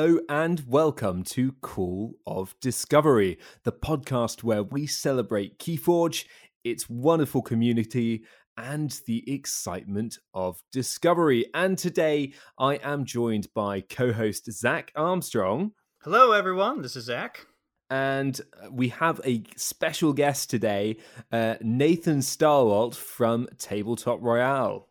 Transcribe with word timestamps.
Hello 0.00 0.18
and 0.30 0.64
welcome 0.66 1.22
to 1.24 1.52
Call 1.60 2.14
of 2.26 2.54
Discovery, 2.62 3.38
the 3.64 3.72
podcast 3.72 4.42
where 4.42 4.62
we 4.62 4.86
celebrate 4.86 5.58
Keyforge, 5.58 6.24
its 6.64 6.88
wonderful 6.88 7.42
community, 7.42 8.24
and 8.56 8.98
the 9.06 9.30
excitement 9.30 10.16
of 10.32 10.62
discovery. 10.72 11.50
And 11.52 11.76
today 11.76 12.32
I 12.58 12.76
am 12.76 13.04
joined 13.04 13.52
by 13.52 13.82
co 13.82 14.10
host 14.10 14.50
Zach 14.50 14.90
Armstrong. 14.96 15.72
Hello, 15.98 16.32
everyone. 16.32 16.80
This 16.80 16.96
is 16.96 17.04
Zach. 17.04 17.46
And 17.90 18.40
we 18.70 18.88
have 18.88 19.20
a 19.26 19.42
special 19.56 20.14
guest 20.14 20.48
today, 20.48 20.96
uh, 21.30 21.56
Nathan 21.60 22.20
Starwalt 22.20 22.94
from 22.94 23.48
Tabletop 23.58 24.22
Royale. 24.22 24.88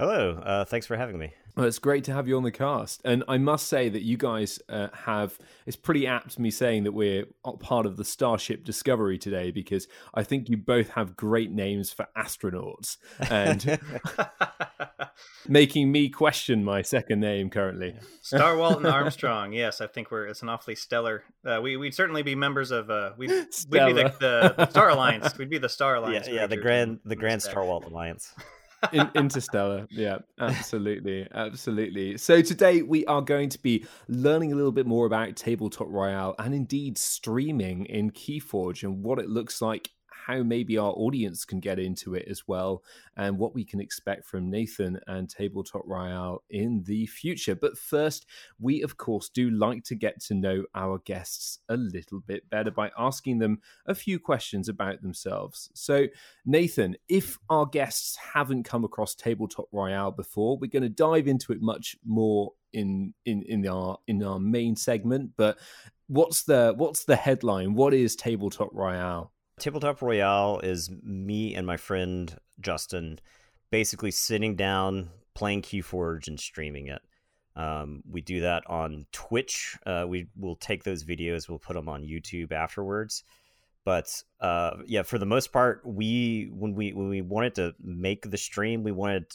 Hello. 0.00 0.42
Uh, 0.44 0.64
thanks 0.64 0.88
for 0.88 0.96
having 0.96 1.16
me. 1.16 1.32
Well, 1.58 1.66
it's 1.66 1.80
great 1.80 2.04
to 2.04 2.12
have 2.12 2.28
you 2.28 2.36
on 2.36 2.44
the 2.44 2.52
cast. 2.52 3.00
And 3.04 3.24
I 3.26 3.36
must 3.36 3.66
say 3.66 3.88
that 3.88 4.04
you 4.04 4.16
guys 4.16 4.60
uh, 4.68 4.86
have, 4.92 5.36
it's 5.66 5.76
pretty 5.76 6.06
apt 6.06 6.38
me 6.38 6.52
saying 6.52 6.84
that 6.84 6.92
we're 6.92 7.24
part 7.58 7.84
of 7.84 7.96
the 7.96 8.04
Starship 8.04 8.62
Discovery 8.62 9.18
today 9.18 9.50
because 9.50 9.88
I 10.14 10.22
think 10.22 10.48
you 10.48 10.56
both 10.56 10.90
have 10.90 11.16
great 11.16 11.50
names 11.50 11.90
for 11.90 12.06
astronauts 12.16 12.98
and 13.28 13.80
making 15.48 15.90
me 15.90 16.10
question 16.10 16.62
my 16.62 16.82
second 16.82 17.18
name 17.18 17.50
currently. 17.50 17.96
Star 18.22 18.56
Walton 18.56 18.86
Armstrong. 18.86 19.52
Yes, 19.52 19.80
I 19.80 19.88
think 19.88 20.12
we're, 20.12 20.26
it's 20.26 20.42
an 20.42 20.48
awfully 20.48 20.76
stellar, 20.76 21.24
uh, 21.44 21.58
we, 21.60 21.76
we'd 21.76 21.92
certainly 21.92 22.22
be 22.22 22.36
members 22.36 22.70
of, 22.70 22.88
uh, 22.88 23.14
we'd, 23.16 23.30
we'd 23.30 23.46
be 23.68 23.92
the, 23.94 24.14
the, 24.20 24.54
the, 24.56 24.70
Star 24.70 24.90
Alliance. 24.90 25.36
We'd 25.36 25.50
be 25.50 25.58
the 25.58 25.68
Star 25.68 25.96
Alliance. 25.96 26.28
Yeah, 26.28 26.34
yeah 26.34 26.46
the 26.46 26.56
Grand, 26.56 27.00
the 27.04 27.16
Grand 27.16 27.42
Star 27.42 27.64
Walt 27.64 27.84
Alliance. 27.84 28.32
In, 28.92 29.10
interstellar. 29.14 29.86
Yeah 29.90 30.18
uh. 30.40 30.44
absolutely 30.44 31.26
absolutely. 31.32 32.16
So 32.18 32.42
today 32.42 32.82
we 32.82 33.04
are 33.06 33.22
going 33.22 33.48
to 33.50 33.58
be 33.60 33.84
learning 34.08 34.52
a 34.52 34.56
little 34.56 34.72
bit 34.72 34.86
more 34.86 35.06
about 35.06 35.36
tabletop 35.36 35.88
royale 35.90 36.34
and 36.38 36.54
indeed 36.54 36.98
streaming 36.98 37.86
in 37.86 38.10
keyforge 38.10 38.82
and 38.82 39.02
what 39.02 39.18
it 39.18 39.28
looks 39.28 39.60
like 39.60 39.90
how 40.28 40.42
maybe 40.42 40.76
our 40.76 40.92
audience 40.92 41.46
can 41.46 41.58
get 41.58 41.78
into 41.78 42.14
it 42.14 42.28
as 42.28 42.46
well, 42.46 42.84
and 43.16 43.38
what 43.38 43.54
we 43.54 43.64
can 43.64 43.80
expect 43.80 44.26
from 44.26 44.50
Nathan 44.50 45.00
and 45.06 45.28
Tabletop 45.28 45.82
Royale 45.86 46.44
in 46.50 46.82
the 46.84 47.06
future. 47.06 47.54
But 47.54 47.78
first, 47.78 48.26
we 48.60 48.82
of 48.82 48.98
course 48.98 49.30
do 49.30 49.50
like 49.50 49.84
to 49.84 49.94
get 49.94 50.20
to 50.24 50.34
know 50.34 50.64
our 50.74 50.98
guests 50.98 51.60
a 51.70 51.76
little 51.76 52.20
bit 52.20 52.48
better 52.50 52.70
by 52.70 52.90
asking 52.98 53.38
them 53.38 53.60
a 53.86 53.94
few 53.94 54.18
questions 54.18 54.68
about 54.68 55.00
themselves. 55.00 55.70
So, 55.74 56.06
Nathan, 56.44 56.96
if 57.08 57.38
our 57.48 57.64
guests 57.64 58.16
haven't 58.16 58.64
come 58.64 58.84
across 58.84 59.14
Tabletop 59.14 59.68
Royale 59.72 60.12
before, 60.12 60.58
we're 60.58 60.70
going 60.70 60.82
to 60.82 60.90
dive 60.90 61.26
into 61.26 61.52
it 61.52 61.62
much 61.62 61.96
more 62.04 62.52
in 62.74 63.14
in 63.24 63.42
in 63.44 63.66
our 63.66 63.98
in 64.06 64.22
our 64.22 64.38
main 64.38 64.76
segment 64.76 65.30
but 65.38 65.58
what's 66.06 66.42
the 66.42 66.74
what's 66.76 67.04
the 67.04 67.16
headline 67.16 67.74
what 67.74 67.94
is 67.94 68.14
tabletop 68.14 68.68
royale 68.74 69.32
Tabletop 69.58 70.00
Royale 70.02 70.60
is 70.60 70.90
me 71.02 71.54
and 71.54 71.66
my 71.66 71.76
friend 71.76 72.36
Justin 72.60 73.18
basically 73.70 74.10
sitting 74.10 74.56
down, 74.56 75.10
playing 75.34 75.62
Keyforge, 75.62 76.28
and 76.28 76.40
streaming 76.40 76.88
it. 76.88 77.02
Um, 77.56 78.02
we 78.08 78.20
do 78.20 78.40
that 78.40 78.62
on 78.68 79.06
Twitch. 79.12 79.76
Uh, 79.84 80.06
we 80.08 80.28
will 80.36 80.56
take 80.56 80.84
those 80.84 81.04
videos, 81.04 81.48
we'll 81.48 81.58
put 81.58 81.74
them 81.74 81.88
on 81.88 82.02
YouTube 82.02 82.52
afterwards. 82.52 83.24
But 83.84 84.22
uh, 84.40 84.76
yeah, 84.86 85.02
for 85.02 85.18
the 85.18 85.26
most 85.26 85.52
part, 85.52 85.82
we 85.84 86.50
when 86.52 86.74
we 86.74 86.92
when 86.92 87.08
we 87.08 87.22
wanted 87.22 87.54
to 87.56 87.74
make 87.82 88.30
the 88.30 88.36
stream, 88.36 88.84
we 88.84 88.92
wanted 88.92 89.32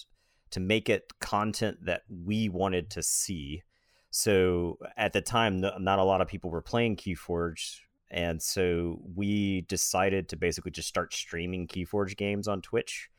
to 0.51 0.59
make 0.59 0.89
it 0.89 1.11
content 1.19 1.85
that 1.85 2.03
we 2.07 2.49
wanted 2.49 2.91
to 2.91 3.03
see. 3.03 3.63
So 4.11 4.77
at 4.95 5.11
the 5.11 5.21
time, 5.21 5.59
not 5.59 5.99
a 5.99 6.03
lot 6.03 6.21
of 6.21 6.27
people 6.27 6.51
were 6.51 6.61
playing 6.61 6.97
Keyforge 6.97 7.79
and 8.13 8.41
so 8.41 9.01
we 9.15 9.61
decided 9.61 10.29
to 10.29 10.37
basically 10.37 10.71
just 10.71 10.87
start 10.87 11.13
streaming 11.13 11.67
Keyforge 11.67 12.15
games 12.15 12.47
on 12.47 12.61
Twitch. 12.61 13.09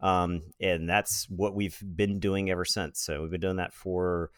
Um, 0.00 0.40
and 0.60 0.88
that's 0.88 1.28
what 1.28 1.54
we've 1.54 1.78
been 1.94 2.18
doing 2.18 2.50
ever 2.50 2.64
since. 2.64 3.00
So 3.00 3.20
we've 3.20 3.30
been 3.30 3.40
doing 3.40 3.56
that 3.56 3.74
for 3.74 4.30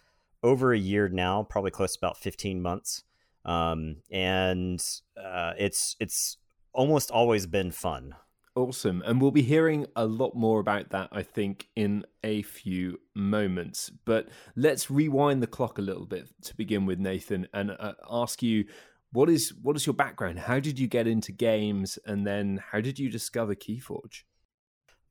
over 0.43 0.73
a 0.73 0.79
year 0.79 1.09
now, 1.09 1.45
probably 1.45 1.71
close 1.71 1.93
to 1.93 2.01
about 2.01 2.17
15 2.17 2.61
months. 2.61 3.05
Um, 3.45 3.97
and 4.11 4.85
uh, 5.17 5.53
it's 5.57 5.97
it's 6.01 6.39
almost 6.73 7.11
always 7.11 7.47
been 7.47 7.71
fun. 7.71 8.15
Awesome. 8.55 9.03
And 9.07 9.21
we'll 9.21 9.31
be 9.31 9.43
hearing 9.43 9.87
a 9.97 10.05
lot 10.05 10.37
more 10.37 10.61
about 10.61 10.91
that, 10.91 11.09
I 11.11 11.23
think, 11.23 11.69
in 11.75 12.05
a 12.23 12.43
few 12.43 12.99
moments. 13.15 13.91
But 14.05 14.29
let's 14.57 14.91
rewind 14.91 15.43
the 15.43 15.47
clock 15.47 15.79
a 15.79 15.83
little 15.83 16.05
bit 16.05 16.29
to 16.43 16.57
begin 16.57 16.85
with, 16.85 16.99
Nathan, 16.99 17.49
and 17.55 17.71
uh, 17.71 17.95
ask 18.11 18.43
you 18.43 18.67
what 19.13 19.29
is 19.29 19.53
what 19.63 19.77
is 19.77 19.87
your 19.87 19.95
background? 19.95 20.41
How 20.41 20.59
did 20.59 20.79
you 20.79 20.89
get 20.89 21.07
into 21.07 21.33
games, 21.33 21.99
and 22.05 22.27
then 22.27 22.63
how 22.71 22.81
did 22.81 22.99
you 22.99 23.11
discover 23.11 23.55
KeyForge? 23.55 24.23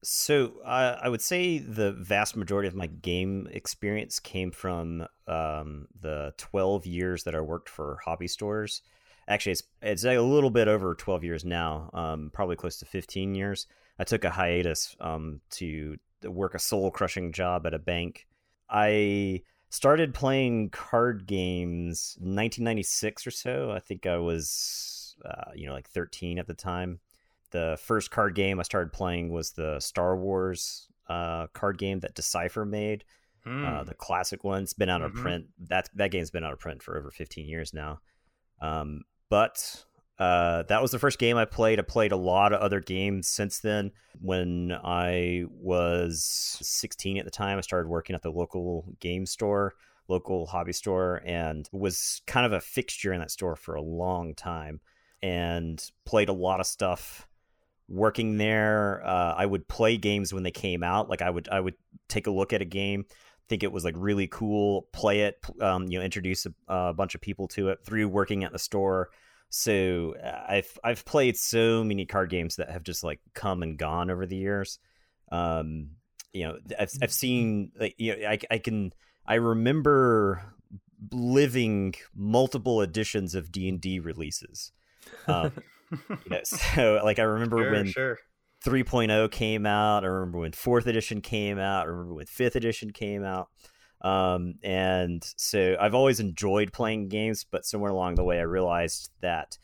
So 0.03 0.53
uh, 0.65 0.97
I 1.01 1.09
would 1.09 1.21
say 1.21 1.59
the 1.59 1.91
vast 1.91 2.35
majority 2.35 2.67
of 2.67 2.73
my 2.75 2.87
game 2.87 3.47
experience 3.51 4.19
came 4.19 4.51
from 4.51 5.05
um, 5.27 5.87
the 5.99 6.33
12 6.37 6.87
years 6.87 7.23
that 7.23 7.35
I 7.35 7.41
worked 7.41 7.69
for 7.69 7.99
hobby 8.03 8.27
stores. 8.27 8.81
Actually, 9.27 9.51
it's 9.51 9.63
it's 9.83 10.03
a 10.03 10.19
little 10.19 10.49
bit 10.49 10.67
over 10.67 10.95
12 10.95 11.23
years 11.23 11.45
now, 11.45 11.91
um, 11.93 12.31
probably 12.33 12.55
close 12.55 12.77
to 12.77 12.85
15 12.85 13.35
years. 13.35 13.67
I 13.99 14.03
took 14.03 14.23
a 14.23 14.31
hiatus 14.31 14.95
um, 14.99 15.41
to 15.51 15.97
work 16.23 16.55
a 16.55 16.59
soul 16.59 16.89
crushing 16.89 17.31
job 17.31 17.67
at 17.67 17.75
a 17.75 17.79
bank. 17.79 18.25
I 18.67 19.43
started 19.71 20.13
playing 20.13 20.69
card 20.69 21.25
games 21.25 22.15
1996 22.19 23.25
or 23.25 23.31
so. 23.31 23.71
I 23.71 23.79
think 23.79 24.05
I 24.05 24.17
was, 24.17 25.15
uh, 25.25 25.51
you 25.55 25.65
know, 25.65 25.73
like 25.73 25.89
13 25.89 26.37
at 26.37 26.45
the 26.45 26.53
time. 26.53 26.99
The 27.51 27.79
first 27.81 28.11
card 28.11 28.35
game 28.35 28.59
I 28.59 28.63
started 28.63 28.93
playing 28.93 29.29
was 29.31 29.51
the 29.51 29.79
Star 29.79 30.15
Wars 30.15 30.87
uh, 31.09 31.47
card 31.53 31.77
game 31.77 32.01
that 32.01 32.13
Decipher 32.15 32.65
made. 32.65 33.05
Uh, 33.43 33.79
hmm. 33.79 33.85
the 33.85 33.95
classic 33.95 34.43
one. 34.43 34.61
It's 34.61 34.73
been 34.73 34.89
out 34.89 35.01
mm-hmm. 35.01 35.17
of 35.17 35.23
print. 35.23 35.45
That 35.67 35.89
that 35.95 36.11
game's 36.11 36.29
been 36.29 36.43
out 36.43 36.53
of 36.53 36.59
print 36.59 36.83
for 36.83 36.95
over 36.95 37.09
15 37.09 37.47
years 37.47 37.73
now. 37.73 37.99
Um, 38.61 39.01
but 39.29 39.83
uh, 40.21 40.61
that 40.67 40.83
was 40.83 40.91
the 40.91 40.99
first 40.99 41.17
game 41.17 41.35
I 41.35 41.45
played. 41.45 41.79
I 41.79 41.81
played 41.81 42.11
a 42.11 42.15
lot 42.15 42.53
of 42.53 42.61
other 42.61 42.79
games 42.79 43.27
since 43.27 43.57
then. 43.57 43.89
When 44.19 44.71
I 44.71 45.45
was 45.49 46.59
16 46.61 47.17
at 47.17 47.25
the 47.25 47.31
time, 47.31 47.57
I 47.57 47.61
started 47.61 47.89
working 47.89 48.15
at 48.15 48.21
the 48.21 48.29
local 48.29 48.85
game 48.99 49.25
store, 49.25 49.73
local 50.07 50.45
hobby 50.45 50.73
store, 50.73 51.23
and 51.25 51.67
was 51.71 52.21
kind 52.27 52.45
of 52.45 52.53
a 52.53 52.61
fixture 52.61 53.13
in 53.13 53.19
that 53.19 53.31
store 53.31 53.55
for 53.55 53.73
a 53.73 53.81
long 53.81 54.35
time 54.35 54.79
and 55.23 55.83
played 56.05 56.29
a 56.29 56.33
lot 56.33 56.59
of 56.59 56.67
stuff 56.67 57.27
working 57.87 58.37
there 58.37 59.05
uh, 59.05 59.33
i 59.37 59.45
would 59.45 59.67
play 59.67 59.97
games 59.97 60.33
when 60.33 60.43
they 60.43 60.51
came 60.51 60.81
out 60.81 61.09
like 61.09 61.21
i 61.21 61.29
would 61.29 61.49
i 61.49 61.59
would 61.59 61.73
take 62.07 62.25
a 62.25 62.31
look 62.31 62.53
at 62.53 62.61
a 62.61 62.65
game 62.65 63.03
think 63.49 63.63
it 63.63 63.71
was 63.71 63.83
like 63.83 63.93
really 63.97 64.27
cool 64.27 64.87
play 64.93 65.21
it 65.21 65.35
um, 65.59 65.87
you 65.89 65.99
know 65.99 66.05
introduce 66.05 66.45
a, 66.45 66.53
a 66.69 66.93
bunch 66.93 67.15
of 67.15 67.21
people 67.21 67.49
to 67.49 67.67
it 67.67 67.79
through 67.85 68.07
working 68.07 68.45
at 68.45 68.53
the 68.53 68.59
store 68.59 69.09
so 69.51 70.15
uh, 70.23 70.45
I've 70.47 70.79
I've 70.81 71.03
played 71.03 71.37
so 71.37 71.83
many 71.83 72.05
card 72.05 72.29
games 72.29 72.55
that 72.55 72.71
have 72.71 72.83
just 72.83 73.03
like 73.03 73.19
come 73.33 73.61
and 73.63 73.77
gone 73.77 74.09
over 74.09 74.25
the 74.25 74.37
years. 74.37 74.79
Um, 75.29 75.89
you 76.31 76.45
know, 76.45 76.57
I've 76.79 76.91
I've 77.03 77.11
seen 77.13 77.73
like 77.77 77.93
you 77.97 78.15
know 78.15 78.29
I 78.29 78.39
I 78.49 78.57
can 78.59 78.93
I 79.27 79.35
remember 79.35 80.41
living 81.11 81.95
multiple 82.15 82.81
editions 82.81 83.35
of 83.35 83.51
D 83.51 83.67
and 83.67 83.81
D 83.81 83.99
releases. 83.99 84.71
Um, 85.27 85.51
you 86.09 86.17
know, 86.29 86.39
so 86.45 87.01
like 87.03 87.19
I 87.19 87.23
remember 87.23 87.57
sure, 87.57 87.71
when 87.71 87.87
sure. 87.87 88.17
3.0 88.65 89.31
came 89.31 89.65
out. 89.65 90.05
I 90.05 90.07
remember 90.07 90.39
when 90.39 90.53
fourth 90.53 90.87
edition 90.87 91.19
came 91.19 91.59
out. 91.59 91.87
I 91.87 91.89
remember 91.89 92.13
when 92.13 92.25
fifth 92.25 92.55
edition 92.55 92.91
came 92.91 93.25
out. 93.25 93.49
Um, 94.01 94.55
and 94.63 95.23
so 95.37 95.75
I've 95.79 95.93
always 95.93 96.19
enjoyed 96.19 96.73
playing 96.73 97.09
games, 97.09 97.45
but 97.49 97.65
somewhere 97.65 97.91
along 97.91 98.15
the 98.15 98.23
way, 98.23 98.39
I 98.39 98.43
realized 98.43 99.11
that 99.21 99.57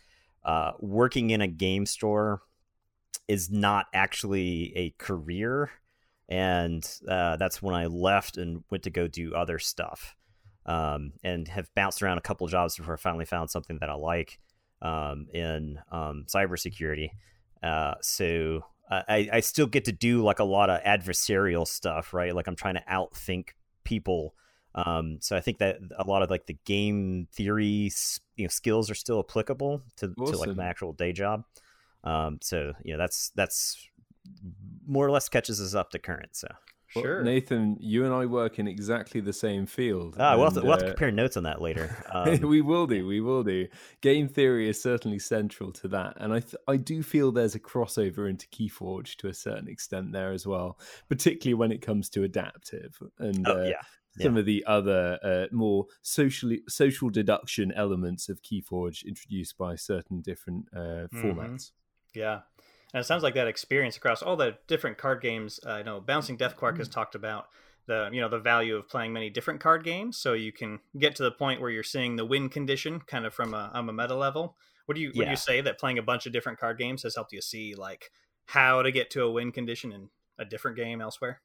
uh, 0.44 0.74
working 0.80 1.32
in 1.32 1.42
a 1.42 1.48
game 1.48 1.86
store 1.86 2.42
is 3.28 3.50
not 3.50 3.88
actually 3.94 4.74
a 4.76 4.92
career. 4.98 5.72
And 6.30 6.88
uh, 7.08 7.38
that's 7.38 7.62
when 7.62 7.74
I 7.74 7.88
left 7.88 8.38
and 8.38 8.64
went 8.70 8.84
to 8.84 8.90
go 8.90 9.08
do 9.08 9.34
other 9.34 9.60
stuff. 9.60 10.16
Um, 10.66 11.14
and 11.24 11.48
have 11.48 11.74
bounced 11.76 12.04
around 12.04 12.18
a 12.18 12.22
couple 12.22 12.46
jobs 12.48 12.76
before 12.76 12.96
I 12.96 12.98
finally 12.98 13.24
found 13.24 13.50
something 13.50 13.78
that 13.80 13.90
I 13.90 13.94
like 13.94 14.38
um, 14.82 15.28
in 15.34 15.80
um, 15.90 16.26
cybersecurity. 16.28 17.12
Uh, 17.64 17.94
so 18.02 18.66
I, 18.90 19.30
I 19.34 19.40
still 19.40 19.68
get 19.68 19.86
to 19.86 19.92
do 19.92 20.24
like 20.24 20.40
a 20.40 20.44
lot 20.44 20.70
of 20.70 20.82
adversarial 20.84 21.68
stuff, 21.68 22.14
right? 22.14 22.36
Like 22.36 22.48
I'm 22.48 22.56
trying 22.56 22.76
to 22.76 22.84
outthink 22.90 23.50
people. 23.88 24.36
Um, 24.76 25.18
so 25.22 25.36
I 25.36 25.40
think 25.40 25.58
that 25.60 25.78
a 25.98 26.04
lot 26.04 26.22
of 26.22 26.30
like 26.30 26.46
the 26.46 26.58
game 26.66 27.28
theory, 27.32 27.90
you 28.36 28.44
know, 28.44 28.50
skills 28.50 28.92
are 28.92 28.96
still 28.96 29.20
applicable 29.20 29.82
to, 29.98 30.14
awesome. 30.20 30.34
to 30.34 30.38
like 30.38 30.56
my 30.56 30.66
actual 30.66 30.92
day 30.94 31.14
job. 31.14 31.46
Um, 32.04 32.38
so 32.42 32.74
you 32.84 32.94
know, 32.94 33.00
that's 33.00 33.32
that's 33.36 33.90
more 34.86 35.08
or 35.08 35.12
less 35.12 35.30
catches 35.30 35.62
us 35.62 35.74
up 35.74 35.90
to 35.92 36.00
current. 36.00 36.36
So 36.36 36.48
well, 37.04 37.24
Nathan, 37.24 37.78
you 37.80 38.06
and 38.06 38.14
I 38.14 38.26
work 38.26 38.60
in 38.60 38.68
exactly 38.68 39.22
the 39.22 39.34
same 39.34 39.66
field. 39.66 40.16
Ah, 40.20 40.32
and, 40.32 40.40
we'll, 40.40 40.50
have 40.50 40.54
to, 40.56 40.62
we'll 40.62 40.72
have 40.72 40.80
to 40.80 40.86
uh, 40.86 40.90
compare 40.90 41.12
notes 41.12 41.38
on 41.38 41.44
that 41.44 41.62
later. 41.62 41.96
Um, 42.18 42.40
we 42.42 42.62
will 42.62 42.88
do. 42.88 43.06
We 43.06 43.22
will 43.22 43.44
do. 43.44 43.68
Game 44.02 44.28
theory 44.28 44.70
is 44.70 44.82
certainly 44.82 45.20
central 45.20 45.72
to 45.74 45.88
that, 45.90 46.14
and 46.18 46.34
I 46.34 46.40
th- 46.40 46.56
I 46.68 46.78
do 46.78 47.04
feel 47.04 47.32
there's 47.32 47.54
a 47.54 47.60
crossover 47.60 48.30
into 48.30 48.48
KeyForge 48.48 49.18
to 49.18 49.28
a 49.28 49.34
certain 49.34 49.68
extent 49.68 50.14
there 50.14 50.32
as 50.32 50.48
well, 50.48 50.80
particularly 51.10 51.54
when 51.54 51.72
it 51.72 51.82
comes 51.82 52.10
to 52.12 52.24
adaptive 52.24 52.98
and 53.20 53.48
oh, 53.48 53.62
uh, 53.62 53.64
yeah. 53.66 53.82
Some 54.20 54.34
yeah. 54.34 54.40
of 54.40 54.46
the 54.46 54.64
other 54.66 55.20
uh, 55.22 55.46
more 55.52 55.86
socially 56.02 56.62
social 56.68 57.10
deduction 57.10 57.72
elements 57.74 58.30
of 58.30 58.42
KeyForge 58.42 59.06
introduced 59.06 59.58
by 59.58 59.76
certain 59.76 60.22
different 60.22 60.68
uh, 60.76 61.08
mm-hmm. 61.14 61.22
formats. 61.22 61.72
Yeah, 62.16 62.42
and 62.94 63.02
it 63.02 63.06
sounds 63.06 63.24
like 63.24 63.34
that 63.34 63.48
experience 63.48 63.98
across 63.98 64.22
all 64.22 64.36
the 64.36 64.58
different 64.68 64.98
card 64.98 65.22
games. 65.22 65.60
Uh, 65.66 65.72
I 65.72 65.84
know 65.84 66.00
Bouncing 66.00 66.38
Deathquark 66.38 66.78
has 66.78 66.88
mm. 66.88 66.94
talked 66.94 67.16
about 67.16 67.48
the 67.88 68.10
you 68.12 68.22
know 68.22 68.30
the 68.30 68.40
value 68.40 68.76
of 68.76 68.88
playing 68.88 69.14
many 69.14 69.30
different 69.30 69.60
card 69.60 69.84
games, 69.84 70.18
so 70.18 70.34
you 70.34 70.52
can 70.52 70.80
get 70.98 71.16
to 71.16 71.24
the 71.24 71.32
point 71.32 71.60
where 71.60 71.70
you're 71.70 71.84
seeing 71.84 72.16
the 72.16 72.26
win 72.26 72.50
condition 72.50 73.00
kind 73.00 73.26
of 73.26 73.34
from 73.34 73.54
a, 73.54 73.72
um, 73.74 73.90
a 73.90 73.94
meta 73.94 74.16
level. 74.16 74.56
What 74.86 74.96
do 74.96 75.02
you 75.02 75.12
yeah. 75.14 75.20
would 75.20 75.30
you 75.32 75.38
say 75.38 75.62
that 75.62 75.80
playing 75.80 75.98
a 75.98 76.04
bunch 76.04 76.26
of 76.26 76.34
different 76.34 76.60
card 76.60 76.78
games 76.78 77.04
has 77.04 77.16
helped 77.16 77.34
you 77.34 77.42
see 77.42 77.76
like 77.76 78.12
how 78.46 78.82
to 78.82 78.92
get 78.92 79.10
to 79.12 79.24
a 79.24 79.32
win 79.32 79.52
condition 79.52 79.92
in 79.92 80.10
a 80.38 80.46
different 80.46 80.78
game 80.78 81.02
elsewhere? 81.02 81.42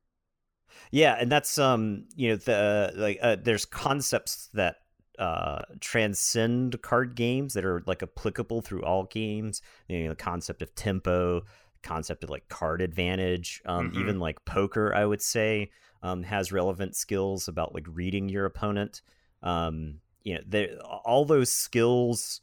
Yeah, 0.91 1.17
and 1.19 1.31
that's 1.31 1.59
um 1.59 2.07
you 2.15 2.31
know 2.31 2.37
the 2.37 2.93
like 2.97 3.19
uh, 3.23 3.37
there's 3.43 3.65
concepts 3.65 4.49
that 4.55 4.77
uh, 5.23 5.63
transcend 5.79 6.83
card 6.83 7.15
games 7.15 7.55
that 7.55 7.65
are 7.65 7.85
like 7.87 8.03
applicable 8.03 8.61
through 8.61 8.83
all 8.83 9.05
games. 9.05 9.63
You 9.87 10.03
know, 10.03 10.09
the 10.11 10.17
concept 10.17 10.63
of 10.63 10.75
tempo, 10.75 11.45
concept 11.85 12.25
of 12.25 12.31
like 12.31 12.49
card 12.49 12.83
advantage, 12.83 13.63
um, 13.65 13.91
mm-hmm. 13.91 14.01
even 14.01 14.19
like 14.19 14.45
poker, 14.45 14.93
I 14.93 15.05
would 15.05 15.23
say, 15.23 15.71
um, 16.03 16.25
has 16.25 16.51
relevant 16.51 16.97
skills 16.97 17.47
about 17.47 17.73
like 17.73 17.87
reading 17.89 18.29
your 18.29 18.47
opponent. 18.47 19.03
Um, 19.45 20.01
you 20.25 20.41
know, 20.51 20.67
all 21.05 21.25
those 21.25 21.53
skills 21.53 22.41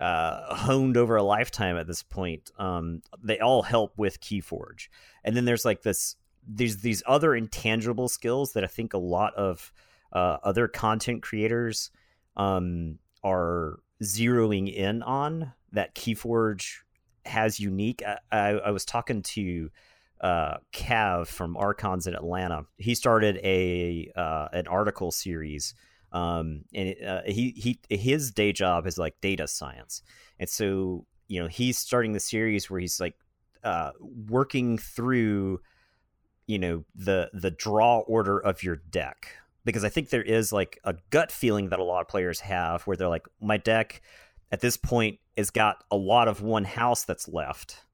uh, 0.00 0.52
honed 0.52 0.96
over 0.96 1.14
a 1.14 1.22
lifetime 1.22 1.76
at 1.76 1.86
this 1.86 2.02
point, 2.02 2.50
um, 2.58 3.02
they 3.22 3.38
all 3.38 3.62
help 3.62 3.96
with 3.96 4.20
Keyforge. 4.20 4.88
And 5.22 5.36
then 5.36 5.44
there's 5.44 5.64
like 5.64 5.82
this, 5.82 6.16
there's 6.44 6.78
these 6.78 7.04
other 7.06 7.36
intangible 7.36 8.08
skills 8.08 8.54
that 8.54 8.64
I 8.64 8.68
think 8.68 8.94
a 8.94 8.98
lot 8.98 9.32
of 9.34 9.72
uh, 10.12 10.38
other 10.42 10.66
content 10.66 11.22
creators 11.22 11.92
um, 12.36 12.98
are 13.22 13.80
zeroing 14.02 14.72
in 14.72 15.02
on 15.02 15.52
that 15.72 15.94
Keyforge 15.94 16.78
has 17.24 17.58
unique. 17.58 18.02
I, 18.06 18.18
I, 18.30 18.48
I 18.50 18.70
was 18.70 18.84
talking 18.84 19.22
to 19.22 19.70
uh, 20.20 20.56
Cav 20.72 21.26
from 21.26 21.56
Archons 21.56 22.06
in 22.06 22.14
Atlanta. 22.14 22.64
He 22.78 22.94
started 22.94 23.38
a 23.42 24.10
uh, 24.16 24.48
an 24.52 24.66
article 24.66 25.10
series, 25.12 25.74
um, 26.12 26.64
and 26.74 26.94
uh, 27.06 27.22
he 27.26 27.50
he 27.50 27.78
his 27.94 28.30
day 28.30 28.52
job 28.52 28.86
is 28.86 28.98
like 28.98 29.20
data 29.20 29.46
science, 29.46 30.02
and 30.38 30.48
so 30.48 31.06
you 31.28 31.42
know 31.42 31.48
he's 31.48 31.78
starting 31.78 32.12
the 32.12 32.20
series 32.20 32.70
where 32.70 32.80
he's 32.80 33.00
like 33.00 33.14
uh, 33.64 33.90
working 34.00 34.78
through 34.78 35.60
you 36.46 36.58
know 36.58 36.84
the 36.94 37.30
the 37.34 37.50
draw 37.50 37.98
order 38.00 38.38
of 38.38 38.62
your 38.62 38.76
deck 38.76 39.36
because 39.66 39.84
I 39.84 39.88
think 39.88 40.08
there 40.10 40.22
is 40.22 40.52
like 40.52 40.78
a 40.84 40.94
gut 41.10 41.32
feeling 41.32 41.70
that 41.70 41.80
a 41.80 41.84
lot 41.84 42.00
of 42.00 42.08
players 42.08 42.40
have 42.40 42.82
where 42.84 42.96
they're 42.96 43.08
like, 43.08 43.26
my 43.40 43.56
deck 43.56 44.00
at 44.52 44.60
this 44.60 44.76
point 44.76 45.18
has 45.36 45.50
got 45.50 45.82
a 45.90 45.96
lot 45.96 46.28
of 46.28 46.40
one 46.40 46.64
house 46.64 47.04
that's 47.04 47.28
left, 47.28 47.84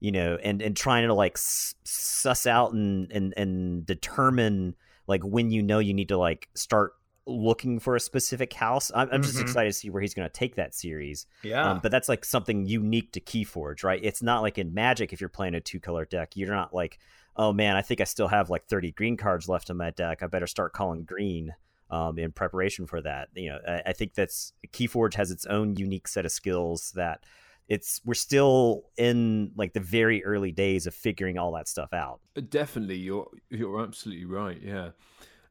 you 0.00 0.10
know, 0.10 0.36
and 0.42 0.60
and 0.60 0.76
trying 0.76 1.06
to 1.06 1.14
like 1.14 1.38
suss 1.38 2.46
out 2.46 2.72
and 2.72 3.10
and 3.12 3.32
and 3.36 3.86
determine 3.86 4.74
like 5.06 5.22
when 5.22 5.50
you 5.50 5.62
know 5.62 5.78
you 5.78 5.94
need 5.94 6.08
to 6.08 6.18
like 6.18 6.48
start 6.54 6.94
looking 7.24 7.78
for 7.78 7.94
a 7.94 8.00
specific 8.00 8.52
house. 8.52 8.90
I'm, 8.92 9.08
I'm 9.12 9.22
just 9.22 9.36
mm-hmm. 9.36 9.44
excited 9.44 9.68
to 9.68 9.74
see 9.74 9.90
where 9.90 10.02
he's 10.02 10.14
going 10.14 10.28
to 10.28 10.32
take 10.32 10.56
that 10.56 10.74
series. 10.74 11.26
Yeah. 11.44 11.70
Um, 11.70 11.78
but 11.80 11.92
that's 11.92 12.08
like 12.08 12.24
something 12.24 12.66
unique 12.66 13.12
to 13.12 13.20
Keyforge, 13.20 13.84
right? 13.84 14.00
It's 14.02 14.24
not 14.24 14.42
like 14.42 14.58
in 14.58 14.74
Magic 14.74 15.12
if 15.12 15.20
you're 15.20 15.28
playing 15.28 15.54
a 15.54 15.60
two 15.60 15.78
color 15.78 16.04
deck, 16.04 16.32
you're 16.34 16.50
not 16.50 16.74
like 16.74 16.98
oh 17.36 17.52
man, 17.52 17.76
I 17.76 17.82
think 17.82 18.00
I 18.00 18.04
still 18.04 18.28
have 18.28 18.50
like 18.50 18.66
30 18.66 18.92
green 18.92 19.16
cards 19.16 19.48
left 19.48 19.70
in 19.70 19.76
my 19.76 19.90
deck. 19.90 20.22
I 20.22 20.26
better 20.26 20.46
start 20.46 20.72
calling 20.72 21.04
green 21.04 21.52
um, 21.90 22.18
in 22.18 22.32
preparation 22.32 22.86
for 22.86 23.00
that. 23.02 23.28
You 23.34 23.50
know, 23.50 23.58
I, 23.66 23.82
I 23.86 23.92
think 23.92 24.14
that's 24.14 24.52
Keyforge 24.72 25.14
has 25.14 25.30
its 25.30 25.46
own 25.46 25.76
unique 25.76 26.08
set 26.08 26.24
of 26.24 26.32
skills 26.32 26.92
that 26.96 27.24
it's 27.68 28.00
we're 28.04 28.14
still 28.14 28.84
in 28.96 29.52
like 29.56 29.72
the 29.72 29.80
very 29.80 30.24
early 30.24 30.52
days 30.52 30.86
of 30.86 30.94
figuring 30.94 31.38
all 31.38 31.52
that 31.52 31.68
stuff 31.68 31.92
out. 31.92 32.20
Uh, 32.36 32.42
definitely, 32.48 32.96
you're 32.96 33.28
you're 33.50 33.80
absolutely 33.80 34.24
right. 34.24 34.60
Yeah, 34.60 34.90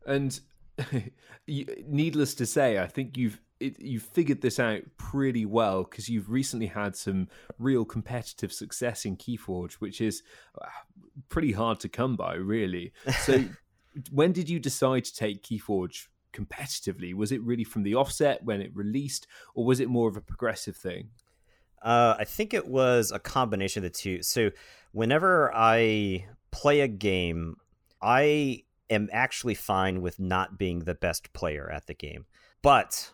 and 0.06 0.40
needless 1.48 2.36
to 2.36 2.46
say, 2.46 2.80
I 2.80 2.88
think 2.88 3.18
you've 3.18 3.40
it, 3.60 3.80
you've 3.80 4.04
figured 4.04 4.42
this 4.42 4.60
out 4.60 4.82
pretty 4.98 5.46
well 5.46 5.84
because 5.84 6.10
you've 6.10 6.30
recently 6.30 6.66
had 6.66 6.96
some 6.96 7.28
real 7.60 7.86
competitive 7.86 8.52
success 8.52 9.06
in 9.06 9.16
Keyforge, 9.16 9.74
which 9.74 10.02
is 10.02 10.24
uh, 10.60 10.68
pretty 11.30 11.52
hard 11.52 11.80
to 11.82 11.90
come 11.90 12.16
by, 12.16 12.36
really. 12.36 12.94
So, 13.22 13.44
when 14.10 14.32
did 14.32 14.50
you 14.50 14.60
decide 14.60 15.06
to 15.06 15.14
take 15.14 15.44
Keyforge 15.44 16.08
competitively? 16.34 17.14
Was 17.14 17.32
it 17.32 17.42
really 17.42 17.66
from 17.66 17.84
the 17.84 17.96
offset 17.96 18.44
when 18.44 18.62
it 18.62 18.72
released, 18.74 19.28
or 19.54 19.66
was 19.66 19.80
it 19.80 19.90
more 19.90 20.10
of 20.10 20.16
a 20.16 20.22
progressive 20.22 20.78
thing? 20.78 21.10
Uh, 21.82 22.16
I 22.18 22.24
think 22.24 22.54
it 22.54 22.68
was 22.68 23.12
a 23.12 23.20
combination 23.20 23.84
of 23.84 23.92
the 23.92 23.98
two. 23.98 24.24
So, 24.24 24.52
whenever 24.92 25.54
I 25.54 26.28
play 26.52 26.82
a 26.82 26.88
game, 26.88 27.58
I 28.02 28.64
am 28.90 29.10
actually 29.12 29.56
fine 29.56 30.02
with 30.02 30.20
not 30.20 30.58
being 30.58 30.80
the 30.80 30.96
best 30.96 31.34
player 31.34 31.70
at 31.72 31.88
the 31.88 31.94
game. 31.94 32.26
But 32.62 33.12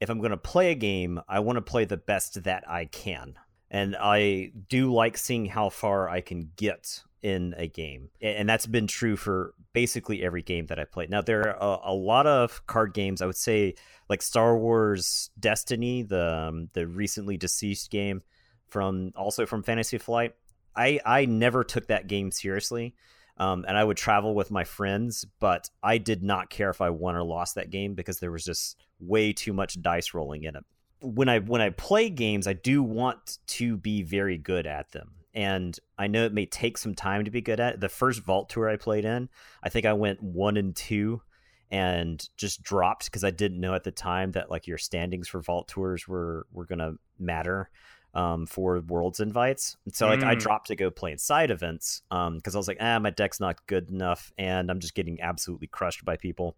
if 0.00 0.10
I'm 0.10 0.18
going 0.18 0.30
to 0.30 0.36
play 0.36 0.70
a 0.70 0.76
game, 0.76 1.20
I 1.28 1.40
want 1.40 1.56
to 1.56 1.62
play 1.62 1.84
the 1.84 1.96
best 1.96 2.44
that 2.44 2.68
I 2.68 2.84
can. 2.84 3.34
And 3.70 3.96
I 3.98 4.52
do 4.68 4.92
like 4.92 5.16
seeing 5.16 5.46
how 5.46 5.70
far 5.70 6.08
I 6.08 6.20
can 6.20 6.50
get 6.56 7.02
in 7.24 7.54
a 7.56 7.66
game. 7.66 8.10
And 8.20 8.46
that's 8.46 8.66
been 8.66 8.86
true 8.86 9.16
for 9.16 9.54
basically 9.72 10.22
every 10.22 10.42
game 10.42 10.66
that 10.66 10.78
I 10.78 10.84
played. 10.84 11.08
Now, 11.08 11.22
there 11.22 11.56
are 11.58 11.78
a, 11.86 11.92
a 11.92 11.94
lot 11.94 12.26
of 12.26 12.64
card 12.66 12.92
games, 12.92 13.22
I 13.22 13.26
would 13.26 13.34
say, 13.34 13.76
like 14.10 14.20
Star 14.20 14.58
Wars 14.58 15.30
Destiny, 15.40 16.02
the, 16.02 16.34
um, 16.34 16.68
the 16.74 16.86
recently 16.86 17.38
deceased 17.38 17.90
game 17.90 18.22
from 18.68 19.12
also 19.16 19.46
from 19.46 19.62
Fantasy 19.62 19.96
Flight. 19.96 20.34
I, 20.76 21.00
I 21.06 21.24
never 21.24 21.64
took 21.64 21.86
that 21.86 22.08
game 22.08 22.30
seriously. 22.30 22.94
Um, 23.38 23.64
and 23.66 23.76
I 23.76 23.82
would 23.82 23.96
travel 23.96 24.34
with 24.34 24.50
my 24.50 24.64
friends, 24.64 25.24
but 25.40 25.70
I 25.82 25.96
did 25.96 26.22
not 26.22 26.50
care 26.50 26.68
if 26.68 26.82
I 26.82 26.90
won 26.90 27.16
or 27.16 27.24
lost 27.24 27.54
that 27.54 27.70
game 27.70 27.94
because 27.94 28.20
there 28.20 28.30
was 28.30 28.44
just 28.44 28.76
way 29.00 29.32
too 29.32 29.54
much 29.54 29.80
dice 29.80 30.12
rolling 30.12 30.44
in 30.44 30.56
it. 30.56 30.64
When 31.00 31.30
I 31.30 31.38
when 31.40 31.60
I 31.60 31.70
play 31.70 32.10
games, 32.10 32.46
I 32.46 32.52
do 32.52 32.82
want 32.82 33.38
to 33.46 33.76
be 33.76 34.02
very 34.02 34.38
good 34.38 34.66
at 34.66 34.92
them. 34.92 35.23
And 35.34 35.78
I 35.98 36.06
know 36.06 36.24
it 36.24 36.32
may 36.32 36.46
take 36.46 36.78
some 36.78 36.94
time 36.94 37.24
to 37.24 37.30
be 37.30 37.40
good 37.40 37.60
at 37.60 37.74
it. 37.74 37.80
The 37.80 37.88
first 37.88 38.22
Vault 38.22 38.48
Tour 38.48 38.68
I 38.68 38.76
played 38.76 39.04
in, 39.04 39.28
I 39.62 39.68
think 39.68 39.84
I 39.84 39.92
went 39.92 40.22
one 40.22 40.56
and 40.56 40.74
two 40.74 41.22
and 41.70 42.28
just 42.36 42.62
dropped 42.62 43.06
because 43.06 43.24
I 43.24 43.30
didn't 43.30 43.60
know 43.60 43.74
at 43.74 43.82
the 43.82 43.90
time 43.90 44.32
that 44.32 44.50
like 44.50 44.66
your 44.66 44.78
standings 44.78 45.26
for 45.26 45.40
Vault 45.40 45.66
Tours 45.66 46.06
were 46.06 46.46
were 46.52 46.66
gonna 46.66 46.92
matter 47.18 47.68
um, 48.14 48.46
for 48.46 48.80
Worlds 48.80 49.18
invites. 49.18 49.76
And 49.84 49.94
so 49.94 50.06
like 50.06 50.20
mm. 50.20 50.26
I 50.26 50.36
dropped 50.36 50.68
to 50.68 50.76
go 50.76 50.90
play 50.90 51.10
in 51.10 51.18
side 51.18 51.50
events 51.50 52.02
because 52.08 52.28
um, 52.28 52.40
I 52.54 52.56
was 52.56 52.68
like, 52.68 52.78
ah, 52.80 53.00
my 53.00 53.10
deck's 53.10 53.40
not 53.40 53.66
good 53.66 53.90
enough, 53.90 54.32
and 54.38 54.70
I'm 54.70 54.78
just 54.78 54.94
getting 54.94 55.20
absolutely 55.20 55.66
crushed 55.66 56.04
by 56.04 56.16
people 56.16 56.56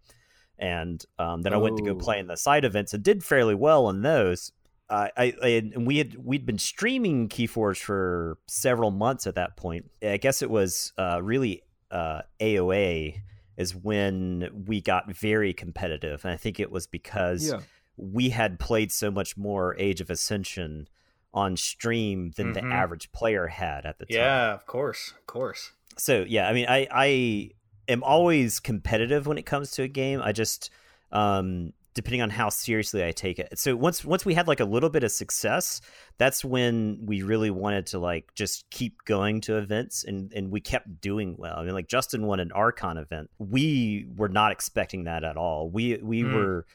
and 0.58 1.04
um, 1.18 1.42
then 1.42 1.52
I 1.52 1.58
went 1.58 1.76
to 1.78 1.82
go 1.82 1.94
play 1.94 2.18
in 2.18 2.26
the 2.26 2.36
side 2.36 2.64
events 2.64 2.94
and 2.94 3.02
did 3.02 3.22
fairly 3.22 3.54
well 3.54 3.90
in 3.90 4.02
those. 4.02 4.52
I, 4.88 5.10
I 5.42 5.48
and 5.48 5.86
we 5.86 5.98
had 5.98 6.16
we'd 6.24 6.46
been 6.46 6.58
streaming 6.58 7.28
Keyforge 7.28 7.82
for 7.82 8.38
several 8.46 8.90
months 8.90 9.26
at 9.26 9.34
that 9.34 9.56
point. 9.56 9.90
I 10.02 10.16
guess 10.16 10.42
it 10.42 10.50
was 10.50 10.92
uh, 10.96 11.20
really 11.22 11.62
uh, 11.90 12.22
AOA 12.40 13.22
is 13.56 13.74
when 13.74 14.64
we 14.66 14.80
got 14.80 15.10
very 15.12 15.52
competitive, 15.52 16.24
and 16.24 16.32
I 16.32 16.36
think 16.36 16.60
it 16.60 16.70
was 16.70 16.86
because 16.86 17.48
yeah. 17.48 17.60
we 17.96 18.30
had 18.30 18.58
played 18.58 18.92
so 18.92 19.10
much 19.10 19.36
more 19.36 19.74
Age 19.78 20.00
of 20.00 20.10
Ascension 20.10 20.88
on 21.34 21.56
stream 21.56 22.32
than 22.36 22.52
mm-hmm. 22.52 22.68
the 22.68 22.74
average 22.74 23.10
player 23.12 23.46
had 23.46 23.86
at 23.86 23.98
the 23.98 24.06
time. 24.06 24.16
Yeah, 24.16 24.54
of 24.54 24.66
course, 24.66 25.12
of 25.18 25.26
course. 25.26 25.72
So 25.98 26.24
yeah, 26.28 26.48
I 26.48 26.52
mean, 26.52 26.66
I 26.68 26.86
I 26.90 27.50
am 27.88 28.02
always 28.04 28.60
competitive 28.60 29.26
when 29.26 29.38
it 29.38 29.46
comes 29.46 29.72
to 29.72 29.82
a 29.82 29.88
game. 29.88 30.20
I 30.22 30.32
just 30.32 30.70
um 31.10 31.72
depending 31.96 32.20
on 32.20 32.28
how 32.28 32.50
seriously 32.50 33.02
I 33.02 33.10
take 33.10 33.38
it. 33.38 33.58
So 33.58 33.74
once 33.74 34.04
once 34.04 34.26
we 34.26 34.34
had 34.34 34.46
like 34.46 34.60
a 34.60 34.66
little 34.66 34.90
bit 34.90 35.02
of 35.02 35.10
success, 35.10 35.80
that's 36.18 36.44
when 36.44 36.98
we 37.06 37.22
really 37.22 37.50
wanted 37.50 37.86
to 37.86 37.98
like 37.98 38.32
just 38.34 38.68
keep 38.70 39.02
going 39.06 39.40
to 39.42 39.56
events 39.56 40.04
and 40.04 40.30
and 40.34 40.52
we 40.52 40.60
kept 40.60 41.00
doing 41.00 41.34
well. 41.38 41.58
I 41.58 41.64
mean 41.64 41.72
like 41.72 41.88
Justin 41.88 42.26
won 42.26 42.38
an 42.38 42.52
Archon 42.52 42.98
event. 42.98 43.30
We 43.38 44.06
were 44.14 44.28
not 44.28 44.52
expecting 44.52 45.04
that 45.04 45.24
at 45.24 45.38
all. 45.38 45.70
We 45.70 45.96
we 45.96 46.22
mm. 46.22 46.34
were 46.34 46.66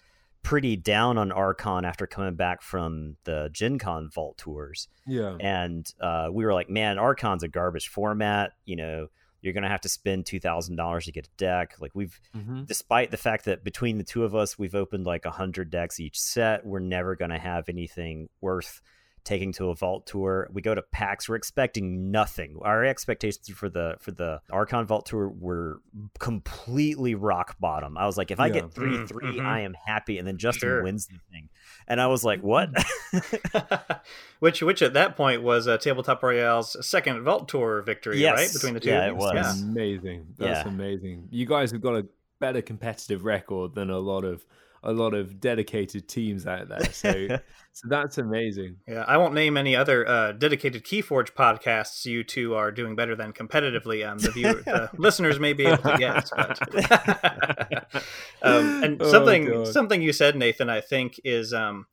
pretty 0.42 0.76
down 0.76 1.20
on 1.20 1.32
Archon 1.32 1.86
after 1.86 2.08
coming 2.08 2.34
back 2.34 2.64
from 2.64 3.16
the 3.26 3.48
Gen 3.54 3.78
Con 3.78 4.10
Vault 4.10 4.40
tours. 4.40 4.88
Yeah. 5.06 5.38
And 5.40 5.88
uh, 6.02 6.30
we 6.32 6.44
were 6.44 6.54
like, 6.56 6.68
man, 6.68 6.98
Archon's 6.98 7.44
a 7.44 7.48
garbage 7.48 7.90
format, 7.90 8.54
you 8.66 8.76
know 8.76 9.08
you're 9.42 9.54
going 9.54 9.64
to 9.64 9.70
have 9.70 9.82
to 9.82 9.90
spend 9.90 10.26
$2000 10.26 11.04
to 11.04 11.12
get 11.12 11.28
a 11.28 11.30
deck 11.38 11.76
like 11.80 11.92
we've 11.94 12.20
mm-hmm. 12.36 12.64
despite 12.64 13.12
the 13.12 13.18
fact 13.18 13.46
that 13.46 13.64
between 13.64 13.98
the 13.98 14.04
two 14.04 14.24
of 14.24 14.36
us 14.36 14.58
we've 14.58 14.76
opened 14.76 15.06
like 15.06 15.26
a 15.26 15.30
100 15.30 15.70
decks 15.70 16.00
each 16.00 16.20
set 16.20 16.66
we're 16.66 16.80
never 16.80 17.16
going 17.16 17.32
to 17.32 17.40
have 17.40 17.70
anything 17.70 18.30
worth 18.40 18.82
taking 19.24 19.52
to 19.54 19.70
a 19.70 19.76
vault 19.76 20.08
tour. 20.08 20.50
We 20.52 20.62
go 20.62 20.74
to 20.74 20.82
pax. 20.82 21.30
We're 21.30 21.36
expecting 21.36 22.12
nothing. 22.12 22.58
Our 22.62 22.86
expectations 22.86 23.50
for 23.50 23.70
the 23.70 23.96
for 24.00 24.12
the 24.12 24.42
archon 24.50 24.86
vault 24.86 25.06
tour 25.06 25.30
were 25.30 25.82
completely 26.20 27.16
rock 27.16 27.58
bottom. 27.60 27.98
I 27.98 28.06
was 28.06 28.18
like 28.18 28.32
if 28.32 28.40
i 28.40 28.50
get 28.50 28.74
3 28.74 28.90
mm-hmm. 28.90 29.06
3 29.06 29.28
mm-hmm. 29.28 29.46
i 29.46 29.62
am 29.62 29.76
happy. 29.86 30.18
And 30.18 30.28
then 30.28 30.38
justin 30.38 30.70
sure. 30.70 30.84
wins 30.84 31.08
the 31.08 31.20
thing. 31.32 31.50
And 31.88 32.02
i 32.02 32.08
was 32.08 32.24
like 32.24 32.42
what? 32.42 32.70
Which 34.40 34.62
which 34.62 34.82
at 34.82 34.94
that 34.94 35.16
point 35.16 35.44
was 35.44 35.68
uh, 35.68 35.78
tabletop 35.78 36.22
royale's 36.24 36.76
second 36.86 37.24
vault 37.24 37.48
tour 37.48 37.82
victory 37.82 38.20
yes. 38.20 38.38
right 38.38 38.54
between 38.54 38.74
the 38.74 38.80
two 38.80 38.90
yeah 38.90 39.08
it 39.08 39.16
was. 39.16 39.34
Yeah. 39.34 39.64
amazing. 39.64 40.28
That's 40.38 40.66
yeah. 40.66 40.68
amazing. 40.68 41.28
You 41.30 41.46
guys 41.46 41.72
have 41.72 41.82
got 41.82 41.96
a 41.96 42.08
better 42.40 42.62
competitive 42.62 43.24
record 43.24 43.76
than 43.76 43.90
a 43.90 44.00
lot 44.00 44.24
of 44.26 44.46
a 44.84 44.92
lot 44.92 45.14
of 45.14 45.40
dedicated 45.40 46.08
teams 46.08 46.48
out 46.48 46.68
there. 46.70 46.92
So, 46.92 47.28
so 47.74 47.88
that's 47.88 48.18
amazing. 48.18 48.78
Yeah, 48.88 49.06
I 49.08 49.18
won't 49.18 49.34
name 49.34 49.58
any 49.58 49.76
other 49.76 50.08
uh, 50.08 50.32
dedicated 50.32 50.84
KeyForge 50.84 51.34
podcasts 51.34 52.06
you 52.06 52.24
two 52.24 52.56
are 52.56 52.72
doing 52.72 52.96
better 52.96 53.16
than 53.16 53.34
competitively. 53.34 54.08
Um, 54.08 54.18
the, 54.18 54.32
viewer, 54.32 54.62
the 54.64 54.90
listeners 54.98 55.40
may 55.40 55.54
be 55.54 55.66
able 55.66 55.84
to 55.84 55.98
guess, 55.98 56.32
but 56.36 56.60
um, 58.42 58.84
and 58.84 59.02
oh, 59.02 59.12
something 59.12 59.66
something 59.66 60.02
you 60.02 60.14
said, 60.14 60.36
Nathan, 60.36 60.70
I 60.70 60.82
think 60.82 61.20
is. 61.24 61.54
Um, 61.54 61.88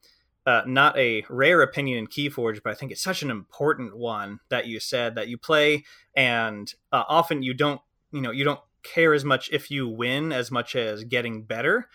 uh, 0.46 0.62
not 0.66 0.96
a 0.96 1.22
rare 1.28 1.60
opinion 1.60 1.98
in 1.98 2.06
Keyforge, 2.06 2.62
but 2.64 2.70
I 2.70 2.74
think 2.74 2.90
it's 2.90 3.02
such 3.02 3.20
an 3.20 3.30
important 3.30 3.94
one 3.98 4.40
that 4.48 4.66
you 4.66 4.80
said 4.80 5.14
that 5.16 5.28
you 5.28 5.36
play, 5.36 5.84
and 6.16 6.72
uh, 6.90 7.04
often 7.06 7.42
you 7.42 7.52
don't, 7.52 7.82
you 8.12 8.22
know, 8.22 8.30
you 8.30 8.44
don't 8.44 8.60
care 8.82 9.12
as 9.12 9.26
much 9.26 9.50
if 9.52 9.70
you 9.70 9.86
win 9.86 10.32
as 10.32 10.50
much 10.50 10.74
as 10.74 11.04
getting 11.04 11.42
better 11.42 11.90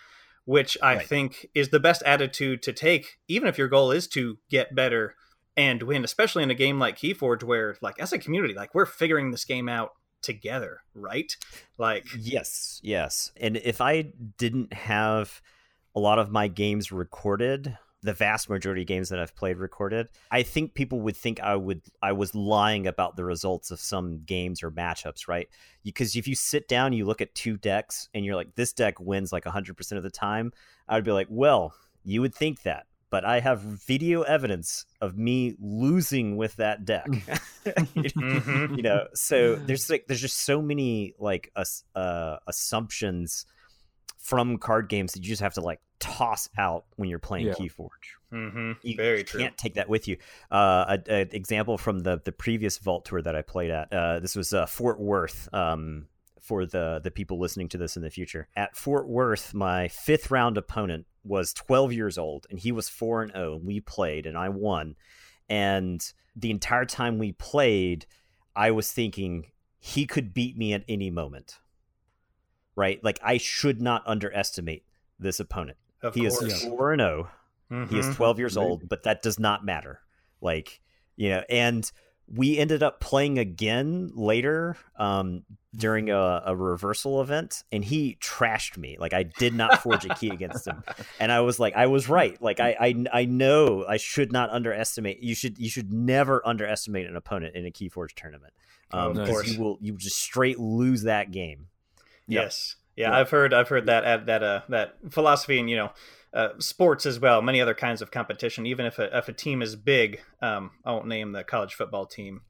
which 0.45 0.77
I 0.81 0.95
right. 0.95 1.07
think 1.07 1.47
is 1.53 1.69
the 1.69 1.79
best 1.79 2.03
attitude 2.03 2.61
to 2.63 2.73
take, 2.73 3.19
even 3.27 3.47
if 3.47 3.57
your 3.57 3.67
goal 3.67 3.91
is 3.91 4.07
to 4.09 4.37
get 4.49 4.75
better 4.75 5.15
and 5.55 5.83
win, 5.83 6.03
especially 6.03 6.43
in 6.43 6.51
a 6.51 6.55
game 6.55 6.79
like 6.79 6.97
Keyforge, 6.97 7.43
where, 7.43 7.77
like, 7.81 7.99
as 7.99 8.11
a 8.11 8.17
community, 8.17 8.53
like, 8.53 8.73
we're 8.73 8.85
figuring 8.85 9.31
this 9.31 9.45
game 9.45 9.69
out 9.69 9.91
together, 10.21 10.81
right? 10.95 11.35
Like, 11.77 12.05
yes, 12.17 12.79
yes. 12.83 13.31
And 13.37 13.57
if 13.57 13.79
I 13.79 14.13
didn't 14.37 14.73
have 14.73 15.41
a 15.95 15.99
lot 15.99 16.17
of 16.17 16.31
my 16.31 16.47
games 16.47 16.91
recorded, 16.91 17.77
the 18.03 18.13
vast 18.13 18.49
majority 18.49 18.81
of 18.81 18.87
games 18.87 19.09
that 19.09 19.19
I've 19.19 19.35
played 19.35 19.57
recorded, 19.57 20.09
I 20.29 20.43
think 20.43 20.73
people 20.73 20.99
would 21.01 21.15
think 21.15 21.39
I 21.39 21.55
would 21.55 21.81
I 22.01 22.11
was 22.11 22.35
lying 22.35 22.85
about 22.85 23.15
the 23.15 23.23
results 23.23 23.71
of 23.71 23.79
some 23.79 24.21
games 24.25 24.61
or 24.61 24.69
matchups, 24.69 25.27
right? 25.27 25.47
Because 25.83 26.15
if 26.15 26.27
you 26.27 26.35
sit 26.35 26.67
down, 26.67 26.93
you 26.93 27.05
look 27.05 27.21
at 27.21 27.33
two 27.33 27.57
decks, 27.57 28.09
and 28.13 28.25
you're 28.25 28.35
like, 28.35 28.55
this 28.55 28.73
deck 28.73 28.99
wins 28.99 29.31
like 29.31 29.45
100 29.45 29.75
percent 29.77 29.97
of 29.97 30.03
the 30.03 30.09
time, 30.09 30.51
I 30.87 30.95
would 30.95 31.05
be 31.05 31.11
like, 31.11 31.27
well, 31.29 31.73
you 32.03 32.21
would 32.21 32.35
think 32.35 32.63
that, 32.63 32.85
but 33.09 33.23
I 33.23 33.39
have 33.39 33.61
video 33.61 34.23
evidence 34.23 34.85
of 34.99 35.17
me 35.17 35.55
losing 35.59 36.35
with 36.35 36.57
that 36.57 36.83
deck. 36.83 37.07
mm-hmm. 37.65 38.75
you 38.75 38.83
know, 38.83 39.07
so 39.13 39.55
there's 39.67 39.89
like 39.89 40.05
there's 40.07 40.21
just 40.21 40.45
so 40.45 40.61
many 40.61 41.13
like 41.17 41.51
uh, 41.95 42.37
assumptions 42.47 43.45
from 44.23 44.57
card 44.57 44.87
games 44.87 45.11
that 45.13 45.19
you 45.19 45.27
just 45.27 45.41
have 45.41 45.53
to 45.53 45.61
like 45.61 45.81
toss 45.99 46.49
out 46.57 46.85
when 46.95 47.09
you're 47.09 47.19
playing 47.19 47.47
yeah. 47.47 47.53
Keyforge. 47.53 47.89
Mm-hmm. 48.31 48.71
You 48.81 48.95
Very 48.95 49.23
can't 49.23 49.57
take 49.57 49.75
that 49.75 49.89
with 49.89 50.07
you. 50.07 50.17
Uh, 50.49 50.97
An 51.07 51.29
example 51.31 51.77
from 51.77 51.99
the 51.99 52.21
the 52.23 52.31
previous 52.31 52.77
Vault 52.79 53.05
tour 53.05 53.21
that 53.21 53.35
I 53.35 53.41
played 53.41 53.69
at. 53.69 53.93
Uh, 53.93 54.19
this 54.19 54.35
was 54.35 54.53
uh, 54.53 54.65
Fort 54.65 54.99
Worth. 54.99 55.53
Um, 55.53 56.07
for 56.41 56.65
the 56.65 56.99
the 57.01 57.11
people 57.11 57.39
listening 57.39 57.69
to 57.69 57.77
this 57.77 57.95
in 57.95 58.01
the 58.03 58.09
future, 58.09 58.47
at 58.55 58.75
Fort 58.75 59.07
Worth, 59.07 59.53
my 59.53 59.87
fifth 59.87 60.31
round 60.31 60.57
opponent 60.57 61.05
was 61.23 61.53
12 61.53 61.93
years 61.93 62.17
old, 62.17 62.47
and 62.49 62.59
he 62.59 62.71
was 62.71 62.89
four 62.89 63.21
and 63.21 63.31
zero. 63.31 63.53
Oh, 63.53 63.61
we 63.63 63.79
played, 63.79 64.25
and 64.25 64.37
I 64.37 64.49
won. 64.49 64.95
And 65.47 66.03
the 66.35 66.51
entire 66.51 66.85
time 66.85 67.17
we 67.17 67.31
played, 67.31 68.05
I 68.55 68.71
was 68.71 68.91
thinking 68.91 69.51
he 69.79 70.05
could 70.05 70.33
beat 70.33 70.57
me 70.57 70.73
at 70.73 70.83
any 70.89 71.09
moment 71.09 71.59
right? 72.75 73.03
Like 73.03 73.19
I 73.23 73.37
should 73.37 73.81
not 73.81 74.03
underestimate 74.05 74.83
this 75.19 75.39
opponent. 75.39 75.77
Of 76.01 76.15
he 76.15 76.27
course. 76.27 76.41
is 76.41 76.63
four 76.63 76.91
and 76.91 77.01
0 77.01 77.29
mm-hmm. 77.71 77.93
He 77.93 77.99
is 77.99 78.05
mm-hmm. 78.05 78.15
twelve 78.15 78.39
years 78.39 78.55
Maybe. 78.55 78.67
old, 78.67 78.89
but 78.89 79.03
that 79.03 79.21
does 79.21 79.39
not 79.39 79.65
matter. 79.65 80.01
Like 80.41 80.81
you 81.15 81.29
know, 81.29 81.43
and 81.49 81.89
we 82.27 82.57
ended 82.57 82.81
up 82.81 82.99
playing 82.99 83.37
again 83.37 84.11
later 84.15 84.77
um, 84.97 85.43
during 85.75 86.09
a, 86.09 86.43
a, 86.45 86.55
reversal 86.55 87.21
event, 87.21 87.63
and 87.71 87.83
he 87.83 88.17
trashed 88.21 88.77
me. 88.77 88.95
Like 88.99 89.13
I 89.13 89.23
did 89.23 89.53
not 89.53 89.81
forge 89.81 90.05
a 90.05 90.15
key 90.15 90.29
against 90.29 90.65
him, 90.65 90.83
and 91.19 91.31
I 91.31 91.41
was 91.41 91.59
like, 91.59 91.75
I 91.75 91.87
was 91.87 92.07
right. 92.07 92.41
Like 92.41 92.59
I, 92.59 92.75
I, 92.79 93.05
I 93.21 93.25
know 93.25 93.85
I 93.87 93.97
should 93.97 94.31
not 94.31 94.49
underestimate. 94.51 95.21
You 95.21 95.35
should, 95.35 95.57
you 95.57 95.69
should 95.69 95.91
never 95.91 96.45
underestimate 96.47 97.07
an 97.07 97.15
opponent 97.15 97.55
in 97.55 97.65
a 97.65 97.71
Keyforge 97.71 98.13
tournament. 98.15 98.53
Um, 98.91 99.17
of 99.17 99.27
course, 99.27 99.49
you 99.49 99.59
will, 99.59 99.77
you 99.81 99.97
just 99.97 100.17
straight 100.17 100.59
lose 100.59 101.03
that 101.03 101.31
game. 101.31 101.67
Yes. 102.27 102.75
Yeah, 102.95 103.09
yeah, 103.09 103.17
I've 103.17 103.31
heard 103.31 103.53
I've 103.53 103.69
heard 103.69 103.87
that 103.87 104.27
that 104.27 104.43
uh 104.43 104.61
that 104.69 104.97
philosophy 105.09 105.59
and 105.59 105.69
you 105.69 105.77
know 105.77 105.91
uh, 106.33 106.49
sports 106.59 107.05
as 107.05 107.19
well, 107.19 107.41
many 107.41 107.61
other 107.61 107.73
kinds 107.73 108.01
of 108.01 108.11
competition. 108.11 108.65
Even 108.65 108.85
if 108.85 108.99
a 108.99 109.15
if 109.17 109.27
a 109.27 109.33
team 109.33 109.61
is 109.61 109.75
big, 109.75 110.19
um, 110.41 110.71
I 110.85 110.91
won't 110.91 111.07
name 111.07 111.31
the 111.31 111.43
college 111.43 111.75
football 111.75 112.05
team. 112.05 112.41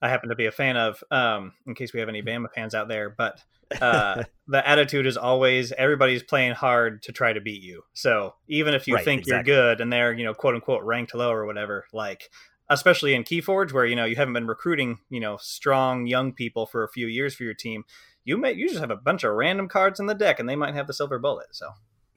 I 0.00 0.08
happen 0.08 0.28
to 0.28 0.36
be 0.36 0.46
a 0.46 0.52
fan 0.52 0.76
of, 0.76 1.02
um, 1.10 1.54
in 1.66 1.74
case 1.74 1.92
we 1.92 2.00
have 2.00 2.08
any 2.08 2.22
Bama 2.22 2.46
fans 2.54 2.74
out 2.74 2.86
there. 2.86 3.10
But 3.10 3.42
uh, 3.80 4.22
the 4.46 4.66
attitude 4.66 5.06
is 5.06 5.16
always 5.16 5.72
everybody's 5.72 6.22
playing 6.22 6.54
hard 6.54 7.02
to 7.02 7.12
try 7.12 7.32
to 7.32 7.40
beat 7.40 7.62
you. 7.62 7.82
So 7.94 8.34
even 8.46 8.74
if 8.74 8.86
you 8.86 8.94
right, 8.94 9.04
think 9.04 9.22
exactly. 9.22 9.52
you're 9.52 9.62
good 9.62 9.80
and 9.80 9.92
they're 9.92 10.12
you 10.12 10.24
know 10.24 10.34
quote 10.34 10.54
unquote 10.54 10.84
ranked 10.84 11.14
low 11.14 11.32
or 11.32 11.46
whatever, 11.46 11.86
like 11.92 12.30
especially 12.70 13.14
in 13.14 13.24
Keyforge 13.24 13.72
where 13.72 13.86
you 13.86 13.96
know 13.96 14.04
you 14.04 14.16
haven't 14.16 14.34
been 14.34 14.46
recruiting 14.46 14.98
you 15.10 15.20
know 15.20 15.36
strong 15.38 16.06
young 16.06 16.32
people 16.32 16.66
for 16.66 16.84
a 16.84 16.88
few 16.88 17.06
years 17.06 17.34
for 17.34 17.44
your 17.44 17.54
team 17.54 17.84
you 18.28 18.36
may 18.36 18.52
you 18.52 18.68
just 18.68 18.80
have 18.80 18.90
a 18.90 18.96
bunch 18.96 19.24
of 19.24 19.32
random 19.32 19.68
cards 19.68 19.98
in 19.98 20.06
the 20.06 20.14
deck 20.14 20.38
and 20.38 20.46
they 20.48 20.54
might 20.54 20.74
have 20.74 20.86
the 20.86 20.92
silver 20.92 21.18
bullet 21.18 21.46
so. 21.50 21.70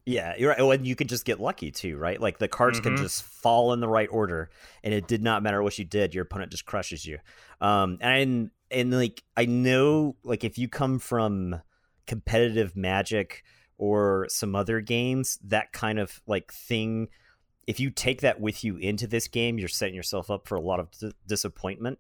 Yeah 0.06 0.34
you're 0.38 0.50
right. 0.50 0.60
Oh, 0.60 0.72
and 0.72 0.86
you 0.86 0.96
could 0.96 1.10
just 1.10 1.26
get 1.26 1.40
lucky 1.40 1.72
too 1.72 1.98
right? 1.98 2.20
Like 2.20 2.38
the 2.38 2.50
cards 2.50 2.80
mm-hmm. 2.80 2.96
can 2.96 2.98
just 2.98 3.24
fall 3.24 3.72
in 3.72 3.80
the 3.80 3.88
right 3.88 4.10
order 4.12 4.50
and 4.84 4.94
it 4.94 5.08
did 5.08 5.24
not 5.24 5.42
matter 5.42 5.64
what 5.64 5.80
you 5.80 5.86
did 5.86 6.14
your 6.14 6.24
opponent 6.24 6.52
just 6.52 6.66
crushes 6.66 7.06
you. 7.06 7.20
Um 7.62 7.98
and 8.02 8.52
and 8.70 8.94
like 8.94 9.24
i 9.38 9.46
know 9.46 10.16
like 10.24 10.44
if 10.44 10.58
you 10.58 10.68
come 10.68 11.00
from 11.00 11.62
competitive 12.08 12.76
magic 12.76 13.44
or 13.78 14.28
some 14.30 14.56
other 14.56 14.82
games 14.82 15.40
that 15.44 15.72
kind 15.72 16.00
of 16.00 16.22
like 16.28 16.52
thing 16.52 17.08
if 17.68 17.80
you 17.80 17.90
take 17.90 18.22
that 18.22 18.42
with 18.42 18.64
you 18.64 18.76
into 18.78 19.08
this 19.08 19.28
game 19.28 19.58
you're 19.58 19.68
setting 19.68 19.96
yourself 19.96 20.30
up 20.30 20.48
for 20.48 20.56
a 20.56 20.62
lot 20.62 20.80
of 20.80 20.92
d- 20.92 21.14
disappointment. 21.28 22.00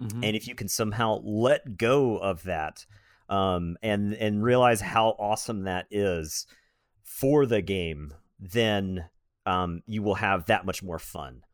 Mm-hmm. 0.00 0.24
and 0.24 0.34
if 0.34 0.48
you 0.48 0.54
can 0.54 0.68
somehow 0.68 1.20
let 1.22 1.76
go 1.76 2.16
of 2.16 2.44
that 2.44 2.86
um, 3.30 3.76
and 3.82 4.12
and 4.14 4.42
realize 4.42 4.80
how 4.80 5.10
awesome 5.18 5.62
that 5.62 5.86
is 5.90 6.46
for 7.02 7.46
the 7.46 7.62
game, 7.62 8.12
then 8.38 9.06
um, 9.46 9.82
you 9.86 10.02
will 10.02 10.16
have 10.16 10.46
that 10.46 10.66
much 10.66 10.82
more 10.82 10.98
fun. 10.98 11.44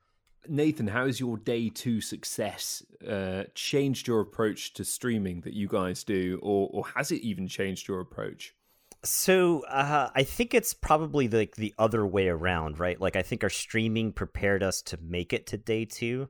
Nathan, 0.49 0.87
how 0.87 1.07
has 1.07 1.21
your 1.21 1.37
day 1.37 1.69
two 1.69 2.01
success 2.01 2.83
uh, 3.07 3.45
changed 3.55 4.07
your 4.07 4.21
approach 4.21 4.73
to 4.75 4.85
streaming 4.85 5.41
that 5.41 5.55
you 5.55 5.69
guys 5.69 6.05
do, 6.05 6.39
or, 6.43 6.69
or 6.73 6.85
has 6.95 7.11
it 7.11 7.21
even 7.23 7.49
changed 7.49 7.89
your 7.89 8.01
approach? 8.01 8.55
So 9.03 9.65
uh, 9.69 10.11
I 10.15 10.23
think 10.23 10.55
it's 10.55 10.73
probably 10.73 11.29
like 11.29 11.57
the, 11.57 11.63
the 11.63 11.75
other 11.79 12.07
way 12.07 12.29
around, 12.29 12.79
right? 12.79 13.01
Like 13.01 13.17
I 13.17 13.23
think 13.23 13.43
our 13.43 13.51
streaming 13.51 14.13
prepared 14.13 14.63
us 14.63 14.83
to 14.83 14.99
make 15.03 15.33
it 15.33 15.49
to 15.49 15.57
day 15.57 15.85
two, 15.85 16.29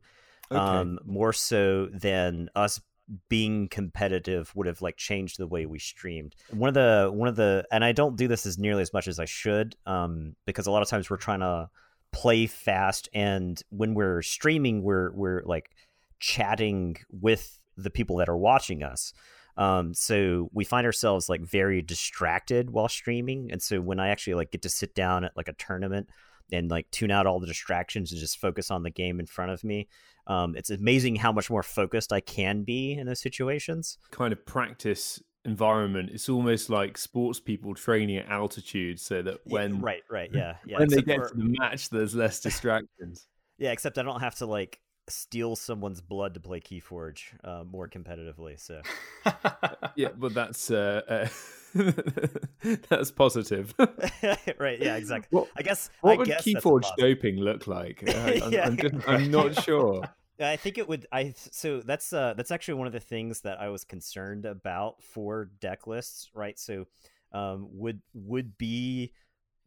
okay. 0.51 0.61
um, 0.61 0.99
more 1.05 1.33
so 1.33 1.87
than 1.87 2.49
us 2.55 2.81
being 3.29 3.69
competitive 3.69 4.53
would 4.55 4.67
have 4.67 4.83
like 4.83 4.97
changed 4.97 5.39
the 5.39 5.47
way 5.47 5.67
we 5.67 5.79
streamed. 5.79 6.35
One 6.51 6.69
of 6.69 6.75
the 6.75 7.11
one 7.13 7.29
of 7.29 7.37
the 7.37 7.67
and 7.71 7.85
I 7.85 7.93
don't 7.93 8.17
do 8.17 8.29
this 8.29 8.47
as 8.47 8.59
nearly 8.59 8.83
as 8.83 8.93
much 8.93 9.09
as 9.09 9.19
I 9.19 9.25
should, 9.25 9.77
um, 9.87 10.35
because 10.45 10.67
a 10.67 10.71
lot 10.71 10.83
of 10.83 10.89
times 10.89 11.09
we're 11.09 11.17
trying 11.17 11.41
to 11.41 11.69
play 12.13 12.47
fast, 12.47 13.09
and 13.15 13.61
when 13.71 13.95
we're 13.95 14.23
streaming, 14.23 14.83
we're 14.83 15.13
we're 15.13 15.43
like 15.45 15.71
chatting 16.19 16.97
with 17.11 17.59
the 17.77 17.91
people 17.91 18.17
that 18.17 18.29
are 18.29 18.37
watching 18.37 18.83
us. 18.83 19.13
Um, 19.57 19.95
so 19.95 20.51
we 20.53 20.65
find 20.65 20.87
ourselves 20.87 21.29
like 21.29 21.41
very 21.41 21.81
distracted 21.83 22.71
while 22.71 22.89
streaming. 22.89 23.51
And 23.51 23.63
so 23.63 23.81
when 23.81 23.99
I 24.01 24.09
actually 24.09 24.35
like 24.35 24.51
get 24.51 24.63
to 24.63 24.69
sit 24.69 24.95
down 24.95 25.25
at 25.25 25.37
like 25.37 25.49
a 25.49 25.55
tournament 25.55 26.09
and 26.53 26.71
like 26.71 26.91
tune 26.91 27.11
out 27.11 27.27
all 27.27 27.41
the 27.41 27.47
distractions 27.47 28.13
and 28.13 28.21
just 28.21 28.39
focus 28.39 28.71
on 28.71 28.83
the 28.83 28.91
game 28.91 29.19
in 29.19 29.27
front 29.27 29.51
of 29.51 29.65
me, 29.65 29.89
um, 30.27 30.57
it's 30.57 30.71
amazing 30.71 31.17
how 31.17 31.33
much 31.33 31.51
more 31.51 31.63
focused 31.63 32.13
I 32.13 32.21
can 32.21 32.63
be 32.63 32.93
in 32.93 33.07
those 33.07 33.21
situations. 33.21 33.99
Kind 34.11 34.33
of 34.33 34.45
practice 34.45 35.23
environment. 35.45 36.11
It's 36.13 36.29
almost 36.29 36.69
like 36.69 36.99
sports 36.99 37.41
people 37.41 37.75
training 37.75 38.19
at 38.19 38.29
altitude, 38.29 39.01
so 39.01 39.23
that 39.23 39.39
when 39.45 39.81
right, 39.81 40.03
right, 40.11 40.31
yeah, 40.35 40.57
yeah. 40.67 40.79
when 40.79 40.89
they 40.89 41.03
get 41.03 41.19
for... 41.19 41.29
to 41.29 41.37
the 41.37 41.57
match, 41.59 41.89
there's 41.91 42.15
less 42.15 42.41
distractions. 42.41 43.27
yeah, 43.59 43.71
except 43.71 43.99
I 43.99 44.03
don't 44.03 44.21
have 44.21 44.35
to 44.37 44.47
like 44.47 44.81
steal 45.09 45.55
someone's 45.55 46.01
blood 46.01 46.35
to 46.35 46.41
play 46.41 46.61
Keyforge 46.61 47.23
uh, 47.45 47.65
more 47.65 47.89
competitively. 47.89 48.59
So, 48.59 48.83
yeah, 49.97 50.09
but 50.17 50.35
that's 50.35 50.71
uh, 50.71 51.03
uh, 51.09 51.29
that's 52.89 53.11
positive, 53.11 53.75
right? 54.59 54.81
Yeah, 54.81 54.97
exactly. 54.97 55.37
What, 55.37 55.49
I 55.57 55.63
guess 55.63 55.91
what 56.01 56.13
I 56.13 56.17
would 56.17 56.27
guess 56.27 56.45
Keyforge 56.45 56.89
doping 56.99 57.37
look 57.37 57.67
like? 57.67 58.03
I, 58.09 58.41
I'm, 58.43 58.53
yeah. 58.53 58.67
I'm, 58.67 58.77
just, 58.77 59.09
I'm 59.09 59.31
not 59.31 59.63
sure. 59.63 60.03
I 60.39 60.57
think 60.57 60.79
it 60.79 60.89
would. 60.89 61.07
I 61.13 61.35
so 61.37 61.81
that's 61.81 62.13
uh 62.13 62.35
that's 62.37 62.51
actually 62.51 62.75
one 62.75 62.87
of 62.87 62.93
the 62.93 63.01
things 63.01 63.41
that 63.43 63.61
I 63.61 63.69
was 63.69 63.85
concerned 63.85 64.45
about 64.45 65.03
for 65.03 65.47
deck 65.61 65.87
lists, 65.87 66.31
right? 66.35 66.59
So, 66.59 66.87
um, 67.33 67.69
would 67.73 68.01
would 68.13 68.59
be 68.59 69.13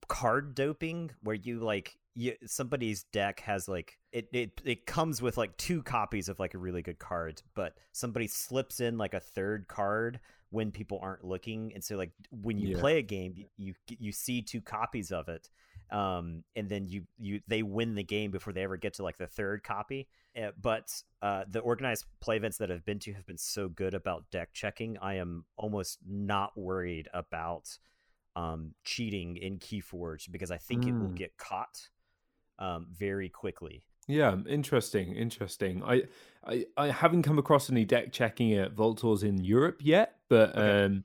card 0.08 0.56
doping 0.56 1.12
where 1.22 1.36
you 1.36 1.60
like 1.60 1.98
you, 2.16 2.34
somebody's 2.46 3.04
deck 3.04 3.40
has 3.42 3.68
like 3.68 3.98
it, 4.12 4.28
it 4.34 4.62
it 4.66 4.86
comes 4.86 5.22
with 5.22 5.38
like 5.38 5.56
two 5.58 5.82
copies 5.84 6.28
of 6.28 6.40
like 6.40 6.54
a 6.54 6.58
really 6.58 6.82
good 6.82 7.00
card 7.00 7.42
but 7.56 7.78
somebody 7.92 8.28
slips 8.28 8.80
in 8.80 8.98
like 8.98 9.14
a 9.14 9.20
third 9.20 9.68
card 9.68 10.20
when 10.52 10.72
people 10.72 11.00
aren't 11.02 11.24
looking 11.24 11.72
and 11.74 11.84
so 11.84 11.96
like 11.96 12.12
when 12.32 12.58
you 12.58 12.70
yeah. 12.70 12.80
play 12.80 12.98
a 12.98 13.02
game 13.02 13.34
you 13.58 13.74
you 13.88 14.12
see 14.12 14.42
two 14.42 14.62
copies 14.62 15.12
of 15.12 15.30
it 15.30 15.50
um 15.92 16.44
and 16.56 16.70
then 16.70 16.88
you 16.88 17.04
you 17.18 17.40
they 17.48 17.64
win 17.64 17.96
the 17.96 18.04
game 18.04 18.32
before 18.32 18.54
they 18.54 18.64
ever 18.64 18.78
get 18.78 18.94
to 18.94 19.04
like 19.04 19.18
the 19.18 19.28
third 19.28 19.64
copy 19.64 20.08
uh, 20.42 20.52
but 20.62 20.92
uh 21.22 21.44
the 21.50 21.60
organized 21.60 22.06
play 22.20 22.38
events 22.38 22.58
that 22.58 22.72
i've 22.72 22.86
been 22.86 23.00
to 23.00 23.14
have 23.14 23.26
been 23.26 23.38
so 23.38 23.70
good 23.70 23.94
about 23.94 24.30
deck 24.32 24.50
checking 24.54 24.98
i 25.00 25.16
am 25.16 25.46
almost 25.58 26.00
not 26.08 26.56
worried 26.58 27.08
about 27.14 27.78
um 28.36 28.74
cheating 28.84 29.36
in 29.38 29.58
keyforge 29.58 30.32
because 30.32 30.52
i 30.52 30.58
think 30.58 30.84
mm. 30.84 30.90
it 30.90 30.94
will 30.94 31.10
mm. 31.10 31.16
get 31.16 31.38
caught 31.38 31.90
um, 32.60 32.88
very 32.92 33.30
quickly. 33.30 33.84
Yeah, 34.10 34.38
interesting, 34.50 35.14
interesting. 35.14 35.84
I, 35.84 36.02
I, 36.44 36.66
I 36.76 36.88
haven't 36.88 37.22
come 37.22 37.38
across 37.38 37.70
any 37.70 37.86
deck 37.86 38.12
checking 38.12 38.54
at 38.54 38.74
Vault 38.74 38.98
Tours 38.98 39.22
in 39.22 39.44
Europe 39.44 39.82
yet, 39.84 40.16
but 40.30 40.56
okay. 40.58 40.86
um, 40.86 41.04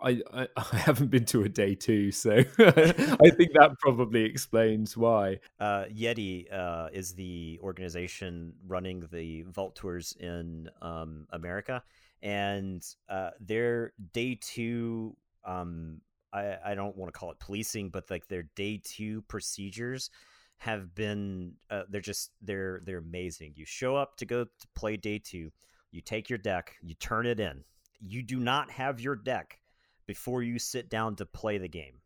I, 0.00 0.22
I, 0.32 0.48
I 0.56 0.76
haven't 0.76 1.10
been 1.10 1.24
to 1.26 1.42
a 1.42 1.48
day 1.48 1.74
two, 1.74 2.12
so 2.12 2.30
I 2.58 3.30
think 3.30 3.54
that 3.54 3.74
probably 3.80 4.22
explains 4.24 4.96
why. 4.96 5.40
Uh, 5.58 5.86
Yeti 5.92 6.46
uh, 6.52 6.90
is 6.92 7.12
the 7.14 7.58
organization 7.60 8.52
running 8.68 9.04
the 9.10 9.42
Vault 9.48 9.74
Tours 9.74 10.14
in 10.20 10.70
um, 10.80 11.26
America, 11.30 11.82
and 12.22 12.86
uh, 13.08 13.30
their 13.40 13.94
day 14.12 14.38
two. 14.40 15.16
Um, 15.44 16.00
I, 16.32 16.56
I 16.64 16.74
don't 16.76 16.96
want 16.96 17.12
to 17.12 17.18
call 17.18 17.32
it 17.32 17.40
policing, 17.40 17.90
but 17.90 18.08
like 18.10 18.28
their 18.28 18.44
day 18.54 18.80
two 18.82 19.22
procedures 19.22 20.10
have 20.58 20.94
been 20.94 21.54
uh, 21.70 21.82
they're 21.88 22.00
just 22.00 22.30
they're 22.42 22.80
they're 22.84 22.98
amazing. 22.98 23.52
You 23.56 23.64
show 23.64 23.96
up 23.96 24.16
to 24.16 24.26
go 24.26 24.44
to 24.44 24.68
play 24.74 24.96
day 24.96 25.18
2, 25.18 25.50
you 25.90 26.00
take 26.00 26.28
your 26.28 26.38
deck, 26.38 26.76
you 26.82 26.94
turn 26.94 27.26
it 27.26 27.40
in. 27.40 27.64
You 28.00 28.22
do 28.22 28.38
not 28.38 28.70
have 28.70 29.00
your 29.00 29.16
deck 29.16 29.60
before 30.06 30.42
you 30.42 30.58
sit 30.58 30.90
down 30.90 31.16
to 31.16 31.26
play 31.26 31.58
the 31.58 31.68
game 31.68 32.00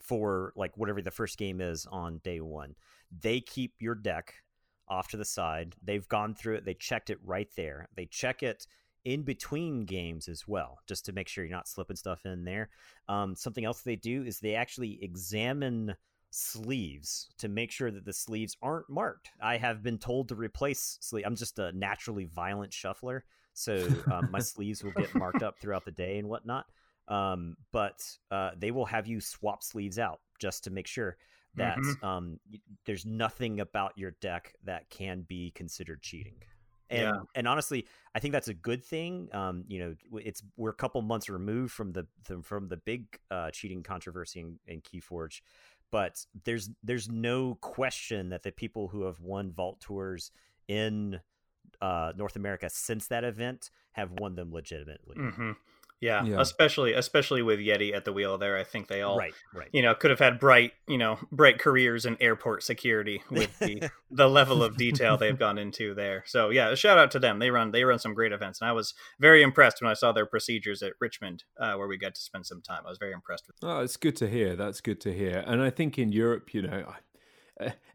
for 0.00 0.52
like 0.56 0.76
whatever 0.76 1.02
the 1.02 1.10
first 1.10 1.38
game 1.38 1.60
is 1.60 1.86
on 1.90 2.20
day 2.24 2.40
1. 2.40 2.74
They 3.20 3.40
keep 3.40 3.74
your 3.80 3.94
deck 3.94 4.34
off 4.88 5.08
to 5.08 5.16
the 5.16 5.24
side. 5.24 5.74
They've 5.82 6.08
gone 6.08 6.34
through 6.34 6.56
it. 6.56 6.64
They 6.64 6.74
checked 6.74 7.10
it 7.10 7.18
right 7.24 7.48
there. 7.56 7.88
They 7.94 8.06
check 8.06 8.42
it 8.42 8.66
in 9.04 9.22
between 9.22 9.84
games 9.84 10.28
as 10.28 10.46
well, 10.46 10.78
just 10.86 11.04
to 11.06 11.12
make 11.12 11.28
sure 11.28 11.44
you're 11.44 11.56
not 11.56 11.68
slipping 11.68 11.96
stuff 11.96 12.26
in 12.26 12.44
there. 12.44 12.68
Um, 13.08 13.34
something 13.34 13.64
else 13.64 13.82
they 13.82 13.96
do 13.96 14.22
is 14.24 14.40
they 14.40 14.54
actually 14.54 14.98
examine 15.02 15.94
sleeves 16.30 17.28
to 17.38 17.48
make 17.48 17.70
sure 17.70 17.90
that 17.90 18.04
the 18.04 18.12
sleeves 18.12 18.56
aren't 18.62 18.88
marked. 18.88 19.30
I 19.42 19.56
have 19.56 19.82
been 19.82 19.98
told 19.98 20.28
to 20.28 20.34
replace 20.34 20.98
sleeve. 21.00 21.24
I'm 21.26 21.36
just 21.36 21.58
a 21.58 21.72
naturally 21.72 22.24
violent 22.24 22.72
shuffler, 22.72 23.24
so 23.54 23.86
um, 24.12 24.28
my 24.30 24.38
sleeves 24.40 24.84
will 24.84 24.92
get 24.92 25.14
marked 25.14 25.42
up 25.42 25.58
throughout 25.58 25.84
the 25.84 25.90
day 25.90 26.18
and 26.18 26.28
whatnot. 26.28 26.66
Um, 27.08 27.56
but 27.72 28.04
uh, 28.30 28.50
they 28.56 28.70
will 28.70 28.84
have 28.86 29.06
you 29.06 29.20
swap 29.20 29.62
sleeves 29.62 29.98
out 29.98 30.20
just 30.38 30.64
to 30.64 30.70
make 30.70 30.86
sure 30.86 31.16
that 31.56 31.78
mm-hmm. 31.78 32.06
um, 32.06 32.40
there's 32.84 33.06
nothing 33.06 33.60
about 33.60 33.92
your 33.96 34.12
deck 34.20 34.54
that 34.64 34.90
can 34.90 35.22
be 35.22 35.50
considered 35.52 36.02
cheating. 36.02 36.36
And 36.90 37.02
yeah. 37.02 37.20
and 37.34 37.46
honestly, 37.46 37.86
I 38.14 38.18
think 38.18 38.32
that's 38.32 38.48
a 38.48 38.54
good 38.54 38.82
thing. 38.82 39.28
Um, 39.32 39.64
you 39.68 39.78
know, 39.78 39.94
it's 40.20 40.42
we're 40.56 40.70
a 40.70 40.74
couple 40.74 41.02
months 41.02 41.28
removed 41.28 41.72
from 41.72 41.92
the, 41.92 42.06
the 42.26 42.42
from 42.42 42.68
the 42.68 42.78
big 42.78 43.18
uh, 43.30 43.50
cheating 43.50 43.82
controversy 43.82 44.40
in, 44.40 44.58
in 44.66 44.80
KeyForge, 44.80 45.42
but 45.90 46.24
there's 46.44 46.70
there's 46.82 47.08
no 47.08 47.56
question 47.60 48.30
that 48.30 48.42
the 48.42 48.52
people 48.52 48.88
who 48.88 49.02
have 49.04 49.20
won 49.20 49.52
vault 49.52 49.80
tours 49.80 50.30
in 50.66 51.20
uh, 51.80 52.12
North 52.16 52.36
America 52.36 52.68
since 52.70 53.06
that 53.08 53.24
event 53.24 53.70
have 53.92 54.12
won 54.12 54.34
them 54.34 54.52
legitimately. 54.52 55.16
Mm-hmm. 55.16 55.52
Yeah, 56.00 56.24
yeah, 56.24 56.40
especially 56.40 56.92
especially 56.92 57.42
with 57.42 57.58
Yeti 57.58 57.92
at 57.92 58.04
the 58.04 58.12
wheel 58.12 58.38
there. 58.38 58.56
I 58.56 58.62
think 58.62 58.86
they 58.86 59.02
all 59.02 59.18
right, 59.18 59.34
right. 59.52 59.68
you 59.72 59.82
know, 59.82 59.94
could 59.94 60.10
have 60.10 60.20
had 60.20 60.38
bright, 60.38 60.72
you 60.86 60.96
know, 60.96 61.18
bright 61.32 61.58
careers 61.58 62.06
in 62.06 62.16
airport 62.20 62.62
security 62.62 63.20
with 63.30 63.58
the 63.58 63.90
the 64.10 64.28
level 64.28 64.62
of 64.62 64.76
detail 64.76 65.16
they've 65.16 65.38
gone 65.38 65.58
into 65.58 65.94
there. 65.94 66.22
So 66.26 66.50
yeah, 66.50 66.76
shout 66.76 66.98
out 66.98 67.10
to 67.12 67.18
them. 67.18 67.40
They 67.40 67.50
run 67.50 67.72
they 67.72 67.82
run 67.82 67.98
some 67.98 68.14
great 68.14 68.30
events, 68.30 68.60
and 68.60 68.70
I 68.70 68.72
was 68.72 68.94
very 69.18 69.42
impressed 69.42 69.82
when 69.82 69.90
I 69.90 69.94
saw 69.94 70.12
their 70.12 70.26
procedures 70.26 70.82
at 70.84 70.92
Richmond, 71.00 71.42
uh, 71.60 71.74
where 71.74 71.88
we 71.88 71.98
got 71.98 72.14
to 72.14 72.20
spend 72.20 72.46
some 72.46 72.62
time. 72.62 72.82
I 72.86 72.90
was 72.90 72.98
very 72.98 73.12
impressed 73.12 73.48
with. 73.48 73.56
Oh, 73.62 73.80
it's 73.80 73.96
good 73.96 74.14
to 74.16 74.28
hear. 74.28 74.54
That's 74.54 74.80
good 74.80 75.00
to 75.00 75.12
hear. 75.12 75.42
And 75.46 75.60
I 75.60 75.70
think 75.70 75.98
in 75.98 76.12
Europe, 76.12 76.54
you 76.54 76.62
know. 76.62 76.94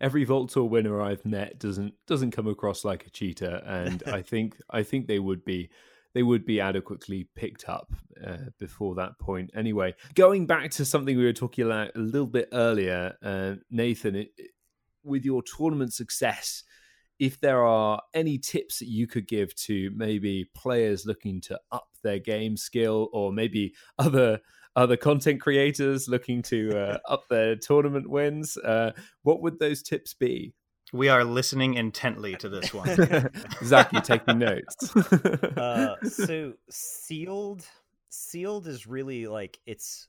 every 0.01 0.25
Vault 0.25 0.53
winner 0.57 1.01
I've 1.01 1.25
met 1.25 1.57
doesn't 1.57 1.93
doesn't 2.05 2.31
come 2.31 2.47
across 2.47 2.83
like 2.83 3.07
a 3.07 3.09
cheater, 3.09 3.61
and 3.65 4.03
I 4.05 4.21
think 4.33 4.57
I 4.69 4.83
think 4.83 5.07
they 5.07 5.19
would 5.19 5.45
be 5.45 5.69
they 6.13 6.23
would 6.23 6.45
be 6.45 6.59
adequately 6.59 7.27
picked 7.35 7.67
up 7.67 7.91
uh, 8.25 8.49
before 8.59 8.95
that 8.95 9.17
point. 9.19 9.49
Anyway, 9.55 9.93
going 10.15 10.45
back 10.45 10.71
to 10.71 10.85
something 10.85 11.17
we 11.17 11.25
were 11.25 11.33
talking 11.33 11.65
about 11.65 11.91
a 11.95 11.99
little 11.99 12.27
bit 12.27 12.49
earlier, 12.53 13.15
uh, 13.23 13.55
Nathan, 13.71 14.15
it, 14.15 14.29
with 15.03 15.25
your 15.25 15.41
tournament 15.41 15.93
success, 15.93 16.63
if 17.19 17.39
there 17.39 17.63
are 17.63 18.01
any 18.13 18.37
tips 18.37 18.79
that 18.79 18.87
you 18.89 19.07
could 19.07 19.27
give 19.27 19.53
to 19.55 19.91
maybe 19.95 20.49
players 20.55 21.05
looking 21.05 21.41
to 21.41 21.59
up 21.71 21.87
their 22.03 22.19
game 22.19 22.57
skill, 22.57 23.09
or 23.13 23.31
maybe 23.31 23.73
other 23.97 24.39
other 24.75 24.97
content 24.97 25.39
creators 25.39 26.07
looking 26.07 26.41
to 26.41 26.75
uh, 26.75 26.97
up 27.07 27.27
their 27.29 27.55
tournament 27.55 28.09
wins, 28.09 28.57
uh, 28.57 28.91
what 29.21 29.41
would 29.41 29.59
those 29.59 29.83
tips 29.83 30.13
be? 30.15 30.53
We 30.93 31.09
are 31.09 31.23
listening 31.23 31.73
intently 31.73 32.35
to 32.35 32.47
this 32.47 32.71
one. 32.71 32.87
Zach, 33.63 33.91
you 33.93 33.99
take 33.99 34.25
the 34.25 34.33
notes? 34.35 34.95
uh, 35.57 35.95
so 36.07 36.53
sealed, 36.69 37.65
sealed 38.09 38.67
is 38.67 38.85
really 38.85 39.25
like 39.25 39.59
it's 39.65 40.07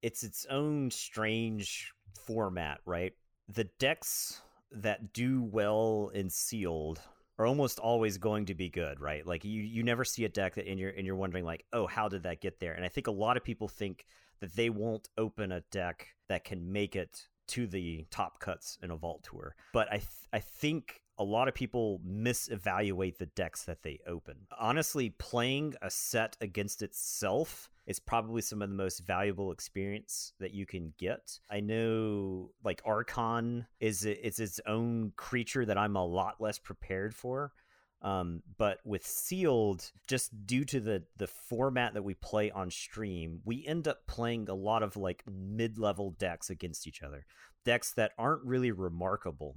it's 0.00 0.22
its 0.22 0.46
own 0.48 0.92
strange 0.92 1.92
format, 2.26 2.78
right? 2.86 3.12
The 3.48 3.64
decks 3.80 4.40
that 4.70 5.12
do 5.12 5.42
well 5.42 6.12
in 6.14 6.30
sealed 6.30 7.00
are 7.36 7.46
almost 7.46 7.80
always 7.80 8.18
going 8.18 8.46
to 8.46 8.54
be 8.54 8.68
good, 8.68 9.00
right? 9.00 9.26
Like 9.26 9.44
you 9.44 9.62
you 9.62 9.82
never 9.82 10.04
see 10.04 10.24
a 10.24 10.28
deck 10.28 10.54
that 10.54 10.68
and 10.68 10.78
you're 10.78 10.90
and 10.90 11.04
you're 11.06 11.16
wondering 11.16 11.44
like, 11.44 11.64
oh, 11.72 11.88
how 11.88 12.08
did 12.08 12.22
that 12.22 12.40
get 12.40 12.60
there? 12.60 12.74
And 12.74 12.84
I 12.84 12.88
think 12.88 13.08
a 13.08 13.12
lot 13.12 13.36
of 13.36 13.42
people 13.42 13.66
think 13.66 14.06
that 14.38 14.54
they 14.54 14.70
won't 14.70 15.08
open 15.18 15.50
a 15.50 15.62
deck 15.72 16.06
that 16.28 16.44
can 16.44 16.70
make 16.70 16.94
it 16.94 17.26
to 17.48 17.66
the 17.66 18.06
top 18.10 18.40
cuts 18.40 18.78
in 18.82 18.90
a 18.90 18.96
vault 18.96 19.26
tour. 19.30 19.54
But 19.72 19.88
I 19.88 19.96
th- 19.96 20.08
I 20.32 20.40
think 20.40 21.02
a 21.18 21.24
lot 21.24 21.48
of 21.48 21.54
people 21.54 22.00
misevaluate 22.06 23.18
the 23.18 23.26
decks 23.26 23.64
that 23.64 23.82
they 23.82 23.98
open. 24.06 24.36
Honestly, 24.58 25.10
playing 25.10 25.74
a 25.82 25.90
set 25.90 26.36
against 26.40 26.80
itself 26.80 27.70
is 27.86 27.98
probably 27.98 28.40
some 28.40 28.62
of 28.62 28.68
the 28.68 28.74
most 28.74 29.00
valuable 29.00 29.50
experience 29.50 30.32
that 30.38 30.54
you 30.54 30.64
can 30.64 30.92
get. 30.98 31.40
I 31.50 31.60
know 31.60 32.50
like 32.62 32.82
Archon 32.84 33.66
is 33.80 34.04
it's 34.04 34.38
its 34.38 34.60
own 34.66 35.12
creature 35.16 35.64
that 35.64 35.78
I'm 35.78 35.96
a 35.96 36.04
lot 36.04 36.40
less 36.40 36.58
prepared 36.58 37.14
for. 37.14 37.52
Um, 38.00 38.42
but 38.58 38.78
with 38.84 39.04
sealed, 39.04 39.90
just 40.06 40.46
due 40.46 40.64
to 40.66 40.78
the 40.78 41.02
the 41.16 41.26
format 41.26 41.94
that 41.94 42.04
we 42.04 42.14
play 42.14 42.50
on 42.50 42.70
stream, 42.70 43.40
we 43.44 43.66
end 43.66 43.88
up 43.88 44.06
playing 44.06 44.48
a 44.48 44.54
lot 44.54 44.84
of 44.84 44.96
like 44.96 45.24
mid 45.28 45.78
level 45.78 46.10
decks 46.12 46.48
against 46.48 46.86
each 46.86 47.02
other, 47.02 47.26
decks 47.64 47.92
that 47.94 48.12
aren't 48.16 48.44
really 48.44 48.70
remarkable, 48.70 49.56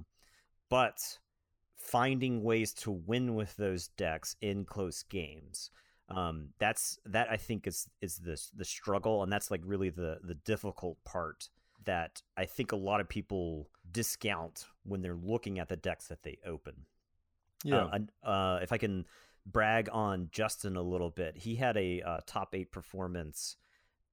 but 0.68 0.98
finding 1.76 2.42
ways 2.42 2.72
to 2.72 2.90
win 2.90 3.34
with 3.34 3.56
those 3.56 3.88
decks 3.88 4.34
in 4.40 4.64
close 4.64 5.04
games. 5.04 5.70
Um, 6.08 6.48
that's 6.58 6.98
that 7.06 7.30
I 7.30 7.36
think 7.36 7.68
is 7.68 7.88
is 8.00 8.18
the 8.18 8.40
the 8.56 8.64
struggle, 8.64 9.22
and 9.22 9.32
that's 9.32 9.52
like 9.52 9.62
really 9.64 9.90
the 9.90 10.18
the 10.22 10.34
difficult 10.34 10.98
part 11.04 11.48
that 11.84 12.22
I 12.36 12.44
think 12.44 12.72
a 12.72 12.76
lot 12.76 13.00
of 13.00 13.08
people 13.08 13.68
discount 13.90 14.66
when 14.84 15.02
they're 15.02 15.18
looking 15.20 15.58
at 15.58 15.68
the 15.68 15.76
decks 15.76 16.08
that 16.08 16.22
they 16.22 16.38
open. 16.46 16.86
Yeah. 17.64 17.88
Uh, 18.24 18.28
uh, 18.28 18.58
if 18.62 18.72
I 18.72 18.78
can 18.78 19.06
brag 19.46 19.88
on 19.92 20.28
Justin 20.32 20.76
a 20.76 20.82
little 20.82 21.10
bit, 21.10 21.36
he 21.36 21.56
had 21.56 21.76
a 21.76 22.02
uh, 22.02 22.20
top 22.26 22.54
eight 22.54 22.72
performance 22.72 23.56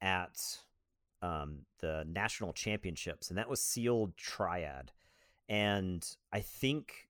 at 0.02 0.38
um, 1.22 1.60
the 1.80 2.06
national 2.08 2.54
championships, 2.54 3.30
and 3.30 3.38
that 3.38 3.50
was 3.50 3.62
sealed 3.62 4.16
triad. 4.18 4.92
And 5.48 6.06
I 6.32 6.42
think 6.42 7.10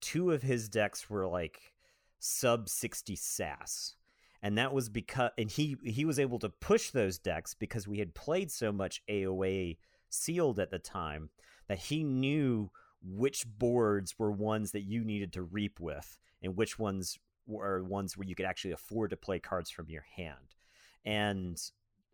two 0.00 0.32
of 0.32 0.42
his 0.42 0.68
decks 0.68 1.08
were 1.08 1.26
like 1.26 1.72
sub 2.18 2.68
60 2.68 3.16
SAS. 3.16 3.94
And 4.42 4.58
that 4.58 4.74
was 4.74 4.90
because 4.90 5.30
and 5.38 5.50
he 5.50 5.76
he 5.82 6.04
was 6.04 6.18
able 6.18 6.38
to 6.40 6.50
push 6.50 6.90
those 6.90 7.18
decks 7.18 7.54
because 7.54 7.88
we 7.88 7.98
had 7.98 8.14
played 8.14 8.50
so 8.50 8.70
much 8.72 9.02
AOA 9.08 9.78
sealed 10.10 10.58
at 10.58 10.70
the 10.70 10.78
time 10.78 11.30
that 11.66 11.78
he 11.78 12.04
knew 12.04 12.70
which 13.04 13.44
boards 13.46 14.14
were 14.18 14.32
ones 14.32 14.72
that 14.72 14.82
you 14.82 15.04
needed 15.04 15.32
to 15.34 15.42
reap 15.42 15.78
with 15.78 16.18
and 16.42 16.56
which 16.56 16.78
ones 16.78 17.18
were 17.46 17.84
ones 17.84 18.16
where 18.16 18.26
you 18.26 18.34
could 18.34 18.46
actually 18.46 18.72
afford 18.72 19.10
to 19.10 19.16
play 19.16 19.38
cards 19.38 19.70
from 19.70 19.90
your 19.90 20.04
hand. 20.16 20.56
And 21.04 21.60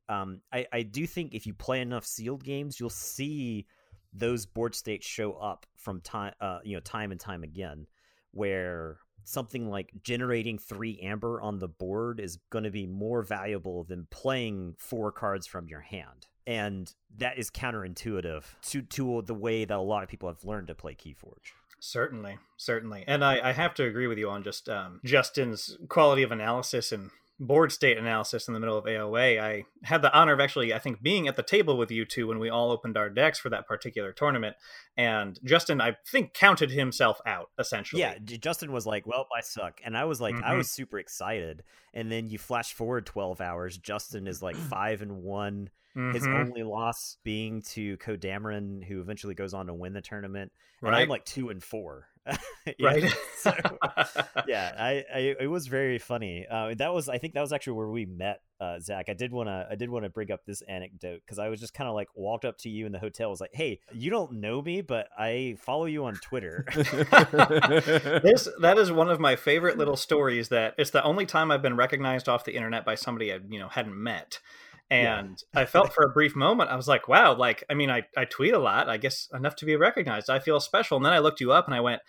um, 0.09 0.41
I, 0.53 0.67
I 0.73 0.83
do 0.83 1.07
think 1.07 1.35
if 1.35 1.47
you 1.47 1.55
play 1.55 1.81
enough 1.81 2.05
sealed 2.05 2.43
games, 2.43 2.81
you'll 2.81 2.91
see 2.91 3.67
those 4.13 4.47
board 4.47 4.75
states 4.75 5.07
show 5.07 5.35
up 5.35 5.67
from 5.77 6.01
time, 6.01 6.35
uh, 6.41 6.59
you 6.65 6.75
know, 6.75 6.81
time 6.81 7.13
and 7.13 7.21
time 7.21 7.45
again, 7.45 7.87
where 8.33 8.99
something 9.25 9.69
like 9.69 9.91
generating 10.03 10.59
three 10.59 10.99
amber 11.03 11.41
on 11.41 11.59
the 11.59 11.69
board 11.69 12.21
is 12.21 12.39
going 12.51 12.65
to 12.65 12.71
be 12.71 12.87
more 12.87 13.23
valuable 13.23 13.85
than 13.85 14.07
playing 14.11 14.75
four 14.79 15.13
cards 15.13 15.47
from 15.47 15.69
your 15.69 15.81
hand 15.81 16.27
and 16.47 16.95
that 17.19 17.39
is 17.39 17.51
counterintuitive 17.51 18.43
to 18.63 18.83
to 18.83 19.23
the 19.25 19.35
way 19.35 19.65
that 19.65 19.77
a 19.77 19.81
lot 19.81 20.03
of 20.03 20.09
people 20.09 20.29
have 20.29 20.45
learned 20.45 20.67
to 20.69 20.75
play 20.75 20.95
Keyforge. 20.95 21.53
Certainly, 21.79 22.39
certainly, 22.57 23.05
and 23.07 23.25
I, 23.25 23.51
I 23.51 23.53
have 23.53 23.73
to 23.75 23.85
agree 23.85 24.07
with 24.07 24.19
you 24.19 24.29
on 24.29 24.43
just 24.43 24.69
um, 24.69 25.01
Justin's 25.05 25.79
quality 25.89 26.23
of 26.23 26.33
analysis 26.33 26.93
and 26.93 27.11
board 27.41 27.73
state 27.73 27.97
analysis 27.97 28.47
in 28.47 28.55
the 28.55 28.61
middle 28.61 28.77
of 28.77 28.85
AOA. 28.85 29.41
I 29.41 29.65
had 29.83 30.03
the 30.03 30.13
honor 30.17 30.35
of 30.35 30.41
actually, 30.41 30.75
I 30.75 30.79
think, 30.79 31.03
being 31.03 31.27
at 31.27 31.37
the 31.37 31.43
table 31.43 31.79
with 31.79 31.91
you 31.91 32.05
two 32.05 32.29
when 32.29 32.39
we 32.39 32.51
all 32.51 32.71
opened 32.71 32.99
our 32.99 33.09
decks 33.09 33.39
for 33.39 33.49
that 33.49 33.67
particular 33.67 34.13
tournament. 34.13 34.57
And 34.97 35.41
Justin, 35.43 35.81
I 35.81 35.97
think, 36.07 36.35
counted 36.35 36.71
himself 36.71 37.21
out 37.25 37.51
essentially. 37.59 38.03
Yeah, 38.03 38.19
Justin 38.19 38.73
was 38.73 38.87
like, 38.87 39.07
"Well, 39.07 39.27
I 39.37 39.41
suck," 39.41 39.81
and 39.83 39.97
I 39.97 40.05
was 40.05 40.21
like, 40.21 40.35
mm-hmm. 40.35 40.45
I 40.45 40.55
was 40.55 40.71
super 40.71 40.99
excited. 40.99 41.65
And 41.95 42.13
then 42.13 42.29
you 42.29 42.39
flash 42.39 42.75
forward 42.75 43.07
twelve 43.07 43.41
hours, 43.41 43.79
Justin 43.79 44.27
is 44.27 44.43
like 44.43 44.57
five 44.57 45.03
and 45.03 45.23
one 45.23 45.71
Mm-hmm. 45.97 46.13
His 46.13 46.27
only 46.27 46.63
loss 46.63 47.17
being 47.25 47.63
to 47.63 47.97
Kodamarin, 47.97 48.85
who 48.85 49.01
eventually 49.01 49.35
goes 49.35 49.55
on 49.55 49.67
to 49.67 49.75
win 49.75 49.93
the 49.93 50.01
tournament. 50.01 50.53
And 50.83 50.91
right. 50.93 51.03
I'm 51.03 51.09
like 51.09 51.25
two 51.25 51.49
and 51.49 51.63
four. 51.63 52.07
right. 52.81 53.05
so, 53.39 53.53
yeah, 54.47 54.75
I, 54.79 55.05
I, 55.15 55.19
it 55.41 55.51
was 55.51 55.67
very 55.67 55.99
funny. 55.99 56.47
Uh, 56.51 56.75
that 56.77 56.93
was, 56.93 57.09
I 57.09 57.19
think, 57.19 57.35
that 57.35 57.41
was 57.41 57.53
actually 57.53 57.75
where 57.75 57.89
we 57.89 58.07
met, 58.07 58.41
uh, 58.61 58.79
Zach. 58.81 59.07
I 59.09 59.15
did 59.15 59.33
want 59.33 59.49
to, 59.49 59.67
I 59.71 59.75
did 59.75 59.91
want 59.91 60.05
to 60.05 60.11
bring 60.11 60.31
up 60.31 60.45
this 60.47 60.63
anecdote 60.63 61.21
because 61.25 61.39
I 61.39 61.49
was 61.49 61.61
just 61.61 61.75
kind 61.75 61.89
of 61.89 61.95
like 61.95 62.09
walked 62.15 62.45
up 62.45 62.59
to 62.59 62.69
you 62.69 62.87
in 62.87 62.93
the 62.93 62.99
hotel. 62.99 63.31
Was 63.31 63.41
like, 63.41 63.55
hey, 63.55 63.81
you 63.93 64.11
don't 64.11 64.41
know 64.41 64.61
me, 64.61 64.83
but 64.83 65.09
I 65.19 65.57
follow 65.59 65.87
you 65.87 66.05
on 66.05 66.15
Twitter. 66.17 66.65
this 66.75 68.49
that 68.61 68.77
is 68.77 68.93
one 68.93 69.09
of 69.09 69.19
my 69.19 69.37
favorite 69.37 69.79
little 69.79 69.97
stories. 69.97 70.49
That 70.49 70.75
it's 70.77 70.91
the 70.91 71.03
only 71.03 71.27
time 71.27 71.51
I've 71.51 71.63
been 71.63 71.77
recognized 71.77 72.29
off 72.29 72.45
the 72.45 72.55
internet 72.55 72.85
by 72.85 72.95
somebody 72.97 73.33
I 73.33 73.39
you 73.49 73.59
know 73.59 73.69
hadn't 73.69 74.01
met 74.01 74.41
and 74.91 75.43
yeah. 75.55 75.61
I 75.61 75.65
felt 75.67 75.93
for 75.93 76.05
a 76.05 76.09
brief 76.11 76.35
moment, 76.35 76.71
I 76.71 76.77
was 76.77 76.89
like, 76.89 77.07
wow, 77.07 77.35
like, 77.35 77.63
I 77.71 77.75
mean, 77.75 77.91
I, 77.91 78.03
I 78.17 78.25
tweet 78.25 78.55
a 78.55 78.59
lot, 78.59 78.89
I 78.89 78.97
guess 78.97 79.29
enough 79.33 79.55
to 79.57 79.65
be 79.65 79.77
recognized. 79.77 80.29
I 80.29 80.41
feel 80.41 80.59
special. 80.59 80.97
And 80.97 81.07
then 81.07 81.13
I 81.13 81.21
looked 81.21 81.41
you 81.41 81.53
up 81.53 81.67
and 81.67 81.75
I 81.75 81.81
went, 81.81 82.03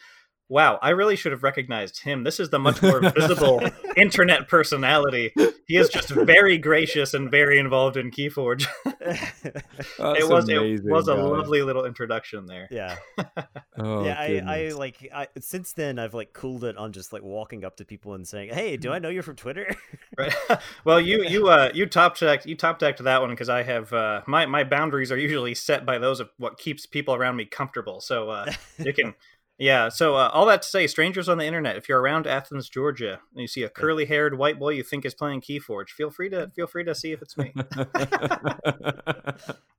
wow, 0.52 0.78
I 0.82 0.90
really 0.90 1.16
should 1.16 1.32
have 1.32 1.44
recognized 1.44 2.02
him. 2.02 2.26
This 2.26 2.38
is 2.38 2.50
the 2.50 2.60
much 2.60 2.82
more 2.82 3.00
visible 3.00 3.62
internet 3.96 4.50
personality. 4.50 5.32
He 5.66 5.78
is 5.78 5.88
just 5.88 6.10
very 6.10 6.58
gracious 6.58 7.14
and 7.14 7.32
very 7.32 7.58
involved 7.58 7.96
in 7.96 8.12
Keyforge. 8.12 8.68
it 9.00 10.30
was 10.30 10.50
amazing, 10.50 10.90
it 10.90 10.92
was 10.92 11.08
a 11.08 11.16
lovely 11.16 11.62
little 11.62 11.86
introduction 11.86 12.48
there. 12.48 12.68
Yeah, 12.70 12.98
oh, 13.80 14.04
yeah. 14.04 14.20
I, 14.20 14.44
I, 14.46 14.70
like 14.72 15.10
I, 15.16 15.28
since 15.40 15.72
then 15.72 15.98
I've 15.98 16.14
like 16.14 16.34
cooled 16.34 16.66
it 16.66 16.76
on 16.76 16.92
just 16.92 17.14
like 17.14 17.24
walking 17.24 17.64
up 17.64 17.78
to 17.78 17.86
people 17.86 18.14
and 18.14 18.28
saying, 18.28 18.54
"Hey, 18.54 18.76
do 18.76 18.92
I 18.92 19.00
know 19.00 19.08
you're 19.08 19.24
from 19.24 19.38
Twitter?" 19.38 19.74
right. 20.18 20.36
Well, 20.84 21.00
you 21.00 21.24
you 21.24 21.48
uh 21.48 21.72
you 21.74 21.86
top 21.86 22.16
checked 22.16 22.46
you 22.46 22.58
top 22.58 22.78
decked 22.78 23.02
that 23.02 23.22
one 23.22 23.30
because 23.30 23.48
I 23.48 23.64
have 23.64 23.94
uh 23.94 24.22
my 24.28 24.46
my 24.46 24.66
boundaries 24.66 25.14
are 25.14 25.18
usually 25.18 25.56
set 25.56 25.86
by 25.86 25.98
those 25.98 26.20
of 26.20 26.30
what 26.38 26.58
keeps 26.58 26.86
people 26.86 27.16
around 27.16 27.38
me 27.38 27.46
comfortable. 27.46 28.02
So 28.02 28.30
uh 28.30 28.52
you 28.78 28.92
can 28.94 29.16
yeah, 29.62 29.90
so 29.90 30.16
uh, 30.16 30.32
all 30.34 30.48
that 30.48 30.64
to 30.64 30.68
say, 30.68 30.88
strangers 30.88 31.30
on 31.30 31.38
the 31.38 31.46
internet. 31.46 31.76
If 31.76 31.88
you're 31.88 32.02
around 32.02 32.26
Athens, 32.26 32.68
Georgia, 32.68 33.20
and 33.34 33.42
you 33.42 33.48
see 33.48 33.62
a 33.62 33.70
curly-haired 33.70 34.36
white 34.36 34.58
boy 34.58 34.70
you 34.70 34.82
think 34.82 35.06
is 35.06 35.14
playing 35.14 35.42
Keyforge, 35.42 35.90
feel 35.90 36.10
free 36.10 36.30
to 36.30 36.52
feel 36.56 36.66
free 36.66 36.84
to 36.84 36.96
see 36.96 37.12
if 37.12 37.22
it's 37.22 37.38
me. 37.38 37.54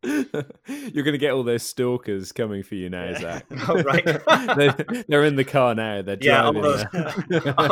you're 0.93 1.05
going 1.05 1.13
to 1.13 1.19
get 1.19 1.33
all 1.33 1.43
those 1.43 1.65
stalkers 1.65 2.31
coming 2.31 2.63
for 2.63 2.77
you 2.77 2.91
now, 2.91 3.11
yeah. 3.11 3.19
Zach. 3.19 3.47
oh, 3.69 3.83
right. 3.83 4.05
they're, 4.05 5.05
they're, 5.09 5.25
in 5.25 5.35
the 5.35 5.45
car 5.45 5.75
now. 5.75 6.01
They're 6.03 6.17
yeah, 6.21 6.45
all 6.45 6.53
those, 6.53 6.85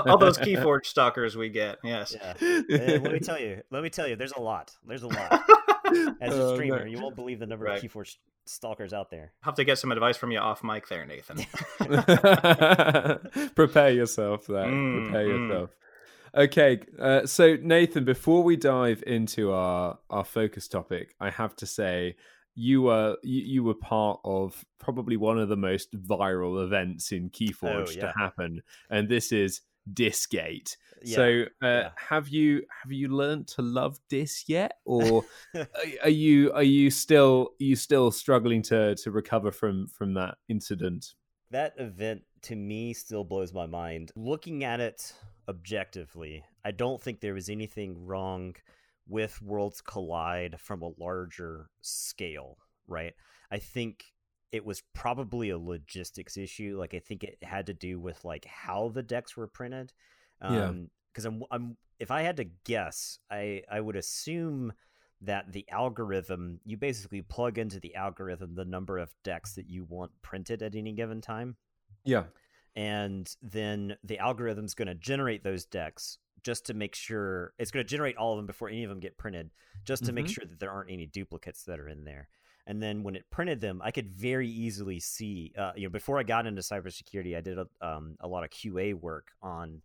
all 0.06 0.18
those 0.18 0.38
Keyforge 0.38 0.86
stalkers 0.86 1.36
we 1.36 1.48
get. 1.48 1.78
Yes. 1.84 2.16
Yeah. 2.20 2.34
let 2.40 3.12
me 3.12 3.20
tell 3.20 3.40
you. 3.40 3.62
Let 3.70 3.84
me 3.84 3.90
tell 3.90 4.08
you. 4.08 4.16
There's 4.16 4.32
a 4.32 4.40
lot. 4.40 4.72
There's 4.84 5.02
a 5.02 5.08
lot. 5.08 5.42
As 6.20 6.34
a 6.34 6.42
oh, 6.42 6.54
streamer, 6.54 6.80
no. 6.80 6.84
you 6.86 7.00
won't 7.00 7.16
believe 7.16 7.38
the 7.38 7.46
number 7.46 7.66
right. 7.66 7.82
of 7.82 7.90
Keyforge 7.90 8.16
stalkers 8.46 8.92
out 8.92 9.10
there. 9.10 9.32
Have 9.42 9.54
to 9.56 9.64
get 9.64 9.78
some 9.78 9.92
advice 9.92 10.16
from 10.16 10.30
you 10.30 10.38
off 10.38 10.62
mic 10.62 10.88
there, 10.88 11.06
Nathan. 11.06 11.38
Prepare 13.54 13.90
yourself 13.90 14.46
there. 14.46 14.66
Mm, 14.66 15.10
Prepare 15.10 15.26
mm. 15.26 15.48
yourself. 15.48 15.70
Okay, 16.34 16.80
uh, 16.98 17.26
so 17.26 17.56
Nathan, 17.60 18.04
before 18.04 18.42
we 18.42 18.56
dive 18.56 19.02
into 19.06 19.52
our 19.52 19.98
our 20.10 20.24
focus 20.24 20.68
topic, 20.68 21.14
I 21.20 21.30
have 21.30 21.56
to 21.56 21.66
say 21.66 22.16
you 22.54 22.82
were 22.82 23.16
you, 23.22 23.42
you 23.42 23.64
were 23.64 23.74
part 23.74 24.20
of 24.24 24.64
probably 24.78 25.16
one 25.16 25.38
of 25.38 25.48
the 25.48 25.56
most 25.56 25.92
viral 25.92 26.62
events 26.62 27.10
in 27.10 27.30
Keyforge 27.30 27.88
oh, 27.88 27.90
yeah. 27.90 28.00
to 28.02 28.12
happen, 28.16 28.62
and 28.90 29.08
this 29.08 29.32
is 29.32 29.62
Disgate. 29.92 30.76
Yeah, 31.02 31.16
so, 31.16 31.42
uh, 31.62 31.66
yeah. 31.66 31.90
have 31.96 32.28
you 32.28 32.62
have 32.82 32.92
you 32.92 33.08
learned 33.08 33.48
to 33.48 33.62
love 33.62 33.98
Dis 34.08 34.44
yet, 34.48 34.72
or 34.84 35.24
are 36.02 36.10
you 36.10 36.52
are 36.52 36.62
you 36.62 36.90
still 36.90 37.50
are 37.60 37.64
you 37.64 37.76
still 37.76 38.10
struggling 38.10 38.62
to 38.62 38.94
to 38.96 39.10
recover 39.10 39.50
from 39.50 39.88
from 39.88 40.14
that 40.14 40.36
incident? 40.48 41.14
That 41.50 41.74
event 41.78 42.22
to 42.42 42.56
me 42.56 42.92
still 42.92 43.24
blows 43.24 43.52
my 43.52 43.66
mind. 43.66 44.12
Looking 44.14 44.62
at 44.62 44.80
it 44.80 45.12
objectively, 45.48 46.44
I 46.64 46.70
don't 46.70 47.00
think 47.00 47.20
there 47.20 47.34
was 47.34 47.48
anything 47.48 48.06
wrong 48.06 48.54
with 49.08 49.42
Worlds 49.42 49.80
Collide 49.80 50.60
from 50.60 50.82
a 50.82 50.92
larger 50.98 51.68
scale, 51.80 52.58
right? 52.86 53.14
I 53.50 53.58
think 53.58 54.04
it 54.52 54.64
was 54.64 54.82
probably 54.94 55.50
a 55.50 55.58
logistics 55.58 56.36
issue. 56.36 56.76
Like 56.78 56.94
I 56.94 56.98
think 56.98 57.24
it 57.24 57.38
had 57.42 57.66
to 57.66 57.74
do 57.74 57.98
with 58.00 58.24
like 58.24 58.44
how 58.44 58.88
the 58.88 59.02
decks 59.02 59.36
were 59.36 59.46
printed. 59.46 59.92
Um, 60.40 60.54
yeah. 60.54 60.72
Because 61.12 61.24
I'm, 61.24 61.42
I'm, 61.50 61.76
if 61.98 62.10
I 62.10 62.22
had 62.22 62.36
to 62.38 62.46
guess, 62.64 63.18
I, 63.30 63.62
I 63.70 63.80
would 63.80 63.96
assume 63.96 64.72
that 65.22 65.52
the 65.52 65.68
algorithm, 65.70 66.60
you 66.64 66.76
basically 66.76 67.20
plug 67.20 67.58
into 67.58 67.78
the 67.78 67.94
algorithm 67.94 68.54
the 68.54 68.64
number 68.64 68.98
of 68.98 69.14
decks 69.22 69.54
that 69.54 69.68
you 69.68 69.84
want 69.84 70.10
printed 70.22 70.62
at 70.62 70.74
any 70.74 70.92
given 70.92 71.20
time. 71.20 71.56
Yeah. 72.04 72.24
And 72.76 73.28
then 73.42 73.96
the 74.04 74.18
algorithm's 74.18 74.74
going 74.74 74.88
to 74.88 74.94
generate 74.94 75.42
those 75.42 75.64
decks 75.64 76.18
just 76.42 76.66
to 76.66 76.74
make 76.74 76.94
sure 76.94 77.52
it's 77.58 77.70
going 77.70 77.84
to 77.84 77.90
generate 77.90 78.16
all 78.16 78.32
of 78.32 78.38
them 78.38 78.46
before 78.46 78.68
any 78.68 78.84
of 78.84 78.88
them 78.88 79.00
get 79.00 79.18
printed, 79.18 79.50
just 79.84 80.04
to 80.04 80.08
mm-hmm. 80.08 80.14
make 80.16 80.28
sure 80.28 80.44
that 80.48 80.58
there 80.58 80.70
aren't 80.70 80.90
any 80.90 81.06
duplicates 81.06 81.64
that 81.64 81.80
are 81.80 81.88
in 81.88 82.04
there. 82.04 82.28
And 82.66 82.82
then 82.82 83.02
when 83.02 83.16
it 83.16 83.24
printed 83.30 83.60
them, 83.60 83.80
I 83.82 83.90
could 83.90 84.10
very 84.10 84.48
easily 84.48 85.00
see. 85.00 85.52
Uh, 85.56 85.72
you 85.76 85.84
know, 85.84 85.90
before 85.90 86.18
I 86.18 86.22
got 86.22 86.46
into 86.46 86.62
cybersecurity, 86.62 87.36
I 87.36 87.40
did 87.40 87.58
a, 87.58 87.66
um, 87.80 88.16
a 88.20 88.28
lot 88.28 88.44
of 88.44 88.50
QA 88.50 88.94
work 88.94 89.28
on 89.42 89.82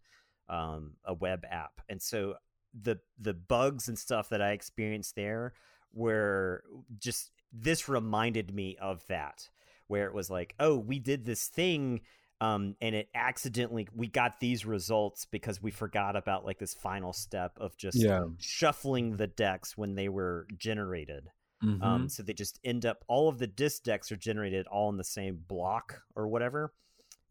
um, 0.49 0.93
a 1.03 1.13
web 1.13 1.43
app, 1.49 1.81
and 1.89 2.01
so 2.01 2.35
the 2.79 2.99
the 3.19 3.33
bugs 3.33 3.87
and 3.87 3.97
stuff 3.97 4.29
that 4.29 4.41
I 4.41 4.51
experienced 4.51 5.15
there 5.15 5.53
were 5.93 6.63
just 6.99 7.31
this 7.53 7.87
reminded 7.87 8.53
me 8.53 8.77
of 8.79 9.05
that 9.07 9.49
where 9.87 10.07
it 10.07 10.13
was 10.13 10.29
like, 10.29 10.53
oh, 10.59 10.77
we 10.77 10.99
did 10.99 11.25
this 11.25 11.47
thing 11.47 12.01
um, 12.41 12.75
and 12.81 12.93
it 12.95 13.07
accidentally 13.15 13.87
we 13.95 14.07
got 14.07 14.39
these 14.39 14.65
results 14.65 15.25
because 15.25 15.61
we 15.61 15.71
forgot 15.71 16.15
about 16.15 16.45
like 16.45 16.59
this 16.59 16.73
final 16.73 17.13
step 17.13 17.57
of 17.59 17.77
just 17.77 17.97
Yeah. 17.97 18.25
shuffling 18.39 19.15
the 19.15 19.27
decks 19.27 19.77
when 19.77 19.95
they 19.95 20.09
were 20.09 20.45
generated. 20.57 21.29
Mhm. 21.63 21.81
Um, 21.81 22.09
so 22.09 22.23
they 22.23 22.33
just 22.33 22.59
end 22.63 22.85
up 22.85 23.03
all 23.07 23.29
of 23.29 23.37
the 23.37 23.47
Dis 23.47 23.79
decks 23.79 24.11
are 24.11 24.17
generated 24.17 24.67
all 24.67 24.89
in 24.89 24.97
the 24.97 25.03
same 25.03 25.37
block 25.47 26.01
or 26.15 26.27
whatever. 26.27 26.73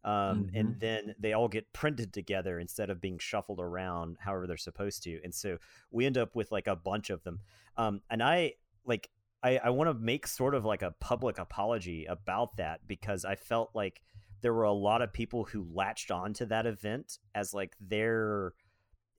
Um, 0.05 0.51
and 0.55 0.79
then 0.81 1.15
they 1.19 1.33
all 1.33 1.49
get 1.49 1.73
printed 1.73 2.13
together 2.13 2.59
instead 2.59 2.91
of 2.91 3.01
being 3.01 3.19
shuffled 3.19 3.59
around 3.59 4.19
however 4.21 4.47
they're 4.47 4.57
supposed 4.59 5.03
to. 5.05 5.19
And 5.25 5.35
so 5.35 5.59
we 5.91 6.05
end 6.05 6.19
up 6.19 6.37
with 6.37 6.53
like 6.53 6.67
a 6.67 6.77
bunch 6.77 7.09
of 7.09 7.23
them. 7.25 7.41
Um, 7.79 8.03
and 8.11 8.23
I 8.23 8.55
like 8.85 9.11
I, 9.43 9.59
I 9.59 9.71
want 9.71 9.89
to 9.89 9.95
make 9.95 10.27
sort 10.27 10.55
of 10.55 10.65
like 10.65 10.83
a 10.83 10.95
public 11.01 11.39
apology 11.39 12.05
about 12.07 12.57
that 12.57 12.87
because 12.87 13.25
I 13.25 13.35
felt 13.37 13.71
like 13.75 14.03
there 14.43 14.53
were 14.55 14.65
a 14.65 14.73
lot 14.73 15.01
of 15.01 15.13
people 15.13 15.45
who 15.45 15.67
latched 15.73 16.11
on 16.11 16.35
to 16.35 16.47
that 16.47 16.67
event 16.67 17.19
as 17.35 17.55
like 17.55 17.75
their 17.81 18.53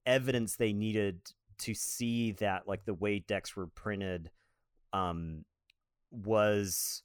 evidence 0.05 0.55
they 0.55 0.73
needed 0.73 1.31
to 1.57 1.73
see 1.73 2.31
that 2.33 2.67
like 2.67 2.85
the 2.85 2.93
way 2.93 3.19
decks 3.19 3.55
were 3.55 3.67
printed 3.67 4.29
um 4.95 5.45
was 6.11 7.03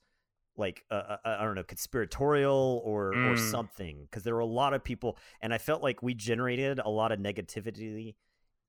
like 0.56 0.84
uh, 0.90 1.16
I 1.24 1.42
don't 1.44 1.54
know 1.54 1.62
conspiratorial 1.62 2.82
or 2.84 3.12
or 3.12 3.34
Mm. 3.34 3.38
something 3.38 4.02
because 4.04 4.24
there 4.24 4.34
were 4.34 4.40
a 4.40 4.46
lot 4.46 4.74
of 4.74 4.84
people 4.84 5.18
and 5.40 5.54
I 5.54 5.58
felt 5.58 5.82
like 5.82 6.02
we 6.02 6.14
generated 6.14 6.78
a 6.78 6.90
lot 6.90 7.12
of 7.12 7.18
negativity 7.18 8.14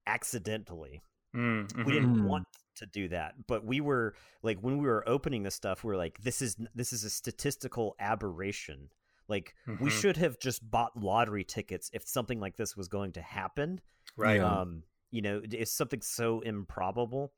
accidentally 0.08 1.02
Mm, 1.36 1.68
we 1.86 1.94
mhm. 1.94 1.96
didn't 1.96 2.18
Mhm. 2.18 2.28
want 2.28 2.46
to 2.76 2.86
do 2.86 3.08
that 3.10 3.36
but 3.48 3.66
we 3.66 3.82
were 3.82 4.16
like 4.42 4.60
when 4.60 4.78
we 4.78 4.86
were 4.88 5.08
opening 5.08 5.44
the 5.44 5.52
stuff 5.52 5.84
we 5.84 5.90
were 5.90 5.98
like 5.98 6.18
this 6.22 6.42
is 6.42 6.56
this 6.76 6.94
is 6.94 7.04
a 7.04 7.10
statistical 7.10 7.96
aberration 8.00 8.90
like 9.28 9.54
we 9.80 9.90
Mhm. 9.90 10.02
should 10.02 10.18
have 10.18 10.40
just 10.40 10.70
bought 10.70 10.96
lottery 10.96 11.44
tickets 11.44 11.90
if 11.94 12.08
something 12.08 12.40
like 12.40 12.56
this 12.58 12.76
was 12.76 12.88
going 12.88 13.12
to 13.14 13.22
happen 13.22 13.80
right. 14.18 14.40
Um 14.42 14.84
you 15.12 15.22
know 15.22 15.42
it's 15.44 15.72
something 15.72 16.02
so 16.02 16.40
improbable 16.42 17.34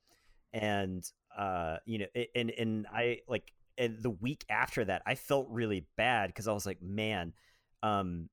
and 0.53 1.03
uh 1.37 1.77
you 1.85 1.99
know 1.99 2.05
and 2.35 2.51
and 2.51 2.87
i 2.93 3.19
like 3.27 3.51
and 3.77 4.01
the 4.01 4.09
week 4.09 4.45
after 4.49 4.85
that 4.85 5.01
i 5.05 5.15
felt 5.15 5.47
really 5.49 5.85
bad 5.97 6.27
because 6.27 6.47
i 6.47 6.53
was 6.53 6.65
like 6.65 6.81
man 6.81 7.33
um 7.81 8.29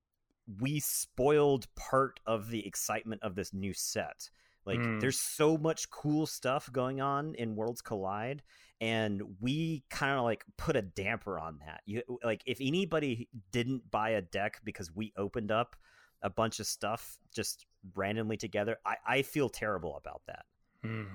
we 0.60 0.80
spoiled 0.80 1.66
part 1.76 2.20
of 2.26 2.50
the 2.50 2.66
excitement 2.66 3.22
of 3.22 3.34
this 3.34 3.52
new 3.52 3.72
set 3.72 4.30
like 4.66 4.78
Mm. 4.80 5.00
there's 5.00 5.18
so 5.18 5.56
much 5.56 5.88
cool 5.90 6.26
stuff 6.26 6.70
going 6.72 7.00
on 7.00 7.34
in 7.36 7.56
worlds 7.56 7.80
collide 7.80 8.42
and 8.80 9.22
we 9.40 9.82
kind 9.90 10.18
of 10.18 10.24
like 10.24 10.44
put 10.56 10.76
a 10.76 10.82
damper 10.82 11.38
on 11.38 11.58
that 11.64 11.80
you 11.86 12.02
like 12.22 12.42
if 12.46 12.58
anybody 12.60 13.28
didn't 13.52 13.90
buy 13.90 14.10
a 14.10 14.22
deck 14.22 14.60
because 14.64 14.94
we 14.94 15.12
opened 15.16 15.50
up 15.50 15.76
a 16.22 16.28
bunch 16.28 16.60
of 16.60 16.66
stuff 16.66 17.18
just 17.32 17.64
randomly 17.94 18.36
together 18.36 18.76
i 18.84 18.96
i 19.06 19.22
feel 19.22 19.48
terrible 19.48 19.96
about 19.96 20.20
that 20.26 20.44
Mm. 20.84 21.06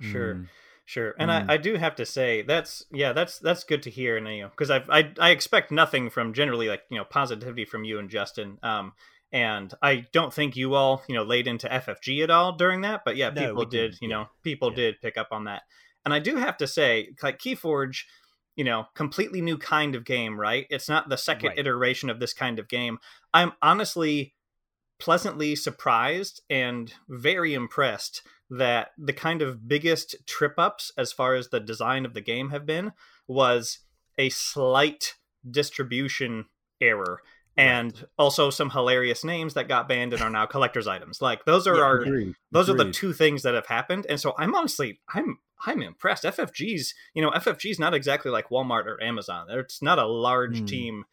Sure. 0.00 0.34
Mm. 0.34 0.48
Sure, 0.86 1.14
and 1.18 1.30
Mm. 1.30 1.48
I, 1.50 1.54
I 1.54 1.56
do 1.56 1.76
have 1.76 1.96
to 1.96 2.04
say 2.06 2.42
that's 2.42 2.84
yeah 2.92 3.12
that's 3.12 3.38
that's 3.38 3.64
good 3.64 3.82
to 3.84 3.90
hear, 3.90 4.16
and 4.18 4.28
you 4.28 4.42
know 4.42 4.48
because 4.50 4.70
I 4.70 4.84
I 4.90 5.12
I 5.18 5.30
expect 5.30 5.70
nothing 5.70 6.10
from 6.10 6.34
generally 6.34 6.68
like 6.68 6.82
you 6.90 6.98
know 6.98 7.04
positivity 7.04 7.64
from 7.64 7.84
you 7.84 7.98
and 7.98 8.10
Justin, 8.10 8.58
um, 8.62 8.92
and 9.32 9.72
I 9.80 10.04
don't 10.12 10.32
think 10.32 10.56
you 10.56 10.74
all 10.74 11.02
you 11.08 11.14
know 11.14 11.22
laid 11.22 11.46
into 11.46 11.68
FFG 11.68 12.22
at 12.22 12.30
all 12.30 12.52
during 12.52 12.82
that, 12.82 13.00
but 13.04 13.16
yeah, 13.16 13.30
No, 13.30 13.46
people 13.48 13.64
did, 13.64 13.94
you 14.02 14.08
yeah. 14.08 14.14
know, 14.16 14.28
people 14.42 14.70
Yeah. 14.70 14.76
did 14.76 15.00
pick 15.00 15.16
up 15.16 15.28
on 15.32 15.44
that, 15.44 15.62
and 16.04 16.12
I 16.12 16.18
do 16.18 16.36
have 16.36 16.58
to 16.58 16.66
say 16.66 17.14
like 17.22 17.38
KeyForge, 17.38 18.02
you 18.54 18.64
know, 18.64 18.86
completely 18.94 19.40
new 19.40 19.56
kind 19.56 19.94
of 19.94 20.04
game, 20.04 20.38
right? 20.38 20.66
It's 20.68 20.88
not 20.88 21.08
the 21.08 21.16
second 21.16 21.48
Right. 21.48 21.58
iteration 21.58 22.10
of 22.10 22.20
this 22.20 22.34
kind 22.34 22.58
of 22.58 22.68
game. 22.68 22.98
I'm 23.32 23.52
honestly 23.62 24.34
pleasantly 25.00 25.56
surprised 25.56 26.42
and 26.48 26.92
very 27.08 27.52
impressed 27.54 28.22
that 28.58 28.88
the 28.98 29.12
kind 29.12 29.42
of 29.42 29.66
biggest 29.68 30.16
trip 30.26 30.54
ups 30.58 30.92
as 30.96 31.12
far 31.12 31.34
as 31.34 31.48
the 31.48 31.60
design 31.60 32.04
of 32.04 32.14
the 32.14 32.20
game 32.20 32.50
have 32.50 32.66
been 32.66 32.92
was 33.26 33.80
a 34.18 34.28
slight 34.30 35.14
distribution 35.50 36.46
error 36.80 37.20
and 37.56 38.06
also 38.18 38.50
some 38.50 38.70
hilarious 38.70 39.22
names 39.24 39.54
that 39.54 39.68
got 39.68 39.88
banned 39.88 40.12
and 40.12 40.20
are 40.20 40.30
now 40.30 40.44
collector's 40.44 40.88
items. 40.88 41.22
Like 41.22 41.44
those 41.44 41.66
are 41.68 41.76
Yeah, 41.76 41.82
our 41.82 42.00
Agreed. 42.00 42.34
those 42.50 42.68
are 42.68 42.76
the 42.76 42.90
two 42.90 43.12
things 43.12 43.42
that 43.42 43.54
have 43.54 43.66
happened. 43.66 44.06
And 44.08 44.18
so 44.20 44.34
i'm 44.38 44.54
honestly 44.54 45.00
i'm 45.14 45.38
i'm 45.64 45.80
impressed. 45.82 46.24
Ffg's 46.24 46.94
you 47.14 47.22
know 47.22 47.30
ffg's 47.30 47.78
not 47.78 47.94
exactly 47.94 48.30
like 48.32 48.48
walmart 48.48 48.86
or 48.86 49.00
amazon. 49.02 49.46
It's 49.50 49.80
not 49.80 49.98
a 50.00 50.06
large 50.06 50.60
Hmm. 50.60 50.64
team 50.66 51.04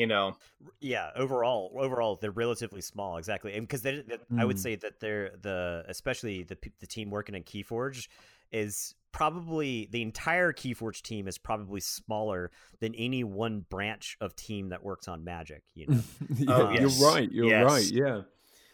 you 0.00 0.06
know 0.06 0.36
yeah 0.80 1.10
overall 1.14 1.70
overall 1.78 2.16
they're 2.20 2.30
relatively 2.46 2.80
small 2.80 3.18
exactly 3.18 3.50
and 3.56 3.66
because 3.66 3.82
they, 3.82 4.02
i 4.38 4.44
would 4.44 4.56
Mm. 4.56 4.64
say 4.66 4.74
that 4.76 4.94
they're 5.00 5.30
the 5.42 5.84
especially 5.88 6.42
the 6.50 6.56
the 6.82 6.86
team 6.86 7.10
working 7.10 7.34
in 7.34 7.42
keyforge 7.42 8.08
is 8.50 8.94
probably 9.12 9.88
the 9.90 10.02
entire 10.02 10.52
keyforge 10.52 11.02
team 11.02 11.28
is 11.28 11.36
probably 11.38 11.80
smaller 11.80 12.50
than 12.80 12.94
any 12.94 13.22
one 13.24 13.60
branch 13.68 14.16
of 14.20 14.34
team 14.36 14.70
that 14.70 14.82
works 14.82 15.06
on 15.08 15.22
magic 15.24 15.62
you 15.74 15.86
know 15.86 16.00
yeah, 16.38 16.54
Oh, 16.56 16.70
You're 16.70 16.88
yes. 16.88 17.02
right. 17.02 17.28
You're 17.30 17.50
Yes. 17.50 17.64
right. 17.70 17.88
Yeah. 18.02 18.20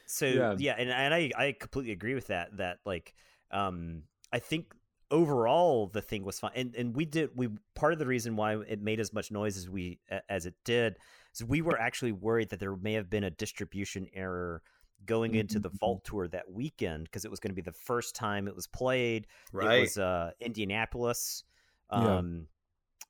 so 0.07 0.27
Yeah. 0.27 0.55
yeah, 0.59 0.75
and, 0.79 0.91
and 0.91 1.13
i 1.13 1.31
i 1.37 1.47
completely 1.59 1.93
agree 1.93 2.15
with 2.15 2.29
that 2.29 2.57
that 2.59 2.79
like 2.85 3.15
um 3.51 4.03
i 4.33 4.39
think 4.39 4.65
overall 5.11 5.87
the 5.87 6.03
thing 6.03 6.25
was 6.25 6.39
fine 6.41 6.51
and 6.57 6.75
and 6.75 6.97
we 6.97 7.05
did 7.05 7.31
we 7.37 7.49
part 7.75 7.93
of 7.93 7.99
the 7.99 8.07
reason 8.07 8.35
why 8.35 8.57
it 8.67 8.81
made 8.83 8.99
as 8.99 9.13
much 9.13 9.31
noise 9.31 9.57
as 9.57 9.71
we 9.71 10.01
as 10.29 10.47
it 10.47 10.55
did 10.65 10.97
is 11.35 11.45
we 11.45 11.63
were 11.63 11.79
actually 11.81 12.11
worried 12.13 12.49
that 12.51 12.59
there 12.59 12.75
may 12.77 12.93
have 12.95 13.09
been 13.09 13.23
a 13.25 13.31
distribution 13.31 14.09
error 14.13 14.63
going 15.05 15.35
into 15.37 15.59
the 15.61 15.71
Mhm. 15.71 15.79
vault 15.79 16.05
tour 16.05 16.27
that 16.29 16.51
weekend 16.51 17.05
because 17.05 17.25
it 17.25 17.31
was 17.31 17.39
going 17.39 17.51
to 17.51 17.55
be 17.55 17.63
the 17.63 17.71
first 17.73 18.17
time 18.17 18.49
it 18.49 18.57
was 18.57 18.67
played 18.67 19.27
right 19.53 19.77
it 19.77 19.81
was 19.83 19.99
uh 19.99 20.33
indianapolis 20.41 21.45
Yeah. 21.93 22.17
um 22.19 22.49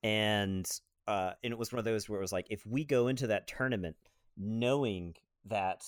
and 0.02 0.68
uh 1.06 1.32
and 1.42 1.52
it 1.52 1.58
was 1.58 1.72
one 1.72 1.78
of 1.78 1.84
those 1.86 2.08
where 2.08 2.18
it 2.18 2.22
was 2.22 2.32
like 2.32 2.46
if 2.50 2.66
we 2.66 2.84
go 2.84 3.08
into 3.08 3.26
that 3.28 3.46
tournament 3.46 3.96
knowing 4.36 5.14
that 5.46 5.82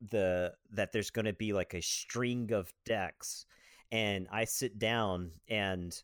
the 0.00 0.54
that 0.70 0.92
there's 0.92 1.10
going 1.10 1.24
to 1.24 1.32
be 1.32 1.52
like 1.52 1.74
a 1.74 1.82
string 1.82 2.52
of 2.52 2.72
decks 2.84 3.44
and 3.92 4.26
i 4.30 4.44
sit 4.44 4.78
down 4.78 5.30
and 5.48 6.02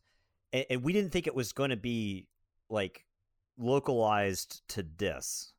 and, 0.52 0.66
and 0.70 0.82
we 0.82 0.92
didn't 0.92 1.10
think 1.10 1.26
it 1.26 1.34
was 1.34 1.52
going 1.52 1.70
to 1.70 1.76
be 1.76 2.28
like 2.68 3.04
localized 3.58 4.62
to 4.68 4.82
dis 4.82 5.52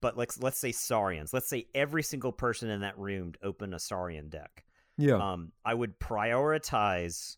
but 0.00 0.16
let's 0.16 0.40
let's 0.42 0.58
say 0.58 0.72
saurians 0.72 1.32
let's 1.32 1.48
say 1.48 1.66
every 1.74 2.02
single 2.02 2.32
person 2.32 2.70
in 2.70 2.80
that 2.80 2.98
room 2.98 3.32
opened 3.42 3.74
a 3.74 3.78
saurian 3.78 4.28
deck 4.28 4.64
Yeah. 4.96 5.16
um, 5.16 5.52
I 5.64 5.74
would 5.74 5.98
prioritize 5.98 7.36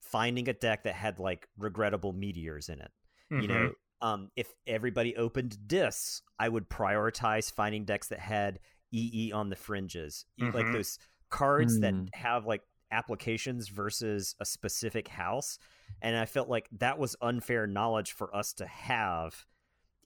finding 0.00 0.48
a 0.48 0.52
deck 0.52 0.84
that 0.84 0.94
had 0.94 1.18
like 1.18 1.48
regrettable 1.58 2.12
meteors 2.12 2.68
in 2.68 2.80
it. 2.80 2.90
You 3.30 3.36
Mhm. 3.42 3.48
know, 3.48 3.72
um, 4.02 4.30
if 4.36 4.52
everybody 4.66 5.16
opened 5.16 5.66
dis, 5.66 6.22
I 6.38 6.48
would 6.48 6.68
prioritize 6.68 7.50
finding 7.52 7.84
decks 7.84 8.08
that 8.08 8.20
had 8.20 8.60
EE 8.92 9.32
on 9.32 9.48
the 9.48 9.56
fringes, 9.56 10.26
E- 10.36 10.44
like 10.50 10.70
those 10.72 10.98
cards 11.28 11.78
Mm. 11.78 11.80
that 11.80 12.14
have 12.18 12.46
like 12.46 12.62
applications 12.90 13.68
versus 13.68 14.34
a 14.40 14.44
specific 14.44 15.08
house. 15.08 15.58
And 16.02 16.16
I 16.16 16.26
felt 16.26 16.48
like 16.48 16.68
that 16.78 16.98
was 16.98 17.16
unfair 17.20 17.66
knowledge 17.66 18.12
for 18.12 18.34
us 18.34 18.52
to 18.54 18.66
have 18.66 19.46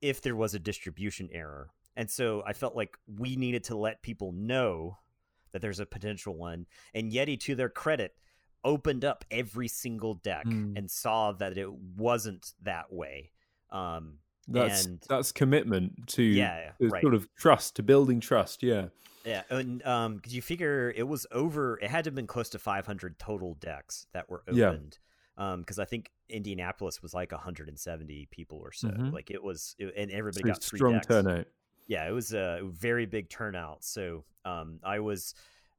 if 0.01 0.21
there 0.23 0.37
was 0.37 0.55
a 0.55 0.59
distribution 0.59 1.29
error. 1.33 1.71
And 1.97 2.11
so 2.11 2.43
I 2.47 2.53
felt 2.53 2.75
like 2.77 2.97
we 3.07 3.37
needed 3.37 3.65
to 3.65 3.77
let 3.77 4.03
people 4.03 4.33
know 4.33 4.99
that 5.53 5.61
there's 5.61 5.81
a 5.81 5.87
potential 5.87 6.35
one. 6.37 6.67
And 6.95 7.13
Yeti, 7.13 7.39
to 7.41 7.55
their 7.55 7.69
credit, 7.69 8.15
opened 8.65 9.05
up 9.05 9.25
every 9.31 9.69
single 9.69 10.15
deck 10.15 10.47
Mm. 10.47 10.77
and 10.79 10.91
saw 10.91 11.33
that 11.33 11.59
it 11.59 11.71
wasn't 11.73 12.53
that 12.63 12.93
way. 12.93 13.33
Um, 13.71 14.19
that's 14.49 14.87
and 14.87 15.01
that's 15.09 15.33
commitment 15.33 16.07
to 16.09 16.23
yeah, 16.23 16.73
to 16.81 16.89
right. 16.89 17.01
sort 17.03 17.15
of 17.15 17.29
trust 17.37 17.77
to 17.77 17.83
building 17.83 18.21
trust. 18.21 18.63
Yeah. 18.63 18.87
Yeah, 19.25 19.43
and 19.51 19.85
um, 19.87 20.17
because 20.17 20.35
you 20.35 20.41
figure 20.41 20.93
it 20.97 21.07
was 21.07 21.27
over, 21.31 21.79
it 21.83 21.91
had 21.91 22.05
to 22.05 22.09
have 22.09 22.15
been 22.15 22.27
close 22.27 22.49
to 22.51 22.59
500 22.59 23.19
total 23.19 23.55
decks 23.61 24.07
that 24.15 24.31
were 24.31 24.43
Yeah. 24.51 24.69
opened. 24.71 24.99
Um, 25.37 25.61
because 25.61 25.79
I 25.79 25.85
think 25.85 26.11
Indianapolis 26.31 27.03
was 27.03 27.13
like 27.13 27.31
170 27.33 28.29
people 28.31 28.59
or 28.59 28.73
so. 28.73 28.89
Mhm. 28.89 29.13
Like 29.13 29.31
it 29.31 29.43
was, 29.43 29.77
it- 29.79 29.93
and 29.97 30.11
everybody 30.11 30.41
So 30.49 30.55
got 30.55 30.63
three 30.63 30.79
strong 30.79 30.93
decks. 30.95 31.07
turnout. 31.07 31.47
yeah 31.87 32.09
it 32.09 32.13
was 32.13 32.33
a 32.33 32.61
very 32.65 33.05
big 33.05 33.29
turnout 33.29 33.83
so 33.85 34.25
um 34.45 34.79
i 34.85 35.01
was 35.01 35.35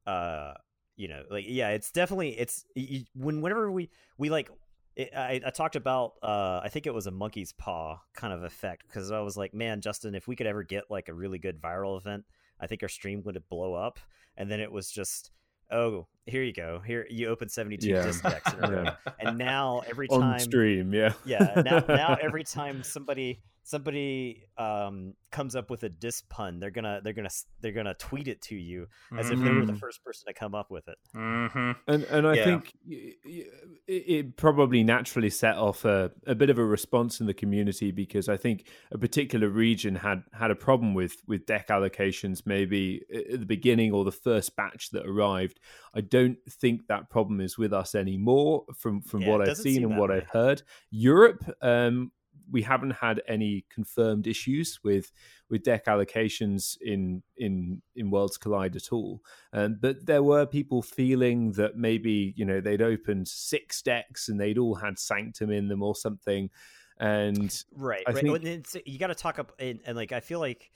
uh 0.06 0.52
you 0.96 1.08
know 1.08 1.22
like 1.30 1.44
yeah 1.48 1.70
it's 1.70 1.90
definitely 1.90 2.38
it's 2.38 2.64
y- 2.76 3.04
when 3.14 3.40
whenever 3.40 3.70
we 3.72 3.88
we 4.18 4.28
like 4.28 4.50
it, 4.96 5.10
I, 5.16 5.40
I 5.46 5.50
talked 5.50 5.76
about 5.76 6.12
uh 6.22 6.60
i 6.62 6.68
think 6.68 6.86
it 6.86 6.94
was 6.94 7.06
a 7.06 7.10
monkey's 7.10 7.52
paw 7.52 8.00
kind 8.14 8.32
of 8.32 8.42
effect 8.42 8.84
because 8.86 9.10
i 9.10 9.20
was 9.20 9.36
like 9.36 9.54
man 9.54 9.80
justin 9.80 10.14
if 10.14 10.28
we 10.28 10.36
could 10.36 10.46
ever 10.46 10.62
get 10.62 10.84
like 10.90 11.08
a 11.08 11.14
really 11.14 11.38
good 11.38 11.60
viral 11.60 11.98
event 11.98 12.24
i 12.60 12.66
think 12.66 12.82
our 12.82 12.88
stream 12.88 13.22
would 13.24 13.42
blow 13.48 13.74
up 13.74 13.98
and 14.36 14.50
then 14.50 14.60
it 14.60 14.70
was 14.70 14.90
just 14.90 15.30
oh, 15.72 16.06
here 16.26 16.42
you 16.42 16.52
go. 16.52 16.80
Here 16.86 17.06
you 17.10 17.28
open 17.28 17.48
72 17.48 17.88
Yeah. 17.88 18.02
Dis 18.02 18.20
decks 18.20 18.52
in 18.52 18.64
a 18.64 18.70
row. 18.70 18.82
Yeah. 18.84 19.12
And 19.18 19.38
now 19.38 19.82
every 19.88 20.08
On 20.08 20.20
time 20.20 20.38
stream, 20.38 20.92
yeah. 20.94 21.14
yeah 21.24 21.62
now, 21.64 21.84
now 21.88 22.16
every 22.22 22.44
time 22.44 22.82
somebody 22.82 23.40
somebody 23.62 24.44
um 24.58 25.14
comes 25.30 25.54
up 25.56 25.70
with 25.70 25.82
a 25.84 25.88
Dis 25.88 26.22
pun 26.28 26.58
they're 26.60 26.70
gonna 26.70 27.00
they're 27.02 27.12
gonna 27.12 27.30
they're 27.60 27.72
gonna 27.72 27.94
tweet 27.94 28.28
it 28.28 28.42
to 28.42 28.54
you 28.56 28.86
as 29.16 29.30
if 29.30 29.38
they 29.38 29.50
were 29.50 29.64
the 29.64 29.72
Mhm. 29.72 29.78
first 29.78 30.04
person 30.04 30.26
to 30.26 30.34
come 30.34 30.54
up 30.54 30.70
with 30.70 30.88
it 30.88 30.98
hmm 31.14 31.72
And 31.86 32.04
and 32.04 32.26
I 32.26 32.34
Yeah. 32.36 32.44
think 32.44 32.72
y- 32.86 33.12
y- 33.24 33.44
it, 33.86 33.92
it 34.08 34.36
probably 34.36 34.82
naturally 34.84 35.30
set 35.30 35.56
off 35.56 35.84
a, 35.84 36.10
a 36.26 36.34
bit 36.34 36.50
of 36.50 36.58
a 36.58 36.64
response 36.64 37.20
in 37.20 37.26
the 37.26 37.34
community 37.34 37.90
because 37.92 38.28
I 38.28 38.36
think 38.36 38.68
a 38.90 38.98
particular 38.98 39.48
region 39.48 39.94
had 39.96 40.22
had 40.32 40.50
a 40.50 40.56
problem 40.56 40.92
with 40.94 41.16
with 41.26 41.46
deck 41.46 41.68
allocations 41.68 42.42
maybe 42.44 43.02
at 43.14 43.40
the 43.40 43.46
beginning 43.46 43.92
or 43.92 44.04
the 44.04 44.12
first 44.12 44.54
batch 44.56 44.90
that 44.90 45.06
arrived. 45.06 45.60
I 45.94 46.00
don't 46.00 46.36
think 46.48 46.86
that 46.88 47.10
problem 47.10 47.40
is 47.40 47.56
with 47.58 47.72
us 47.72 47.94
anymore 47.94 48.64
from 48.76 49.00
from 49.02 49.22
Yeah, 49.22 49.30
what 49.30 49.48
I've 49.48 49.56
seen 49.56 49.82
and 49.84 49.96
what 49.96 50.10
way. 50.10 50.16
I've 50.18 50.28
heard. 50.30 50.62
Europe 50.90 51.42
um 51.62 52.12
we 52.50 52.62
haven't 52.62 52.92
had 52.92 53.22
any 53.28 53.64
confirmed 53.70 54.26
issues 54.26 54.80
with 54.82 55.12
with 55.48 55.62
deck 55.62 55.86
allocations 55.86 56.76
in 56.80 57.22
in 57.36 57.82
in 57.94 58.10
Worlds 58.10 58.36
Collide 58.38 58.76
at 58.76 58.92
all. 58.92 59.20
Um, 59.52 59.78
but 59.80 60.06
there 60.06 60.22
were 60.22 60.46
people 60.46 60.82
feeling 60.82 61.52
that 61.52 61.76
maybe 61.76 62.34
you 62.36 62.44
know 62.44 62.60
they'd 62.60 62.82
opened 62.82 63.28
six 63.28 63.82
decks 63.82 64.28
and 64.28 64.40
they'd 64.40 64.58
all 64.58 64.76
had 64.76 64.98
Sanctum 64.98 65.50
in 65.50 65.68
them 65.68 65.82
or 65.82 65.94
something, 65.94 66.50
and 66.98 67.64
right 67.74 68.04
I 68.06 68.12
right 68.12 68.42
think- 68.42 68.86
you 68.86 68.98
got 68.98 69.08
to 69.08 69.14
talk 69.14 69.38
up 69.38 69.52
and, 69.58 69.80
and 69.84 69.96
like 69.96 70.12
i 70.12 70.20
feel 70.20 70.38
like 70.40 70.70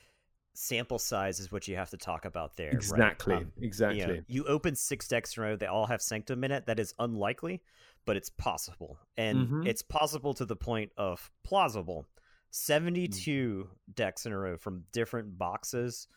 sample 0.53 0.97
size 0.97 1.39
is 1.39 1.51
what 1.51 1.67
you 1.67 1.75
have 1.75 1.91
to 1.91 1.97
talk 1.97 2.25
about 2.25 2.55
there 2.57 2.67
right? 2.69 2.73
exactly, 2.73 3.35
Um, 3.35 3.51
exactly. 3.61 4.01
you, 4.01 4.07
know, 4.07 4.19
you 4.27 4.43
open 4.45 4.75
six 4.75 5.07
decks 5.07 5.37
in 5.37 5.43
a 5.43 5.45
row 5.45 5.55
they 5.55 5.67
all 5.67 5.85
have 5.85 6.01
sanctum 6.01 6.43
in 6.43 6.51
it 6.51 6.65
that 6.65 6.79
is 6.79 6.93
unlikely 6.97 7.61
but 8.07 8.17
it's 8.17 8.29
possible 8.31 8.97
and 9.17 9.47
Mhm. 9.47 9.67
it's 9.67 9.83
possible 9.83 10.33
to 10.33 10.45
the 10.45 10.55
point 10.55 10.91
of 10.97 11.29
plausible 11.43 12.07
72 12.49 13.69
decks 13.93 14.25
in 14.25 14.31
a 14.31 14.37
row 14.37 14.57
from 14.57 14.85
different 14.91 15.37
boxes 15.37 16.07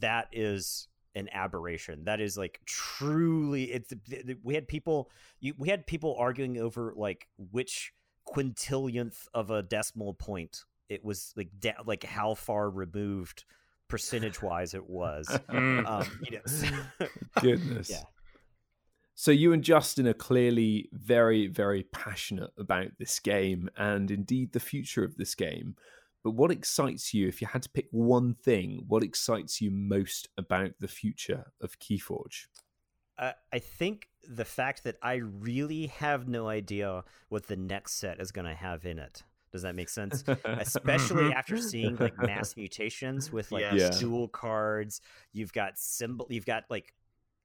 that 0.00 0.28
is 0.32 0.88
an 1.14 1.28
aberration 1.32 2.04
that 2.04 2.20
is 2.20 2.36
like 2.38 2.60
truly 2.66 3.64
it's 3.64 3.92
we 4.42 4.54
had 4.54 4.66
people 4.68 5.10
you, 5.40 5.54
we 5.58 5.68
had 5.68 5.86
people 5.86 6.16
arguing 6.18 6.58
over 6.58 6.92
like 6.96 7.28
which 7.52 7.92
quintillionth 8.26 9.26
of 9.34 9.50
a 9.50 9.62
decimal 9.62 10.14
point 10.14 10.64
it 10.88 11.04
was 11.04 11.32
like 11.36 11.50
da- 11.58 11.82
like 11.84 12.04
how 12.04 12.34
far 12.34 12.70
removed 12.70 13.44
percentage 13.88 14.40
wise 14.40 14.72
it 14.74 14.88
was 14.88 15.26
Mm. 15.50 15.86
um 15.86 16.20
you 16.22 16.38
know 16.38 17.06
Goodness. 17.40 17.90
Yeah. 17.90 18.02
So 19.20 19.32
you 19.32 19.52
and 19.52 19.62
Justin 19.62 20.08
are 20.08 20.14
clearly 20.14 20.88
very, 20.94 21.46
very 21.46 21.82
passionate 21.82 22.52
about 22.56 22.92
this 22.98 23.20
game 23.20 23.68
and 23.76 24.10
indeed 24.10 24.54
the 24.54 24.60
future 24.60 25.04
of 25.04 25.18
this 25.18 25.34
game. 25.34 25.76
But 26.24 26.30
what 26.30 26.50
excites 26.50 27.12
you, 27.12 27.28
if 27.28 27.42
you 27.42 27.46
had 27.46 27.62
to 27.64 27.68
pick 27.68 27.88
one 27.90 28.32
thing, 28.32 28.86
what 28.88 29.02
excites 29.02 29.60
you 29.60 29.70
most 29.70 30.30
about 30.38 30.70
the 30.80 30.88
future 30.88 31.52
of 31.60 31.78
Keyforge? 31.78 32.46
I, 33.18 33.34
I 33.52 33.58
think 33.58 34.08
the 34.26 34.46
fact 34.46 34.84
that 34.84 34.96
I 35.02 35.16
really 35.16 35.88
have 35.88 36.26
no 36.26 36.48
idea 36.48 37.04
what 37.28 37.46
the 37.46 37.56
next 37.56 37.96
set 37.96 38.20
is 38.22 38.32
going 38.32 38.46
to 38.46 38.54
have 38.54 38.86
in 38.86 38.98
it. 38.98 39.22
Does 39.52 39.60
that 39.62 39.74
make 39.74 39.90
sense? 39.90 40.24
Especially 40.44 41.24
Mhm. 41.24 41.34
after 41.34 41.58
seeing 41.58 41.96
like 41.96 42.16
mass 42.16 42.56
mutations 42.56 43.30
with 43.30 43.52
like 43.52 43.66
Yes. 43.70 43.74
Yeah. 43.92 44.00
dual 44.00 44.28
cards. 44.28 45.02
You've 45.34 45.52
got 45.52 45.78
symbol. 45.78 46.26
You've 46.30 46.46
got 46.46 46.64
like 46.70 46.94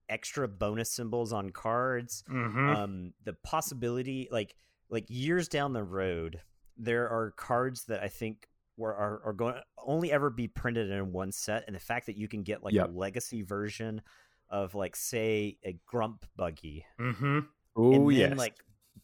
extra 0.10 0.48
bonus 0.48 0.92
symbols 0.92 1.34
on 1.34 1.50
cards. 1.52 2.24
hmm 2.28 2.70
Um, 2.70 3.14
the 3.24 3.34
possibility, 3.44 4.28
like 4.32 4.56
like 4.90 5.06
years 5.10 5.48
down 5.48 5.74
the 5.74 5.84
road, 5.84 6.42
there 6.78 7.10
are 7.10 7.32
cards 7.32 7.86
that 7.86 8.04
I 8.04 8.08
think 8.08 8.48
were 8.78 8.94
are, 8.96 9.22
are 9.26 9.34
going 9.34 9.56
to 9.56 9.64
only 9.78 10.12
ever 10.12 10.30
be 10.30 10.48
printed 10.48 10.90
in 10.92 11.12
one 11.12 11.32
set, 11.32 11.64
and 11.68 11.76
the 11.76 11.80
fact 11.80 12.06
that 12.08 12.18
you 12.18 12.28
can 12.28 12.44
get 12.44 12.64
like 12.64 12.74
Yep. 12.74 12.90
a 12.90 12.92
legacy 12.92 13.42
version 13.42 14.02
of 14.50 14.76
like 14.76 14.96
say 14.96 15.58
a 15.66 15.80
Grump 15.86 16.26
buggy, 16.36 16.86
hmm 17.00 17.40
Oh, 17.76 18.10
yes. 18.10 18.38
like 18.38 18.56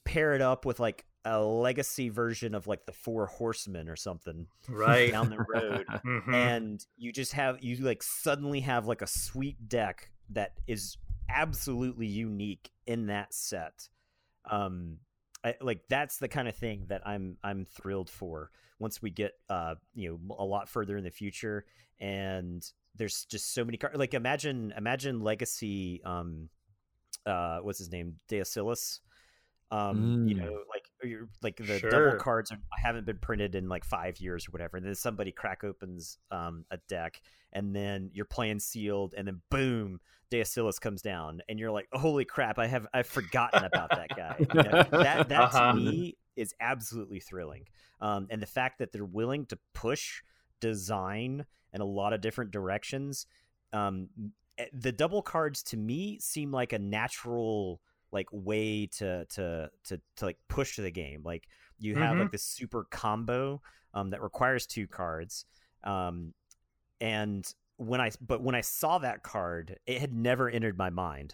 pair 0.05 0.33
it 0.33 0.41
up 0.41 0.65
with 0.65 0.79
like 0.79 1.05
a 1.25 1.41
legacy 1.43 2.09
version 2.09 2.55
of 2.55 2.67
like 2.67 2.85
the 2.85 2.91
Four 2.93 3.25
Horsemen 3.27 3.89
or 3.89 3.95
something 3.95 4.47
Right. 4.67 5.11
down 5.11 5.29
the 5.29 5.39
road. 5.39 5.85
Mhm. 6.05 6.33
and 6.33 6.85
you 6.97 7.11
just 7.11 7.33
have 7.33 7.63
you 7.63 7.77
like 7.77 8.03
suddenly 8.03 8.59
have 8.61 8.87
like 8.87 9.01
a 9.01 9.07
sweet 9.07 9.67
deck 9.67 10.10
that 10.33 10.53
is 10.67 10.97
absolutely 11.29 12.07
unique 12.07 12.71
in 12.87 13.07
that 13.07 13.33
set. 13.33 13.87
Um 14.49 14.97
I, 15.43 15.55
like 15.59 15.81
that's 15.89 16.17
the 16.17 16.27
kind 16.27 16.47
of 16.47 16.55
thing 16.55 16.85
that 16.89 17.01
i'm 17.07 17.35
i'm 17.43 17.65
thrilled 17.65 18.11
for 18.11 18.51
once 18.77 19.01
we 19.01 19.09
get 19.09 19.31
uh 19.49 19.73
you 19.95 20.09
know 20.27 20.35
a 20.37 20.45
lot 20.45 20.69
further 20.69 20.97
in 20.97 21.03
the 21.03 21.09
future 21.09 21.65
and 21.99 22.63
there's 22.95 23.25
just 23.25 23.53
so 23.53 23.65
many 23.65 23.77
cards 23.77 23.97
like 23.97 24.13
imagine 24.13 24.71
imagine 24.77 25.21
legacy 25.21 26.01
um 26.05 26.47
uh 27.25 27.59
what's 27.59 27.79
his 27.79 27.91
name? 27.91 28.15
Deusillus 28.29 28.99
um 29.71 30.13
you 30.23 30.35
Mm. 30.35 30.41
know 30.41 30.59
like 30.69 30.80
like 31.41 31.57
the 31.57 31.79
Sure. 31.79 31.89
double 31.89 32.17
cards 32.19 32.51
are, 32.51 32.59
haven't 32.77 33.05
been 33.05 33.17
printed 33.17 33.55
in 33.55 33.67
like 33.69 33.83
five 33.83 34.19
years 34.19 34.47
or 34.47 34.51
whatever 34.51 34.77
and 34.77 34.85
then 34.85 34.95
somebody 34.95 35.31
crack 35.31 35.63
opens 35.63 36.17
um 36.31 36.65
a 36.71 36.77
deck 36.87 37.21
and 37.53 37.75
then 37.75 38.09
you're 38.13 38.25
playing 38.25 38.59
sealed 38.59 39.13
and 39.17 39.27
then 39.27 39.41
boom 39.49 39.99
deusillus 40.31 40.79
comes 40.79 41.01
down 41.01 41.41
and 41.49 41.59
you're 41.59 41.71
like 41.71 41.87
holy 41.93 42.23
crap 42.25 42.57
i 42.59 42.67
have 42.67 42.87
i've 42.93 43.07
forgotten 43.07 43.63
about 43.63 43.93
that 43.95 44.13
guy 44.15 44.47
You 44.51 44.63
know, 44.63 44.83
that 45.01 45.27
that 45.29 45.39
Uh-huh. 45.41 45.73
to 45.73 45.75
me 45.75 46.17
is 46.35 46.53
absolutely 46.61 47.19
thrilling 47.19 47.65
um 47.99 48.27
and 48.29 48.41
the 48.41 48.45
fact 48.47 48.79
that 48.79 48.91
they're 48.91 49.03
willing 49.05 49.45
to 49.47 49.57
push 49.73 50.21
design 50.59 51.45
in 51.73 51.81
a 51.81 51.85
lot 51.85 52.13
of 52.13 52.21
different 52.21 52.51
directions 52.51 53.25
um 53.73 54.07
eh, 54.57 54.65
the 54.73 54.91
double 54.91 55.21
cards 55.21 55.63
to 55.63 55.77
me 55.77 56.17
seem 56.19 56.51
like 56.51 56.71
a 56.73 56.79
natural 56.79 57.81
like 58.11 58.27
way 58.31 58.85
to 58.87 59.25
to 59.25 59.69
to 59.85 59.99
to 60.17 60.25
like 60.25 60.37
push 60.47 60.75
the 60.77 60.91
game 60.91 61.21
like 61.23 61.47
you 61.79 61.95
have 61.95 62.15
Mhm. 62.15 62.19
like 62.19 62.31
this 62.31 62.43
super 62.43 62.85
combo 62.91 63.61
um 63.93 64.09
that 64.09 64.21
requires 64.21 64.65
two 64.67 64.87
cards 64.87 65.45
um 65.83 66.33
and 66.99 67.53
when 67.77 67.99
i 68.01 68.11
but 68.21 68.41
when 68.43 68.53
i 68.55 68.61
saw 68.61 68.97
that 68.99 69.23
card 69.23 69.79
it 69.85 69.99
had 69.99 70.13
never 70.13 70.49
entered 70.49 70.77
my 70.77 70.89
mind 70.89 71.33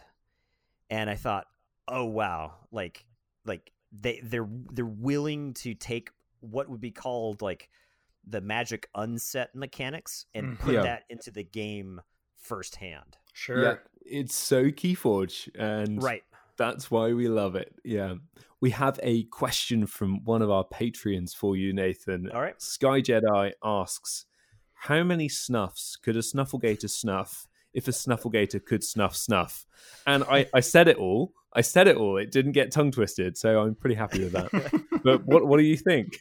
and 0.90 1.10
i 1.10 1.16
thought 1.16 1.46
oh 1.88 2.06
wow 2.06 2.54
like 2.72 3.06
like 3.46 3.72
they 3.92 4.20
they're 4.24 4.48
they're 4.72 4.86
willing 4.86 5.54
to 5.54 5.74
take 5.74 6.12
what 6.42 6.70
would 6.70 6.82
be 6.82 6.92
called 6.92 7.42
like 7.42 7.70
the 8.26 8.42
magic 8.42 8.88
unset 8.96 9.56
mechanics 9.56 10.26
and 10.34 10.58
Mhm. 10.58 10.60
put 10.60 10.74
Yeah. 10.76 10.82
that 10.84 11.04
into 11.10 11.32
the 11.32 11.44
game 11.44 12.02
firsthand 12.36 13.18
Sure. 13.34 13.62
Yeah, 13.62 13.76
it's 14.04 14.36
so 14.36 14.66
Keyforge, 14.72 15.48
and 15.60 16.02
right 16.02 16.24
that's 16.58 16.90
why 16.92 17.14
we 17.14 17.28
love 17.28 17.56
it. 17.56 17.74
Yeah. 17.84 18.16
We 18.60 18.72
have 18.72 19.00
a 19.04 19.24
question 19.26 19.86
from 19.86 20.24
one 20.24 20.42
of 20.42 20.50
our 20.50 20.66
Patreons 20.66 21.36
for 21.36 21.56
you, 21.56 21.74
Nathan. 21.74 22.32
all 22.32 22.42
right 22.42 22.60
Sky 22.62 23.02
Jedi 23.02 23.52
asks, 23.64 24.26
"How 24.74 25.04
many 25.04 25.30
snuffs 25.30 25.96
could 25.96 26.16
a 26.16 26.22
Snufflegator 26.22 26.90
snuff 26.90 27.48
if 27.74 27.88
a 27.88 27.92
Snufflegator 27.92 28.64
could 28.66 28.84
snuff 28.84 29.16
snuff?" 29.16 29.68
And 30.08 30.24
I, 30.24 30.48
I 30.54 30.62
said 30.62 30.88
it 30.88 30.98
all. 30.98 31.34
I 31.54 31.62
said 31.62 31.88
it 31.88 31.98
all. 31.98 32.18
It 32.18 32.32
didn't 32.32 32.52
get 32.54 32.72
tongue 32.72 32.92
twisted, 32.92 33.38
so 33.38 33.62
I'm 33.62 33.76
pretty 33.76 33.96
happy 33.96 34.24
with 34.24 34.34
that. 34.34 34.50
but 35.04 35.24
what 35.26 35.46
what 35.48 35.58
do 35.58 35.64
you 35.64 35.78
think? 35.78 36.18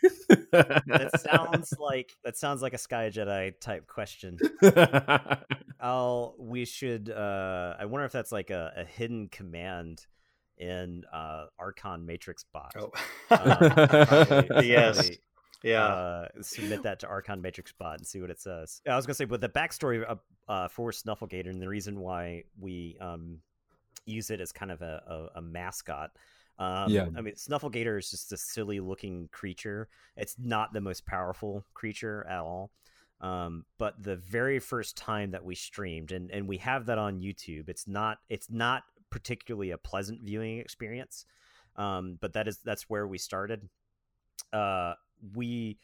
that 0.52 1.20
sounds 1.20 1.72
like 1.78 2.12
that 2.24 2.36
sounds 2.36 2.62
like 2.62 2.74
a 2.74 2.78
sky 2.78 3.10
jedi 3.10 3.52
type 3.60 3.86
question 3.86 4.38
i'll 5.80 6.34
we 6.38 6.64
should 6.64 7.10
uh 7.10 7.74
i 7.78 7.84
wonder 7.84 8.04
if 8.04 8.12
that's 8.12 8.32
like 8.32 8.50
a, 8.50 8.72
a 8.76 8.84
hidden 8.84 9.28
command 9.28 10.06
in 10.58 11.02
uh 11.12 11.46
archon 11.58 12.04
matrix 12.06 12.44
bot 12.52 12.72
Oh. 12.78 12.90
Probably- 13.28 14.68
Yes. 14.68 14.96
probably, 14.96 15.18
yeah. 15.62 15.84
uh, 15.84 16.28
submit 16.42 16.82
that 16.84 17.00
to 17.00 17.08
Archon 17.08 17.40
Matrix 17.42 17.72
Bot 17.72 17.98
and 17.98 18.06
see 18.06 18.20
what 18.20 18.30
it 18.30 18.40
says. 18.40 18.80
I 18.86 18.94
was 18.94 19.04
gonna 19.06 19.14
say, 19.14 19.24
but 19.24 19.40
the 19.40 19.48
backstory 19.48 20.02
of, 20.04 20.20
uh, 20.48 20.68
for 20.68 20.92
Snufflegator 20.92 21.50
and 21.50 21.60
the 21.60 21.66
reason 21.68 21.98
why 21.98 22.44
we 22.58 22.96
um, 23.00 23.38
use 24.04 24.30
it 24.30 24.40
as 24.40 24.52
kind 24.52 24.70
of 24.70 24.82
a, 24.82 25.02
a, 25.34 25.38
a 25.38 25.42
mascot. 25.42 26.10
Um, 26.58 26.90
Yeah. 26.90 27.06
I 27.16 27.20
mean, 27.20 27.34
Snufflegator 27.34 27.98
is 27.98 28.10
just 28.10 28.32
a 28.32 28.36
silly 28.36 28.78
looking 28.80 29.28
creature. 29.32 29.88
It's 30.16 30.36
not 30.38 30.72
the 30.72 30.80
most 30.80 31.04
powerful 31.06 31.64
creature 31.74 32.24
at 32.28 32.38
all. 32.40 32.70
Um, 33.20 33.64
but 33.78 34.00
the 34.02 34.16
very 34.16 34.58
first 34.60 34.96
time 34.96 35.30
that 35.32 35.44
we 35.44 35.54
streamed, 35.54 36.12
and, 36.12 36.30
and 36.30 36.46
we 36.46 36.58
have 36.58 36.86
that 36.86 36.98
on 36.98 37.20
YouTube, 37.22 37.68
it's 37.70 37.88
not 37.88 38.18
it's 38.28 38.50
not 38.50 38.82
particularly 39.16 39.70
a 39.70 39.78
pleasant 39.78 40.20
viewing 40.20 40.58
experience. 40.58 41.24
Um, 41.76 42.18
but 42.20 42.34
that 42.34 42.46
is 42.46 42.58
that's 42.62 42.82
where 42.90 43.06
we 43.06 43.16
started. 43.16 43.66
Uh, 44.52 44.92
we 45.34 45.78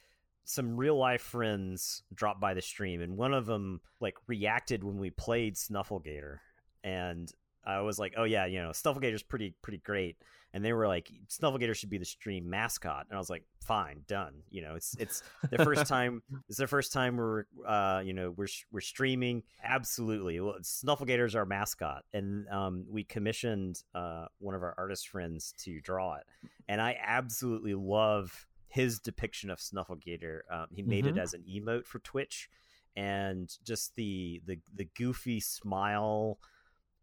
some 0.45 0.77
real 0.77 0.99
life 0.99 1.23
friends 1.23 2.03
dropped 2.13 2.43
by 2.43 2.53
the 2.53 2.61
stream 2.61 3.01
and 3.01 3.17
one 3.17 3.33
of 3.33 3.47
them 3.47 3.81
like 4.01 4.17
reacted 4.27 4.85
when 4.85 4.99
we 4.99 5.09
played 5.09 5.55
snufflegator 5.55 6.41
and 6.85 7.33
I 7.65 7.81
was 7.81 7.99
like, 7.99 8.15
oh 8.19 8.25
yeah, 8.25 8.45
you 8.45 8.61
know, 8.61 8.71
Snufflegator's 8.71 9.23
pretty 9.23 9.55
pretty 9.63 9.79
great, 9.79 10.17
and 10.53 10.65
they 10.65 10.73
were 10.73 10.87
like, 10.87 11.11
Snufflegator 11.29 11.75
should 11.75 11.91
be 11.91 11.99
the 11.99 12.05
stream 12.05 12.49
mascot, 12.51 13.07
and 13.09 13.17
I 13.17 13.19
was 13.19 13.31
like, 13.31 13.45
fine, 13.61 14.03
done. 14.07 14.43
You 14.51 14.63
know, 14.63 14.75
it's 14.75 14.95
it's 14.99 15.23
the 15.51 15.65
first 15.65 15.87
time. 15.87 16.23
It's 16.49 16.59
the 16.59 16.67
first 16.67 16.93
time 16.93 17.17
we're 17.17 17.45
uh 17.67 18.03
you 18.05 18.13
know 18.13 18.31
we're 18.37 18.49
we're 18.71 18.81
streaming. 18.81 19.43
Absolutely, 19.65 20.39
well, 20.41 20.57
Snufflegator's 20.63 21.35
our 21.35 21.47
mascot, 21.47 22.05
and 22.13 22.49
um 22.49 22.85
we 22.91 23.05
commissioned 23.05 23.83
uh 23.95 24.27
one 24.39 24.55
of 24.55 24.63
our 24.63 24.75
artist 24.77 25.09
friends 25.09 25.55
to 25.65 25.81
draw 25.81 26.17
it, 26.17 26.25
and 26.69 26.81
I 26.81 26.99
absolutely 27.03 27.75
love 27.75 28.47
his 28.69 28.99
depiction 28.99 29.51
of 29.51 29.59
Snufflegator. 29.59 30.41
Um, 30.51 30.67
he 30.75 30.83
made 30.83 31.05
mm-hmm. 31.05 31.19
it 31.19 31.21
as 31.21 31.35
an 31.35 31.45
emote 31.49 31.87
for 31.87 31.99
Twitch, 32.01 32.49
and 32.97 33.51
just 33.65 33.95
the 33.97 34.43
the 34.47 34.59
the 34.75 34.89
goofy 34.97 35.41
smile 35.41 36.39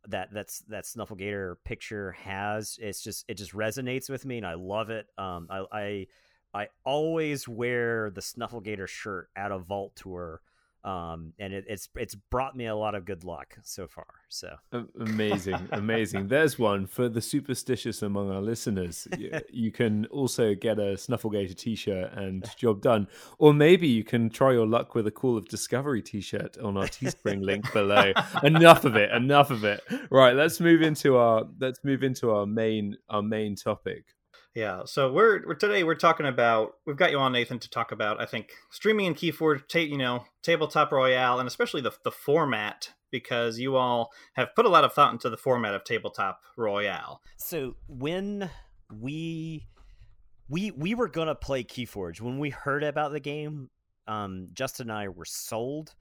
that 0.07 0.29
that's 0.33 0.59
that 0.69 0.85
Snufflegator 0.85 1.55
picture 1.63 2.13
has. 2.23 2.77
It's 2.81 3.01
just 3.01 3.25
it 3.27 3.35
just 3.35 3.53
resonates 3.53 4.09
with 4.09 4.25
me, 4.25 4.37
and 4.37 4.45
I 4.45 4.55
love 4.55 4.89
it. 4.89 5.07
Um, 5.17 5.47
I 5.49 5.63
I, 5.71 6.07
I 6.53 6.67
always 6.83 7.47
wear 7.47 8.09
the 8.09 8.21
Snufflegator 8.21 8.87
shirt 8.87 9.29
at 9.35 9.51
a 9.51 9.59
vault 9.59 9.95
tour 9.95 10.41
um, 10.83 11.33
and 11.39 11.53
it, 11.53 11.65
it's 11.67 11.89
it's 11.95 12.15
brought 12.15 12.55
me 12.55 12.65
a 12.65 12.75
lot 12.75 12.95
of 12.95 13.05
good 13.05 13.23
luck 13.23 13.57
so 13.63 13.87
far. 13.87 14.07
So 14.29 14.55
amazing, 14.99 15.67
amazing. 15.71 16.29
There's 16.29 16.57
one 16.57 16.87
for 16.87 17.09
the 17.09 17.21
superstitious 17.21 18.01
among 18.01 18.31
our 18.31 18.41
listeners. 18.41 19.07
You, 19.17 19.31
you 19.51 19.71
can 19.71 20.05
also 20.07 20.55
get 20.55 20.79
a 20.79 20.93
Snufflegator 20.95 21.55
T-shirt 21.55 22.13
and 22.13 22.45
job 22.57 22.81
done, 22.81 23.07
or 23.37 23.53
maybe 23.53 23.87
you 23.87 24.03
can 24.03 24.29
try 24.29 24.53
your 24.53 24.67
luck 24.67 24.95
with 24.95 25.05
a 25.07 25.11
Call 25.11 25.37
of 25.37 25.47
Discovery 25.49 26.01
T-shirt 26.01 26.57
on 26.59 26.77
our 26.77 26.85
Teespring 26.87 27.43
link 27.43 27.71
below. 27.73 28.13
enough 28.43 28.85
of 28.85 28.95
it. 28.95 29.11
Enough 29.11 29.51
of 29.51 29.65
it. 29.65 29.81
Right. 30.09 30.35
Let's 30.35 30.59
move 30.59 30.81
into 30.81 31.17
our 31.17 31.45
let's 31.59 31.83
move 31.83 32.03
into 32.03 32.31
our 32.31 32.45
main 32.45 32.97
our 33.09 33.21
main 33.21 33.55
topic. 33.55 34.05
Yeah, 34.55 34.81
so 34.85 35.11
we're, 35.11 35.45
we're 35.45 35.53
today 35.53 35.83
we're 35.83 35.95
talking 35.95 36.25
about 36.25 36.73
we've 36.85 36.97
got 36.97 37.11
you 37.11 37.19
on 37.19 37.31
Nathan 37.31 37.59
to 37.59 37.69
talk 37.69 37.91
about 37.91 38.19
I 38.19 38.25
think 38.25 38.51
streaming 38.71 39.05
in 39.05 39.13
Keyforge, 39.13 39.67
ta- 39.67 39.79
you 39.79 39.97
know, 39.97 40.25
tabletop 40.41 40.91
royale, 40.91 41.39
and 41.39 41.47
especially 41.47 41.81
the 41.81 41.91
the 42.03 42.11
format 42.11 42.93
because 43.11 43.59
you 43.59 43.75
all 43.75 44.11
have 44.33 44.55
put 44.55 44.65
a 44.65 44.69
lot 44.69 44.83
of 44.83 44.93
thought 44.93 45.13
into 45.13 45.29
the 45.29 45.37
format 45.37 45.75
of 45.75 45.83
tabletop 45.83 46.41
royale. 46.57 47.21
So 47.37 47.75
when 47.87 48.49
we 48.91 49.67
we 50.49 50.71
we 50.71 50.95
were 50.95 51.07
gonna 51.07 51.35
play 51.35 51.63
Keyforge 51.63 52.19
when 52.19 52.39
we 52.39 52.49
heard 52.49 52.83
about 52.83 53.11
the 53.11 53.19
game, 53.19 53.69
um, 54.09 54.47
Justin 54.53 54.89
and 54.89 54.97
I 54.97 55.07
were 55.09 55.25
sold. 55.25 55.93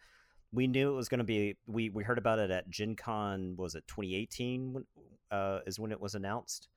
We 0.51 0.67
knew 0.67 0.91
it 0.91 0.97
was 0.97 1.11
going 1.11 1.19
to 1.19 1.25
be. 1.25 1.57
We 1.67 1.91
we 1.91 2.03
heard 2.03 2.17
about 2.17 2.39
it 2.39 2.51
at 2.51 2.71
Gen 2.71 2.97
Con. 2.97 3.55
Was 3.59 3.75
it 3.75 3.85
2018? 3.87 4.83
Uh, 5.31 5.59
is 5.67 5.79
when 5.79 5.93
it 5.93 6.01
was 6.01 6.15
announced, 6.15 6.69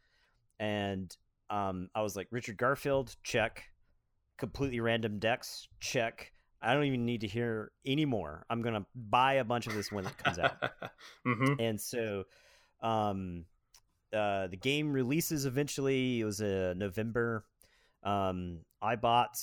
and 0.60 1.16
um, 1.52 1.89
I 1.93 2.02
was 2.02 2.16
like 2.16 2.28
Richard 2.32 2.58
Garfield, 2.58 3.16
check. 3.24 3.66
Completely 4.38 4.80
random 4.80 5.20
decks, 5.20 5.68
check. 5.80 6.32
I 6.62 6.74
don't 6.74 6.86
even 6.86 7.06
need 7.06 7.22
to 7.22 7.28
hear 7.28 7.72
anymore. 7.86 8.45
I'm 8.49 8.62
gonna 8.62 8.86
buy 8.95 9.34
a 9.34 9.43
bunch 9.43 9.68
of 9.68 9.74
this 9.74 9.91
when 9.91 10.06
it 10.06 10.18
comes 10.18 10.39
out. 10.39 10.62
mm-hmm. 11.28 11.54
And 11.60 11.80
so, 11.80 12.24
um, 12.82 13.45
uh, 14.14 14.47
the 14.47 14.58
game 14.58 14.93
releases 14.93 15.45
eventually. 15.45 16.22
It 16.22 16.26
was 16.26 16.41
a 16.41 16.72
uh, 16.72 16.74
November. 16.76 17.45
Um, 18.04 18.60
I 18.82 18.95
bought 18.95 19.38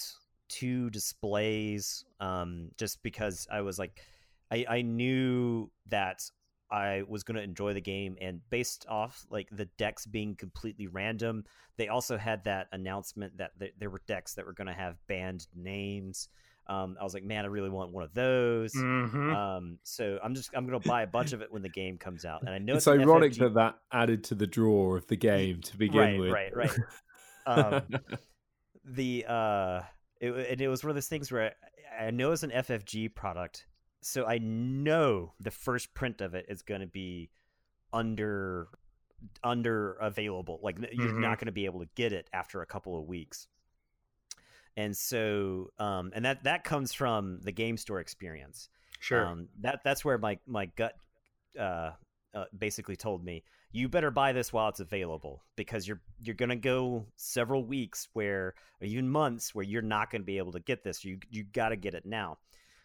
two 0.49 0.91
displays 0.91 2.05
um, 2.21 2.71
just 2.79 3.03
because 3.03 3.47
I 3.51 3.61
was 3.61 3.79
like, 3.79 4.01
I, 4.51 4.65
I 4.69 4.83
knew 4.83 5.71
that 5.87 6.23
I 6.71 7.03
was 7.09 7.23
going 7.23 7.37
to 7.37 7.43
enjoy 7.43 7.75
the 7.75 7.81
game. 7.81 8.17
And 8.21 8.41
based 8.51 8.87
off 8.89 9.25
like 9.31 9.49
the 9.51 9.67
decks 9.79 10.07
being 10.07 10.37
completely 10.37 10.87
random, 10.87 11.45
they 11.77 11.89
also 11.89 12.17
had 12.19 12.45
that 12.45 12.67
announcement 12.73 13.39
that 13.39 13.59
th- 13.59 13.75
there 13.79 13.91
were 13.91 14.03
decks 14.07 14.35
that 14.35 14.47
were 14.47 14.53
going 14.53 14.67
to 14.67 14.75
have 14.75 14.97
banned 15.07 15.47
names. 15.55 16.29
Um, 16.67 16.97
I 17.01 17.05
was 17.05 17.15
like, 17.15 17.25
man, 17.25 17.45
I 17.45 17.49
really 17.49 17.71
want 17.71 17.93
one 17.93 18.05
of 18.05 18.13
those. 18.13 18.75
Mm-hmm. 18.75 19.33
Um, 19.33 19.79
so 19.85 20.19
I'm 20.23 20.35
just 20.35 20.51
I'm 20.55 20.67
going 20.67 20.79
to 20.79 20.87
buy 20.87 21.03
a 21.03 21.07
bunch 21.07 21.33
of 21.33 21.41
it 21.41 21.51
when 21.51 21.63
the 21.63 21.71
game 21.71 21.97
comes 21.97 22.27
out. 22.27 22.43
And 22.43 22.51
I 22.51 22.59
know 22.59 22.75
it's, 22.75 22.87
it's 22.87 23.01
ironic 23.01 23.33
FFG... 23.33 23.39
that 23.39 23.55
that 23.55 23.79
added 23.91 24.25
to 24.25 24.35
the 24.35 24.47
draw 24.47 24.95
of 24.95 25.07
the 25.07 25.17
game 25.17 25.63
to 25.63 25.77
begin 25.79 25.99
right, 25.99 26.19
with. 26.19 26.31
Right, 26.31 26.55
right, 26.55 26.71
um, 27.47 27.83
the 28.85 29.25
uh, 29.27 29.81
it, 30.21 30.31
and 30.31 30.61
it 30.61 30.69
was 30.69 30.85
one 30.85 30.91
of 30.91 30.97
those 30.97 31.09
things 31.09 31.33
where 31.33 31.55
I, 31.99 32.07
I 32.07 32.11
know 32.11 32.33
it's 32.33 32.43
an 32.43 32.51
FFG 32.51 33.15
product 33.15 33.65
so 34.01 34.27
I 34.27 34.39
know 34.39 35.33
the 35.41 35.51
first 35.51 35.95
print 35.95 36.21
of 36.21 36.35
it 36.35 36.47
is 36.49 36.63
going 36.63 36.81
to 36.81 36.87
be 36.87 37.31
under 37.93 38.69
under 39.43 39.95
available. 39.95 40.61
Like 40.63 40.79
you're 40.79 41.09
mm-hmm. 41.09 41.21
not 41.21 41.39
going 41.39 41.47
to 41.47 41.53
be 41.53 41.65
able 41.65 41.81
to 41.81 41.89
get 41.95 42.13
it 42.13 42.29
after 42.33 42.63
a 42.63 42.67
couple 42.67 42.99
of 42.99 43.07
weeks. 43.07 43.49
And 44.77 44.97
so, 44.97 45.73
um, 45.79 46.13
and 46.15 46.25
that 46.25 46.45
that 46.45 46.63
comes 46.63 46.93
from 46.93 47.41
the 47.43 47.53
game 47.53 47.77
store 47.77 48.01
experience. 48.01 48.69
Sure. 49.01 49.27
Um, 49.27 49.49
that 49.61 49.81
that's 49.85 50.05
where 50.05 50.19
my 50.19 50.39
my 50.47 50.67
gut 50.67 50.95
uh, 51.59 51.91
uh, 52.35 52.45
basically 52.57 52.97
told 52.97 53.25
me 53.25 53.43
you 53.73 53.89
better 53.89 54.11
buy 54.11 54.33
this 54.33 54.53
while 54.53 54.69
it's 54.69 54.81
available 54.81 55.43
because 55.57 55.87
you're 55.87 56.01
you're 56.23 56.35
gonna 56.35 56.57
go 56.57 57.07
several 57.17 57.65
weeks 57.65 58.09
where 58.13 58.55
or 58.81 58.87
even 58.87 59.09
months 59.09 59.55
where 59.55 59.65
you're 59.65 59.83
not 59.83 60.11
gonna 60.11 60.25
be 60.25 60.39
able 60.39 60.53
to 60.53 60.61
get 60.61 60.85
this. 60.85 61.05
You 61.05 61.19
you 61.31 61.45
got 61.45 61.71
to 61.71 61.77
get 61.77 61.95
it 61.95 62.07
now. 62.07 62.39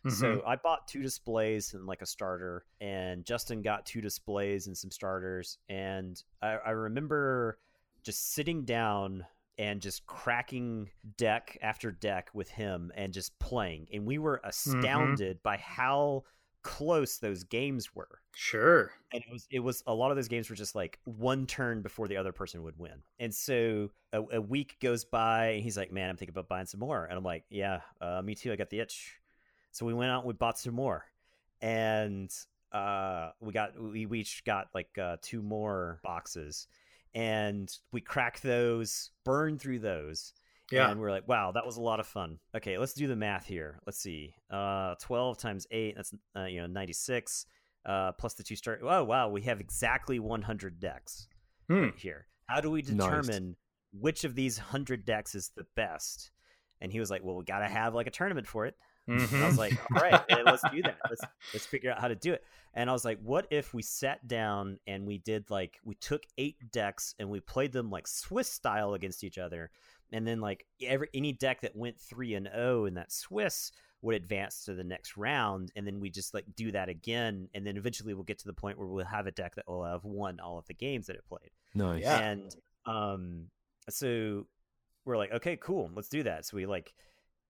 Mm-hmm. 0.05 0.15
So 0.15 0.43
I 0.45 0.55
bought 0.57 0.87
two 0.87 1.01
displays 1.01 1.73
and 1.73 1.85
like 1.85 2.01
a 2.01 2.05
starter, 2.05 2.65
and 2.81 3.25
Justin 3.25 3.61
got 3.61 3.85
two 3.85 4.01
displays 4.01 4.67
and 4.67 4.77
some 4.77 4.91
starters. 4.91 5.57
And 5.69 6.21
I, 6.41 6.57
I 6.65 6.69
remember 6.71 7.59
just 8.03 8.33
sitting 8.33 8.65
down 8.65 9.25
and 9.57 9.81
just 9.81 10.05
cracking 10.05 10.89
deck 11.17 11.57
after 11.61 11.91
deck 11.91 12.29
with 12.33 12.49
him 12.49 12.91
and 12.95 13.13
just 13.13 13.37
playing. 13.39 13.87
And 13.93 14.05
we 14.05 14.17
were 14.17 14.37
mm-hmm. 14.37 14.49
astounded 14.49 15.37
mm-hmm. 15.37 15.43
by 15.43 15.57
how 15.57 16.23
close 16.63 17.17
those 17.17 17.43
games 17.43 17.93
were. 17.93 18.21
Sure. 18.35 18.91
And 19.11 19.21
it 19.21 19.31
was 19.31 19.47
it 19.51 19.59
was 19.59 19.83
a 19.85 19.93
lot 19.93 20.09
of 20.09 20.17
those 20.17 20.27
games 20.27 20.49
were 20.49 20.55
just 20.55 20.75
like 20.75 20.99
one 21.05 21.45
turn 21.45 21.81
before 21.81 22.07
the 22.07 22.17
other 22.17 22.31
person 22.31 22.63
would 22.63 22.77
win. 22.79 23.03
And 23.19 23.33
so 23.33 23.91
a, 24.11 24.21
a 24.33 24.41
week 24.41 24.77
goes 24.81 25.05
by 25.05 25.49
and 25.49 25.63
he's 25.63 25.77
like, 25.77 25.91
"Man, 25.91 26.09
I'm 26.09 26.17
thinking 26.17 26.33
about 26.33 26.49
buying 26.49 26.65
some 26.65 26.79
more." 26.79 27.05
And 27.05 27.15
I'm 27.15 27.23
like, 27.23 27.43
"Yeah, 27.49 27.81
uh, 28.01 28.21
me 28.23 28.33
too. 28.33 28.51
I 28.51 28.55
got 28.55 28.69
the 28.69 28.79
itch." 28.79 29.19
So 29.73 29.85
we 29.85 29.93
went 29.93 30.11
out 30.11 30.19
and 30.19 30.27
we 30.27 30.33
bought 30.33 30.57
some 30.57 30.75
more. 30.75 31.05
And 31.61 32.31
uh, 32.71 33.31
we 33.41 33.53
got 33.53 33.79
we, 33.81 34.05
we 34.05 34.21
each 34.21 34.43
got 34.45 34.67
like 34.73 34.97
uh, 34.97 35.17
two 35.21 35.41
more 35.41 35.99
boxes 36.03 36.67
and 37.13 37.71
we 37.91 38.01
cracked 38.01 38.41
those, 38.41 39.11
burned 39.23 39.61
through 39.61 39.79
those. 39.79 40.33
Yeah. 40.71 40.89
And 40.89 40.99
we're 40.99 41.11
like, 41.11 41.27
wow, 41.27 41.51
that 41.51 41.65
was 41.65 41.77
a 41.77 41.81
lot 41.81 41.99
of 41.99 42.07
fun. 42.07 42.39
Okay, 42.55 42.77
let's 42.77 42.93
do 42.93 43.07
the 43.07 43.15
math 43.15 43.45
here. 43.45 43.79
Let's 43.85 43.99
see. 43.99 44.33
Uh, 44.49 44.95
12 45.01 45.37
times 45.37 45.67
8, 45.69 45.95
that's, 45.95 46.13
uh, 46.35 46.45
you 46.45 46.61
know, 46.61 46.67
96, 46.67 47.45
uh, 47.85 48.13
plus 48.13 48.33
the 48.33 48.43
two 48.43 48.55
start. 48.55 48.81
Oh, 48.81 49.03
wow, 49.03 49.29
we 49.29 49.41
have 49.41 49.59
exactly 49.59 50.19
100 50.19 50.79
decks 50.79 51.27
hmm. 51.67 51.89
here. 51.95 52.25
How 52.47 52.59
do 52.59 52.71
we 52.71 52.81
determine 52.81 53.49
nice. 53.49 53.55
which 53.91 54.23
of 54.23 54.35
these 54.35 54.57
100 54.57 55.05
decks 55.05 55.35
is 55.35 55.51
the 55.55 55.65
best? 55.75 56.31
And 56.81 56.91
he 56.91 56.99
was 56.99 57.11
like, 57.11 57.23
well, 57.23 57.35
we 57.35 57.43
got 57.43 57.59
to 57.59 57.69
have 57.69 57.93
like 57.93 58.07
a 58.07 58.11
tournament 58.11 58.47
for 58.47 58.65
it. 58.65 58.75
Mm-hmm. 59.09 59.43
I 59.43 59.47
was 59.47 59.57
like, 59.57 59.77
all 59.95 60.01
right, 60.01 60.21
let's 60.45 60.63
do 60.71 60.81
that. 60.83 60.97
Let's 61.09 61.21
let's 61.53 61.65
figure 61.65 61.91
out 61.91 61.99
how 61.99 62.07
to 62.07 62.15
do 62.15 62.33
it. 62.33 62.43
And 62.73 62.89
I 62.89 62.93
was 62.93 63.03
like, 63.03 63.19
what 63.21 63.47
if 63.51 63.73
we 63.73 63.81
sat 63.81 64.25
down 64.27 64.79
and 64.87 65.05
we 65.05 65.17
did 65.17 65.49
like 65.49 65.79
we 65.83 65.95
took 65.95 66.23
eight 66.37 66.71
decks 66.71 67.13
and 67.19 67.29
we 67.29 67.39
played 67.39 67.73
them 67.73 67.89
like 67.89 68.07
Swiss 68.07 68.49
style 68.49 68.93
against 68.93 69.23
each 69.23 69.37
other, 69.37 69.71
and 70.11 70.25
then 70.25 70.39
like 70.39 70.65
every 70.81 71.09
any 71.13 71.33
deck 71.33 71.61
that 71.61 71.75
went 71.75 71.99
three 71.99 72.33
and 72.33 72.47
zero 72.47 72.81
oh 72.81 72.85
in 72.85 72.93
that 72.93 73.11
Swiss 73.11 73.71
would 74.01 74.15
advance 74.15 74.65
to 74.65 74.73
the 74.73 74.83
next 74.83 75.17
round, 75.17 75.71
and 75.75 75.85
then 75.85 75.99
we 75.99 76.09
just 76.09 76.33
like 76.33 76.45
do 76.55 76.71
that 76.71 76.89
again, 76.89 77.49
and 77.53 77.65
then 77.65 77.77
eventually 77.77 78.13
we'll 78.13 78.23
get 78.23 78.39
to 78.39 78.47
the 78.47 78.53
point 78.53 78.77
where 78.77 78.87
we'll 78.87 79.05
have 79.05 79.27
a 79.27 79.31
deck 79.31 79.55
that 79.55 79.67
will 79.67 79.83
have 79.83 80.03
won 80.03 80.39
all 80.39 80.57
of 80.57 80.65
the 80.67 80.73
games 80.73 81.07
that 81.07 81.15
it 81.15 81.25
played. 81.27 81.51
Nice. 81.73 82.03
And 82.05 82.55
um, 82.85 83.47
so 83.89 84.45
we're 85.05 85.17
like, 85.17 85.31
okay, 85.31 85.57
cool, 85.57 85.89
let's 85.95 86.09
do 86.09 86.23
that. 86.23 86.45
So 86.45 86.57
we 86.57 86.65
like 86.65 86.93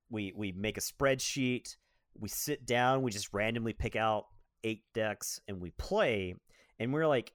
we 0.09 0.33
we 0.35 0.51
make 0.51 0.77
a 0.77 0.81
spreadsheet 0.81 1.75
we 2.19 2.29
sit 2.29 2.65
down 2.65 3.01
we 3.01 3.11
just 3.11 3.33
randomly 3.33 3.73
pick 3.73 3.95
out 3.95 4.25
eight 4.63 4.83
decks 4.93 5.39
and 5.47 5.61
we 5.61 5.71
play. 5.71 6.35
And 6.79 6.93
we're 6.93 7.07
like 7.07 7.33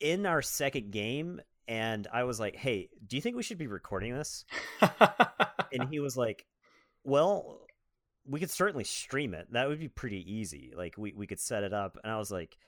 in 0.00 0.26
our 0.26 0.42
second 0.42 0.90
game 0.90 1.40
and 1.68 2.08
i 2.12 2.24
was 2.24 2.40
like 2.40 2.56
hey 2.56 2.88
do 3.06 3.14
you 3.14 3.22
think 3.22 3.36
we 3.36 3.42
should 3.42 3.58
be 3.58 3.66
recording 3.66 4.14
this? 4.14 4.44
And 5.74 5.88
he 5.88 6.00
was 6.00 6.18
like 6.18 6.44
well 7.02 7.60
we 8.28 8.38
could 8.38 8.50
certainly 8.50 8.84
stream 8.84 9.32
it. 9.32 9.48
That 9.52 9.68
would 9.68 9.80
be 9.80 9.88
pretty 9.88 10.32
easy. 10.32 10.72
Like 10.76 10.96
we, 10.98 11.12
we 11.16 11.26
could 11.26 11.40
set 11.40 11.64
it 11.64 11.72
up. 11.72 11.96
And 12.04 12.12
i 12.12 12.18
was 12.18 12.30
like 12.30 12.58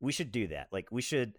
we 0.00 0.12
should 0.12 0.32
do 0.32 0.46
that. 0.48 0.68
Like 0.72 0.90
we 0.90 1.02
should 1.02 1.36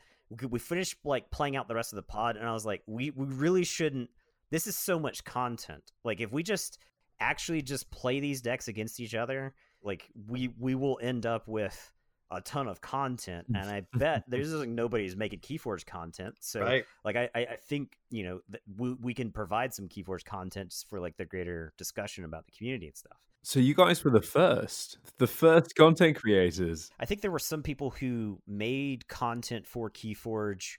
we 0.49 0.59
finished 0.59 0.97
like 1.03 1.31
playing 1.31 1.55
out 1.55 1.67
the 1.67 1.73
rest 1.73 1.91
of 1.91 1.95
the 1.95 2.03
pod 2.03 2.37
and 2.37 2.47
i 2.47 2.53
was 2.53 2.63
like 2.63 2.83
we, 2.85 3.09
we 3.09 3.25
really 3.25 3.63
shouldn't 3.63 4.11
this 4.51 4.67
is 4.67 4.77
so 4.77 4.99
much 4.99 5.23
content. 5.23 5.91
Like 6.03 6.21
if 6.21 6.31
we 6.31 6.43
just 6.43 6.77
actually 7.19 7.61
just 7.61 7.89
play 7.91 8.19
these 8.19 8.41
decks 8.41 8.67
against 8.67 8.99
each 8.99 9.15
other, 9.15 9.53
like 9.83 10.09
we 10.27 10.49
we 10.57 10.75
will 10.75 10.99
end 11.01 11.25
up 11.25 11.47
with 11.47 11.91
a 12.31 12.41
ton 12.41 12.67
of 12.67 12.79
content, 12.81 13.47
and 13.47 13.69
I 13.69 13.81
bet 13.97 14.23
there's 14.27 14.53
like 14.53 14.69
nobody's 14.69 15.15
making 15.15 15.39
KeyForge 15.39 15.85
content. 15.85 16.35
So 16.39 16.61
Right. 16.61 16.85
like 17.03 17.15
I, 17.15 17.29
I 17.33 17.39
I 17.41 17.55
think 17.55 17.97
you 18.09 18.23
know 18.23 18.41
that 18.49 18.61
we, 18.77 18.93
we 18.93 19.13
can 19.13 19.31
provide 19.31 19.73
some 19.73 19.87
KeyForge 19.87 20.25
content 20.25 20.69
just 20.71 20.89
for 20.89 20.99
like 20.99 21.17
the 21.17 21.25
greater 21.25 21.73
discussion 21.77 22.25
about 22.25 22.45
the 22.45 22.51
community 22.51 22.87
and 22.87 22.95
stuff. 22.97 23.17
So 23.41 23.59
you 23.59 23.73
guys 23.73 24.03
were 24.03 24.11
the 24.11 24.21
first, 24.21 24.97
the 25.17 25.25
first 25.25 25.73
content 25.75 26.17
creators. 26.17 26.91
I 26.99 27.05
think 27.05 27.21
there 27.21 27.31
were 27.31 27.39
some 27.39 27.63
people 27.63 27.89
who 27.91 28.41
made 28.45 29.07
content 29.07 29.65
for 29.65 29.89
KeyForge, 29.89 30.77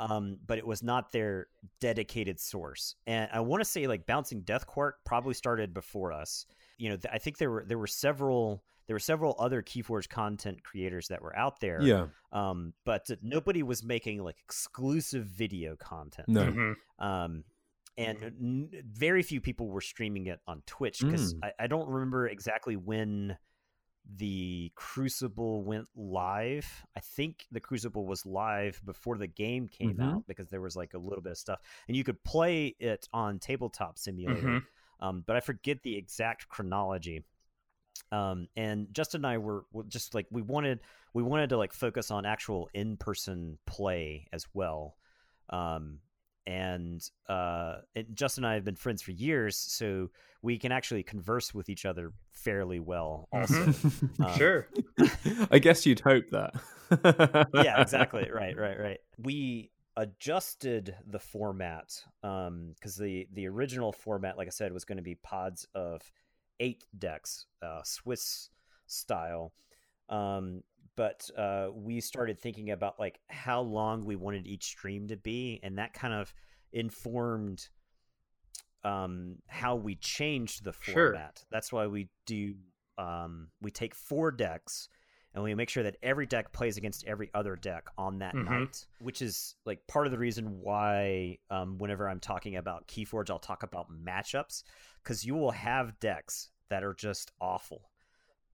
um, 0.00 0.38
but 0.46 0.58
it 0.58 0.66
was 0.66 0.82
not 0.82 1.12
their 1.12 1.46
dedicated 1.80 2.40
source. 2.40 2.94
And 3.06 3.28
I 3.32 3.40
want 3.40 3.60
to 3.60 3.64
say 3.68 3.86
like 3.86 4.06
Bouncing 4.06 4.40
Deathquark 4.42 4.92
probably 5.04 5.34
started 5.34 5.74
before 5.74 6.12
us. 6.12 6.46
You 6.78 6.88
know, 6.90 6.96
th- 6.96 7.12
I 7.12 7.18
think 7.18 7.38
there 7.38 7.50
were 7.50 7.64
there 7.66 7.78
were 7.78 7.86
several 7.86 8.64
there 8.86 8.94
were 8.94 8.98
several 9.00 9.36
other 9.38 9.62
KeyForge 9.62 10.08
content 10.08 10.64
creators 10.64 11.08
that 11.08 11.22
were 11.22 11.36
out 11.36 11.60
there. 11.60 11.80
Yeah, 11.82 12.06
Um, 12.32 12.72
but 12.84 13.08
nobody 13.22 13.62
was 13.62 13.84
making 13.84 14.22
like 14.24 14.36
exclusive 14.42 15.26
video 15.26 15.76
content. 15.76 16.28
no, 16.28 16.46
Mhm. 16.50 16.74
Um, 16.98 17.44
and 17.96 18.22
n- 18.22 18.70
very 18.84 19.22
few 19.22 19.40
people 19.40 19.68
were 19.68 19.80
streaming 19.82 20.26
it 20.26 20.40
on 20.46 20.62
Twitch 20.66 21.00
because 21.00 21.34
Mm. 21.34 21.38
I, 21.44 21.64
I 21.64 21.66
don't 21.68 21.88
remember 21.88 22.26
exactly 22.26 22.74
when 22.76 23.36
the 24.16 24.72
Crucible 24.74 25.62
went 25.62 25.88
live. 25.94 26.66
I 26.96 27.00
think 27.00 27.46
the 27.52 27.60
Crucible 27.60 28.06
was 28.06 28.26
live 28.26 28.80
before 28.84 29.18
the 29.18 29.26
game 29.26 29.68
came 29.68 29.96
Mhm. 29.96 30.02
out 30.02 30.26
because 30.26 30.48
there 30.48 30.60
was 30.60 30.76
like 30.76 30.94
a 30.94 30.98
little 30.98 31.22
bit 31.22 31.32
of 31.32 31.38
stuff, 31.38 31.60
and 31.86 31.96
you 31.96 32.04
could 32.04 32.22
play 32.24 32.68
it 32.78 33.08
on 33.12 33.38
Tabletop 33.38 33.98
Simulator. 33.98 34.48
Mhm. 34.48 34.66
Um, 35.00 35.20
but 35.22 35.36
I 35.36 35.40
forget 35.40 35.82
the 35.82 35.96
exact 35.96 36.48
chronology. 36.48 37.24
Um, 38.12 38.48
and 38.56 38.92
Justin 38.92 39.20
and 39.20 39.26
I 39.26 39.38
were, 39.38 39.66
were 39.72 39.84
just 39.84 40.14
like 40.14 40.26
we 40.30 40.42
wanted 40.42 40.80
we 41.14 41.22
wanted 41.22 41.50
to 41.50 41.56
like 41.56 41.72
focus 41.72 42.10
on 42.10 42.24
actual 42.26 42.68
in 42.74 42.96
person 42.96 43.58
play 43.66 44.26
as 44.32 44.46
well. 44.54 44.96
Um, 45.50 46.00
and 46.50 47.08
uh, 47.28 47.76
and 47.94 48.06
Justin 48.12 48.44
and 48.44 48.50
I 48.50 48.54
have 48.54 48.64
been 48.64 48.74
friends 48.74 49.02
for 49.02 49.12
years, 49.12 49.56
so 49.56 50.10
we 50.42 50.58
can 50.58 50.72
actually 50.72 51.04
converse 51.04 51.54
with 51.54 51.68
each 51.68 51.86
other 51.86 52.12
fairly 52.32 52.80
well. 52.80 53.28
Also, 53.32 53.54
Mm-hmm. 53.54 54.22
Um, 54.24 54.36
Sure. 54.38 54.68
I 55.50 55.58
guess 55.60 55.86
you'd 55.86 56.00
hope 56.00 56.24
that. 56.32 56.54
yeah, 57.54 57.80
exactly. 57.80 58.28
Right, 58.32 58.56
right, 58.56 58.78
right. 58.78 58.98
We 59.18 59.70
adjusted 59.96 60.96
the 61.06 61.20
format 61.20 62.02
because 62.22 62.96
the 62.96 63.28
the 63.32 63.46
original 63.46 63.92
format, 63.92 64.36
like 64.36 64.48
I 64.48 64.50
said, 64.50 64.72
was 64.72 64.84
going 64.84 64.98
to 64.98 65.02
be 65.04 65.14
pods 65.14 65.66
of 65.74 66.02
eight 66.58 66.84
decks, 66.98 67.46
uh, 67.62 67.82
Swiss 67.84 68.50
style. 68.86 69.52
Um, 70.08 70.62
but 70.96 71.28
uh, 71.36 71.68
we 71.72 72.00
started 72.00 72.38
thinking 72.38 72.70
about 72.70 72.98
like 72.98 73.20
how 73.28 73.60
long 73.62 74.04
we 74.04 74.16
wanted 74.16 74.46
each 74.46 74.64
stream 74.64 75.08
to 75.08 75.16
be, 75.16 75.60
and 75.62 75.78
that 75.78 75.94
kind 75.94 76.14
of 76.14 76.32
informed 76.72 77.68
um, 78.84 79.36
how 79.46 79.76
we 79.76 79.94
changed 79.96 80.64
the 80.64 80.72
Sure. 80.72 80.94
format. 81.12 81.44
That's 81.50 81.72
why 81.72 81.86
we 81.86 82.08
do 82.26 82.54
um, 82.98 83.48
we 83.62 83.70
take 83.70 83.94
four 83.94 84.30
decks 84.30 84.88
and 85.32 85.42
we 85.44 85.54
make 85.54 85.70
sure 85.70 85.82
that 85.84 85.96
every 86.02 86.26
deck 86.26 86.52
plays 86.52 86.76
against 86.76 87.06
every 87.06 87.30
other 87.32 87.56
deck 87.56 87.86
on 87.96 88.18
that 88.18 88.34
Mhm. 88.34 88.44
night, 88.44 88.86
which 89.00 89.22
is 89.22 89.54
like 89.64 89.86
part 89.86 90.06
of 90.06 90.12
the 90.12 90.18
reason 90.18 90.60
why 90.60 91.38
um, 91.50 91.78
whenever 91.78 92.08
I'm 92.08 92.20
talking 92.20 92.56
about 92.56 92.88
Keyforge, 92.88 93.30
I'll 93.30 93.38
talk 93.38 93.62
about 93.62 93.90
matchups 93.90 94.64
because 95.02 95.24
you 95.24 95.34
will 95.34 95.52
have 95.52 95.98
decks 96.00 96.50
that 96.68 96.82
are 96.82 96.94
just 96.94 97.30
awful. 97.40 97.89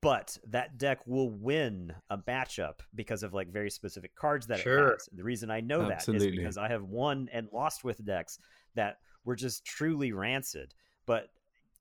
But 0.07 0.38
that 0.50 0.78
deck 0.78 1.00
will 1.04 1.30
win 1.30 1.92
a 2.11 2.18
matchup 2.18 2.78
because 2.94 3.24
of 3.24 3.34
like 3.34 3.48
very 3.48 3.70
specific 3.70 4.14
cards 4.14 4.46
that 4.46 4.61
Sure. 4.61 4.90
it 4.90 4.92
has. 4.92 5.09
The 5.12 5.24
reason 5.24 5.50
I 5.50 5.61
know 5.61 5.82
that 5.88 5.94
Absolutely. 5.96 6.28
is 6.28 6.36
because 6.36 6.57
I 6.59 6.68
have 6.68 6.84
won 6.84 7.28
and 7.32 7.48
lost 7.52 7.82
with 7.82 8.04
decks 8.04 8.38
that 8.76 9.00
were 9.24 9.34
just 9.34 9.64
truly 9.64 10.12
rancid, 10.12 10.74
but 11.07 11.30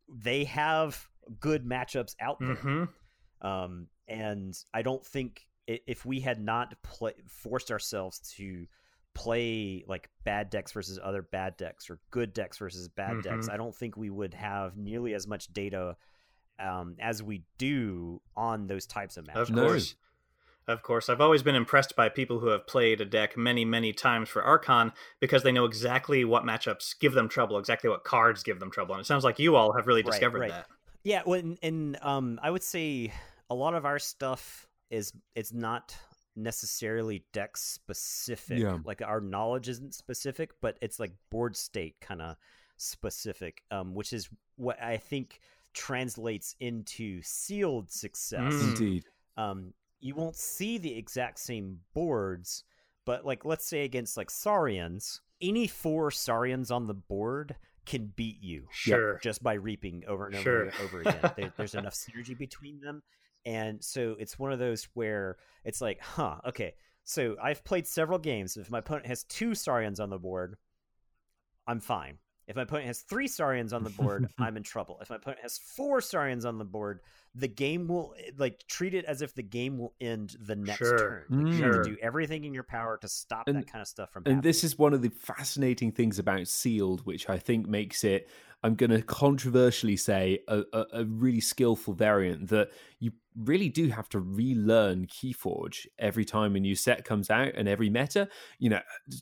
they 0.09 0.43
have 0.45 1.07
good 1.39 1.65
matchups 1.65 2.15
out 2.19 2.39
there. 2.39 2.55
hmm 2.55 2.85
Um, 3.41 3.87
and 4.07 4.57
I 4.73 4.81
don't 4.81 5.05
think 5.05 5.45
if 5.67 6.03
we 6.03 6.19
had 6.19 6.39
not 6.41 6.73
play, 6.81 7.13
forced 7.27 7.69
ourselves 7.69 8.17
to 8.37 8.65
play 9.13 9.83
like 9.87 10.09
bad 10.23 10.49
decks 10.49 10.71
versus 10.71 10.99
other 11.03 11.21
bad 11.21 11.57
decks 11.57 11.89
or 11.91 11.99
good 12.09 12.33
decks 12.33 12.57
versus 12.57 12.87
bad 12.89 13.21
decks, 13.21 13.47
Mhm. 13.47 13.53
I 13.53 13.57
don't 13.57 13.75
think 13.75 13.95
we 13.97 14.09
would 14.09 14.33
have 14.33 14.77
nearly 14.77 15.13
as 15.13 15.27
much 15.27 15.53
data 15.53 15.95
um, 16.59 16.95
as 16.99 17.21
we 17.21 17.43
do 17.57 18.21
on 18.35 18.67
those 18.67 18.85
types 18.85 19.17
of 19.17 19.27
matches. 19.27 19.49
Of 19.49 19.55
course. 19.55 19.95
Of 20.67 20.81
course. 20.81 21.09
I've 21.09 21.21
always 21.21 21.43
been 21.43 21.55
impressed 21.55 21.95
by 21.95 22.09
people 22.09 22.39
who 22.39 22.47
have 22.47 22.65
played 22.65 22.99
a 22.99 23.05
deck 23.05 23.37
many, 23.37 23.65
many 23.65 23.93
times 23.93 24.29
for 24.29 24.41
Archon 24.41 24.93
because 25.19 25.43
they 25.43 25.51
know 25.51 25.65
exactly 25.65 26.25
what 26.25 26.43
matchups 26.43 26.97
give 26.99 27.13
them 27.13 27.29
trouble, 27.29 27.59
exactly 27.59 27.89
what 27.89 28.03
cards 28.03 28.41
give 28.41 28.59
them 28.59 28.71
trouble. 28.71 28.95
And 28.95 29.01
it 29.01 29.05
sounds 29.05 29.23
like 29.23 29.37
you 29.37 29.55
all 29.55 29.73
have 29.73 29.85
really 29.85 30.01
Right, 30.01 30.11
discovered 30.11 30.39
right. 30.39 30.51
that. 30.51 30.67
Yeah, 31.03 31.21
well, 31.23 31.39
and, 31.39 31.59
and 31.61 31.97
um, 32.01 32.39
I 32.41 32.49
would 32.49 32.63
say 32.63 33.13
a 33.47 33.53
lot 33.53 33.75
of 33.75 33.85
our 33.85 33.99
stuff 33.99 34.67
is 34.89 35.13
it's 35.35 35.53
not 35.53 35.95
necessarily 36.35 37.23
deck 37.31 37.57
specific. 37.57 38.57
Yeah. 38.59 38.79
Like 38.83 39.03
our 39.03 39.21
knowledge 39.21 39.69
isn't 39.69 39.93
specific, 39.93 40.51
but 40.61 40.77
it's 40.81 40.99
like 40.99 41.11
board 41.29 41.55
state 41.55 41.95
kind 42.01 42.23
of 42.23 42.37
specific, 42.77 43.61
um, 43.69 43.93
which 43.93 44.13
is 44.13 44.29
what 44.55 44.81
I 44.81 44.97
think 44.97 45.39
translates 45.75 46.55
into 46.59 47.21
sealed 47.21 47.91
success. 47.91 48.53
Mm. 48.53 48.69
Indeed. 48.69 49.03
Um, 49.37 49.73
you 49.99 50.15
won't 50.15 50.35
see 50.35 50.77
the 50.77 50.97
exact 50.97 51.39
same 51.39 51.79
boards, 51.93 52.63
but 53.05 53.25
like 53.25 53.45
let's 53.45 53.65
say 53.67 53.83
against 53.83 54.17
like 54.17 54.31
Saurians, 54.31 55.21
any 55.41 55.67
four 55.67 56.09
Saurians 56.11 56.71
on 56.71 56.87
the 56.87 56.93
board 56.93 57.55
can 57.85 58.11
beat 58.15 58.41
you 58.41 58.67
Sure. 58.71 59.19
just 59.21 59.43
by 59.43 59.53
reaping 59.53 60.03
over 60.07 60.25
and 60.27 60.35
over 60.35 60.43
Sure. 60.43 60.63
and 60.63 60.73
over 60.81 61.01
again. 61.01 61.31
There, 61.37 61.53
there's 61.57 61.75
enough 61.75 61.93
synergy 61.93 62.35
between 62.37 62.79
them. 62.81 63.03
And 63.45 63.83
so 63.83 64.15
it's 64.17 64.39
one 64.39 64.51
of 64.51 64.57
those 64.57 64.87
where 64.95 65.37
it's 65.63 65.81
like, 65.81 66.01
huh, 66.01 66.37
okay. 66.47 66.73
So 67.03 67.35
I've 67.41 67.63
played 67.63 67.85
several 67.85 68.17
games. 68.17 68.57
If 68.57 68.71
my 68.71 68.79
opponent 68.79 69.05
has 69.05 69.23
two 69.25 69.53
Saurians 69.53 69.99
on 69.99 70.09
the 70.09 70.17
board, 70.17 70.55
I'm 71.67 71.79
fine. 71.79 72.17
If 72.47 72.55
my 72.55 72.61
opponent 72.63 72.87
has 72.87 72.99
three 72.99 73.27
Saurians 73.27 73.73
on 73.73 73.83
the 73.83 73.89
board, 73.89 74.29
I'm 74.37 74.55
in 74.57 74.63
trouble. 74.63 74.99
If 75.01 75.09
my 75.09 75.15
opponent 75.15 75.41
has 75.41 75.57
four 75.57 75.99
Saurians 76.01 76.45
on 76.45 76.57
the 76.59 76.65
board, 76.65 76.99
the 77.33 77.47
game 77.47 77.87
will 77.87 78.13
like 78.37 78.65
treat 78.67 78.93
it 78.93 79.03
as 79.05 79.21
if 79.21 79.33
the 79.33 79.43
game 79.43 79.77
will 79.77 79.93
end 79.99 80.35
the 80.39 80.55
next 80.55 80.77
Sure. 80.77 80.97
turn. 80.97 81.43
Like, 81.43 81.47
You 81.57 81.63
have 81.63 81.73
Sure. 81.73 81.83
to 81.83 81.89
do 81.91 81.97
everything 82.01 82.43
in 82.45 82.53
your 82.53 82.63
power 82.63 82.97
to 83.01 83.07
stop 83.07 83.47
And- 83.47 83.57
that 83.57 83.67
kind 83.67 83.81
of 83.81 83.87
stuff 83.87 84.11
from 84.11 84.21
happening. 84.21 84.33
And 84.33 84.37
happening. 84.39 84.49
this 84.49 84.63
is 84.63 84.77
one 84.77 84.93
of 84.93 85.01
the 85.01 85.09
fascinating 85.09 85.91
things 85.91 86.19
about 86.19 86.47
Sealed, 86.47 87.05
which 87.05 87.27
I 87.29 87.37
think 87.39 87.67
makes 87.67 88.03
it, 88.03 88.29
I'm 88.65 88.73
going 88.73 88.89
to 88.89 89.03
controversially 89.03 89.95
say, 89.95 90.39
a, 90.47 90.63
a, 90.73 90.85
a 90.93 91.05
really 91.05 91.39
skillful 91.39 91.93
variant 91.93 92.49
that 92.49 92.69
you 92.99 93.11
really 93.37 93.69
do 93.69 93.89
have 93.89 94.09
to 94.09 94.19
relearn 94.19 95.05
Keyforge 95.05 95.85
every 95.99 96.25
time 96.25 96.55
a 96.55 96.59
new 96.59 96.73
set 96.73 97.05
comes 97.05 97.29
out 97.29 97.53
and 97.55 97.69
every 97.69 97.91
meta. 97.91 98.27
You 98.57 98.71
know, 98.71 98.79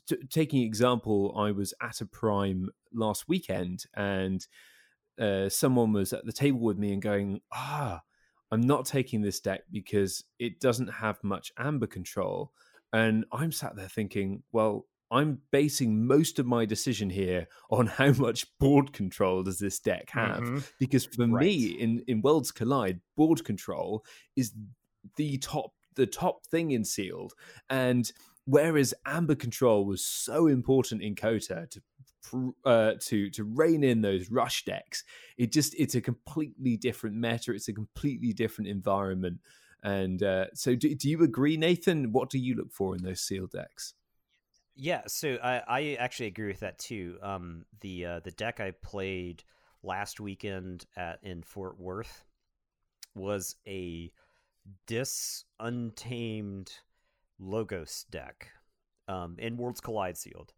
t- 0.08 0.16
taking 0.30 0.62
example, 0.62 1.34
I 1.36 1.50
was 1.50 1.74
at 1.82 2.00
a 2.00 2.06
prime 2.06 2.70
last 2.94 3.28
weekend 3.28 3.84
and 3.94 4.46
uh, 5.20 5.50
someone 5.50 5.92
was 5.92 6.14
at 6.14 6.24
the 6.24 6.32
table 6.32 6.60
with 6.60 6.78
me 6.78 6.94
and 6.94 7.02
going, 7.02 7.42
ah, 7.52 8.00
I'm 8.50 8.62
not 8.62 8.86
taking 8.86 9.20
this 9.20 9.40
deck 9.40 9.64
because 9.70 10.24
it 10.38 10.58
doesn't 10.58 10.88
have 10.88 11.22
much 11.22 11.52
amber 11.58 11.86
control. 11.86 12.52
And 12.94 13.26
I'm 13.30 13.52
sat 13.52 13.76
there 13.76 13.88
thinking, 13.88 14.42
well, 14.52 14.86
I'm 15.14 15.38
basing 15.52 16.06
most 16.06 16.38
of 16.38 16.46
my 16.46 16.64
decision 16.64 17.08
here 17.08 17.46
on 17.70 17.86
how 17.86 18.12
much 18.12 18.46
board 18.58 18.92
control 18.92 19.42
does 19.44 19.58
this 19.58 19.78
deck 19.78 20.10
have. 20.10 20.42
Mhm. 20.42 20.72
Because 20.78 21.04
for 21.04 21.26
me, 21.26 21.66
in, 21.66 22.02
in 22.08 22.20
Worlds 22.20 22.50
Collide, 22.50 23.00
board 23.16 23.44
control 23.44 24.04
is 24.36 24.52
the 25.16 25.38
top 25.38 25.72
the 25.94 26.06
top 26.06 26.44
thing 26.46 26.72
in 26.72 26.84
sealed. 26.84 27.34
And 27.70 28.10
whereas 28.46 28.92
amber 29.06 29.36
control 29.36 29.84
was 29.84 30.04
so 30.04 30.48
important 30.48 31.02
in 31.02 31.14
CotA 31.14 31.70
to 31.70 31.82
uh, 32.64 32.94
to 33.00 33.30
to 33.30 33.44
rein 33.44 33.84
in 33.84 34.00
those 34.00 34.30
rush 34.30 34.64
decks, 34.64 35.04
it 35.36 35.52
just 35.52 35.74
it's 35.78 35.94
a 35.94 36.00
completely 36.00 36.76
different 36.76 37.16
meta. 37.16 37.52
It's 37.52 37.68
a 37.68 37.72
completely 37.72 38.32
different 38.32 38.68
environment. 38.68 39.40
And 39.82 40.22
uh, 40.22 40.46
so, 40.54 40.74
do, 40.74 40.94
do 40.94 41.10
you 41.10 41.22
agree, 41.22 41.58
Nathan? 41.58 42.10
What 42.12 42.30
do 42.30 42.38
you 42.38 42.54
look 42.54 42.72
for 42.72 42.96
in 42.96 43.02
those 43.02 43.20
sealed 43.20 43.50
decks? 43.50 43.92
Yeah, 44.76 45.02
so 45.06 45.38
I, 45.42 45.62
I 45.68 45.96
actually 46.00 46.26
agree 46.26 46.48
with 46.48 46.60
that 46.60 46.78
too. 46.78 47.18
Um, 47.22 47.64
the 47.80 48.06
uh, 48.06 48.20
the 48.20 48.32
deck 48.32 48.60
I 48.60 48.72
played 48.72 49.44
last 49.82 50.18
weekend 50.20 50.86
at 50.96 51.20
in 51.22 51.42
Fort 51.42 51.78
Worth 51.78 52.24
was 53.14 53.56
a 53.66 54.10
dis 54.86 55.44
untamed 55.60 56.72
logos 57.38 58.06
deck 58.10 58.48
um, 59.08 59.36
in 59.38 59.56
Worlds 59.56 59.80
Collide 59.80 60.16
sealed, 60.16 60.52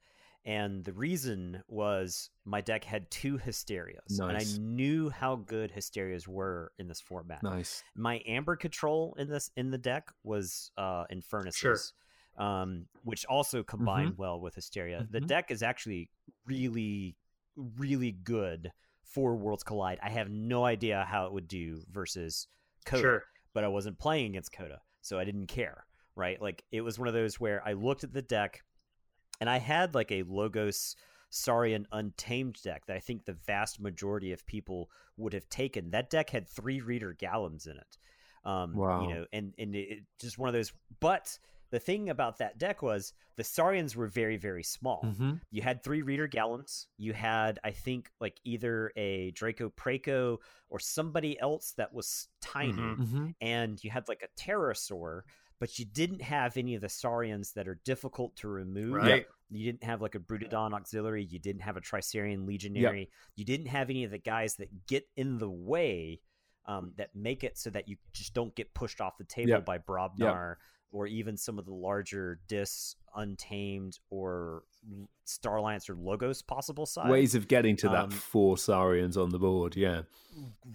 And 0.47 0.85
the 0.85 0.93
reason 0.93 1.63
was 1.67 2.31
my 2.45 2.61
deck 2.61 2.85
had 2.85 3.11
two 3.11 3.37
Hysterias. 3.37 4.19
And 4.29 4.39
I 4.39 4.45
knew 4.61 5.11
how 5.11 5.37
good 5.37 5.73
Hysterias 5.73 6.29
were 6.29 6.71
in 6.79 6.87
this 6.87 7.01
format. 7.01 7.43
Nice. 7.43 7.83
My 7.97 8.23
Amber 8.27 8.55
control 8.55 9.17
in 9.19 9.29
this 9.29 9.51
in 9.57 9.71
the 9.71 9.79
deck 9.79 10.13
was 10.23 10.71
uh 10.79 11.05
Infurnaces. 11.11 11.93
Um, 12.37 12.87
which 13.03 13.25
also 13.27 13.63
combined 13.63 14.19
well 14.19 14.41
with 14.41 14.55
Hysteria. 14.55 15.07
The 15.11 15.21
Mhm. 15.21 15.27
deck 15.27 15.51
is 15.51 15.63
actually 15.63 16.11
really, 16.45 17.17
really 17.57 18.13
good 18.13 18.73
for 19.05 19.37
Worlds 19.37 19.63
Collide. 19.63 19.99
I 20.03 20.11
have 20.11 20.29
no 20.29 20.65
idea 20.65 21.05
how 21.09 21.27
it 21.27 21.33
would 21.33 21.49
do 21.49 21.83
versus 21.91 22.49
CotA 22.85 23.01
Sure. 23.01 23.25
but 23.55 23.65
I 23.65 23.69
wasn't 23.69 23.99
playing 23.99 24.27
against 24.33 24.53
CotA, 24.53 24.81
so 25.01 25.19
I 25.19 25.25
didn't 25.25 25.47
care, 25.47 25.87
right? 26.15 26.41
Like 26.43 26.63
it 26.71 26.83
was 26.83 26.99
one 26.99 27.09
of 27.09 27.15
those 27.15 27.41
where 27.41 27.67
I 27.67 27.73
looked 27.73 28.05
at 28.05 28.13
the 28.13 28.21
deck 28.23 28.63
and 29.41 29.49
I 29.49 29.59
had 29.59 29.95
like 29.95 30.13
a 30.13 30.23
Logos 30.25 30.95
Saurian 31.31 31.87
Untamed 31.93 32.61
deck 32.63 32.85
that 32.87 32.97
I 32.97 33.01
think 33.01 33.25
the 33.25 33.33
vast 33.33 33.81
majority 33.81 34.33
of 34.33 34.45
people 34.47 34.91
would 35.17 35.33
have 35.33 35.49
taken. 35.49 35.91
That 35.91 36.11
deck 36.11 36.31
had 36.31 36.47
three 36.49 36.81
Rhetor 36.81 37.15
Gallims 37.15 37.67
in 37.67 37.77
it. 37.79 37.97
Um, 38.45 38.75
Wow. 38.75 39.03
You 39.03 39.15
know, 39.15 39.27
and, 39.33 39.55
and 39.59 39.75
it, 39.75 40.05
just 40.21 40.37
one 40.39 40.49
of 40.49 40.53
those. 40.53 40.73
But 41.01 41.39
the 41.71 41.79
thing 41.79 42.11
about 42.11 42.39
that 42.39 42.59
deck 42.59 42.83
was 42.83 43.13
the 43.37 43.45
Saurians 43.45 43.95
were 43.97 44.07
very, 44.07 44.37
very 44.37 44.63
small. 44.63 45.01
Hmm 45.17 45.35
you 45.51 45.63
had 45.63 45.83
three 45.83 46.03
Rhetor 46.03 46.29
Gallims. 46.29 46.87
you 46.99 47.13
had 47.13 47.59
i 47.65 47.71
think 47.71 48.11
like 48.21 48.41
either 48.45 48.93
a 48.97 49.31
Draco 49.33 49.71
Praeco 49.71 50.39
or 50.69 50.79
somebody 50.79 51.39
else 51.41 51.73
that 51.77 51.93
was 51.93 52.29
tiny. 52.41 52.73
Mhm. 52.75 53.09
hmm 53.09 53.27
and 53.41 53.83
you 53.85 53.91
had 53.91 54.09
like 54.09 54.23
a 54.23 54.41
pterosaur 54.41 55.23
but 55.59 55.79
you 55.79 55.85
didn't 55.87 56.21
have 56.21 56.57
any 56.59 56.75
of 56.75 56.83
the 56.83 56.89
saurians 56.89 57.53
that 57.53 57.67
are 57.67 57.81
difficult 57.85 58.37
to 58.37 58.49
remove. 58.49 58.93
Right. 58.93 59.27
you 59.49 59.65
didn't 59.65 59.85
have 59.85 60.03
like 60.03 60.15
a 60.15 60.19
brutodon 60.19 60.75
auxiliary. 60.75 61.25
You 61.25 61.39
didn't 61.39 61.63
have 61.63 61.77
a 61.79 61.81
tricerian 61.81 62.47
legionary. 62.47 63.11
You 63.37 63.45
didn't 63.47 63.69
have 63.69 63.89
any 63.89 64.05
of 64.05 64.11
the 64.11 64.19
guys 64.19 64.57
that 64.57 64.87
get 64.87 65.09
in 65.17 65.39
the 65.39 65.49
way 65.51 66.21
um, 66.67 66.93
that 66.97 67.15
make 67.15 67.43
it 67.45 67.57
so 67.57 67.71
that 67.71 67.89
you 67.89 67.97
just 68.13 68.35
don't 68.35 68.55
get 68.57 68.75
pushed 68.75 69.01
off 69.01 69.17
the 69.19 69.25
table 69.25 69.51
Yep. 69.51 69.65
by 69.65 69.79
Brobnar 69.79 70.57
or 70.93 71.07
even 71.07 71.37
some 71.37 71.59
of 71.59 71.65
the 71.65 71.75
larger 71.75 72.41
dis 72.49 72.97
untamed 73.15 73.99
or 74.11 74.63
L- 74.91 75.09
star 75.25 75.57
alliance 75.57 75.89
or 75.89 75.95
logos 75.97 76.43
possible 76.43 76.87
side 76.87 77.11
Ways 77.11 77.35
of 77.35 77.49
getting 77.49 77.77
to 77.77 77.89
that 77.89 78.05
Um, 78.05 78.11
four 78.11 78.57
Saurians 78.57 79.17
on 79.17 79.31
the 79.31 79.39
board. 79.39 79.75
Yeah. 79.77 80.03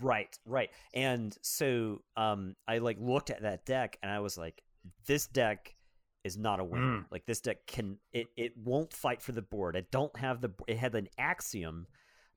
Right, 0.01 0.38
right. 0.45 0.70
And 0.93 1.38
so 1.41 2.01
um 2.18 2.55
I 2.68 2.80
like 2.80 2.97
looked 2.99 3.30
at 3.30 3.43
that 3.43 3.66
deck 3.66 3.97
and 4.01 4.12
I 4.12 4.20
was 4.20 4.38
like, 4.38 4.64
this 5.05 5.28
deck 5.28 5.76
is 6.24 6.38
not 6.38 6.59
a 6.59 6.64
winner. 6.64 6.99
Mm. 6.99 7.05
Like 7.12 7.26
this 7.26 7.41
deck 7.41 7.66
can 7.68 7.97
it 8.12 8.28
it 8.36 8.57
won't 8.57 8.93
fight 8.93 9.22
for 9.22 9.32
the 9.32 9.41
board. 9.41 9.76
It 9.76 9.91
don't 9.91 10.16
have 10.18 10.41
the 10.41 10.51
it 10.68 10.78
had 10.78 10.93
an 10.95 11.07
axiom, 11.18 11.88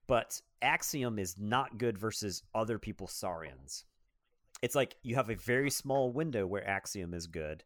but 0.06 0.40
axiom 0.62 1.18
is 1.18 1.36
not 1.38 1.78
good 1.78 1.98
versus 1.98 2.42
other 2.54 2.78
people's 2.78 3.12
Saurians. 3.12 3.84
It's 4.64 4.74
like 4.74 4.96
you 5.02 5.14
have 5.16 5.28
a 5.28 5.34
very 5.34 5.70
small 5.70 6.10
window 6.10 6.46
where 6.46 6.66
axiom 6.66 7.12
is 7.12 7.26
good, 7.26 7.62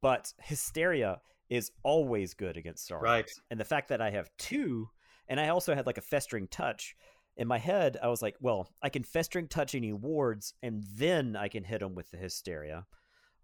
but 0.00 0.32
hysteria 0.40 1.20
is 1.50 1.72
always 1.82 2.32
good 2.34 2.56
against 2.56 2.86
Saurians. 2.86 3.02
Right. 3.02 3.30
And 3.50 3.58
the 3.58 3.64
fact 3.64 3.88
that 3.88 4.00
I 4.00 4.10
have 4.10 4.30
two, 4.38 4.88
and 5.26 5.40
I 5.40 5.48
also 5.48 5.74
had 5.74 5.84
like 5.86 5.98
a 5.98 6.02
festering 6.02 6.46
touch. 6.46 6.94
In 7.36 7.48
my 7.48 7.58
head, 7.58 7.96
I 8.02 8.06
was 8.08 8.22
like, 8.22 8.36
well, 8.40 8.68
I 8.82 8.88
can 8.88 9.02
festering 9.02 9.48
touch 9.48 9.74
any 9.74 9.92
wards, 9.92 10.54
and 10.62 10.84
then 10.94 11.34
I 11.36 11.48
can 11.48 11.64
hit 11.64 11.80
them 11.80 11.94
with 11.96 12.10
the 12.12 12.16
hysteria. 12.18 12.86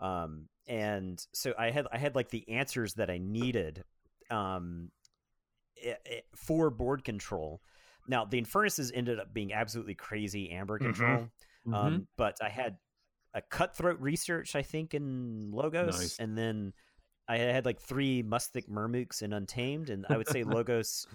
Um, 0.01 0.49
and 0.69 1.25
so 1.33 1.53
I 1.59 1.71
had 1.71 1.87
I 1.93 1.99
had 1.99 2.15
like 2.15 2.31
the 2.31 2.49
answers 2.49 2.95
that 2.95 3.11
I 3.11 3.19
needed 3.19 3.83
um, 4.31 4.91
i- 5.85 5.97
i- 6.07 6.23
for 6.37 6.71
board 6.71 7.03
control. 7.05 7.61
Now 8.07 8.25
the 8.25 8.39
Infurnaces 8.39 8.93
ended 8.95 9.19
up 9.19 9.33
being 9.35 9.53
absolutely 9.53 9.95
crazy 9.95 10.51
amber 10.51 10.79
Mhm. 10.79 10.83
control, 10.83 11.29
Mhm. 11.67 11.75
um, 11.75 12.09
but 12.17 12.37
I 12.43 12.49
had 12.49 12.79
a 13.35 13.43
cutthroat 13.43 14.01
research, 14.01 14.55
I 14.57 14.63
think, 14.63 14.95
in 14.95 15.51
Logos, 15.53 15.99
Nice. 15.99 16.19
and 16.19 16.39
then 16.39 16.73
I 17.29 17.39
had 17.39 17.65
like 17.67 17.81
three 17.81 18.23
Mustic 18.23 18.69
Mermooks 18.69 19.23
in 19.23 19.33
Untamed, 19.33 19.91
and 19.91 20.07
I 20.09 20.17
would 20.17 20.29
say 20.29 20.43
Logos 20.45 21.07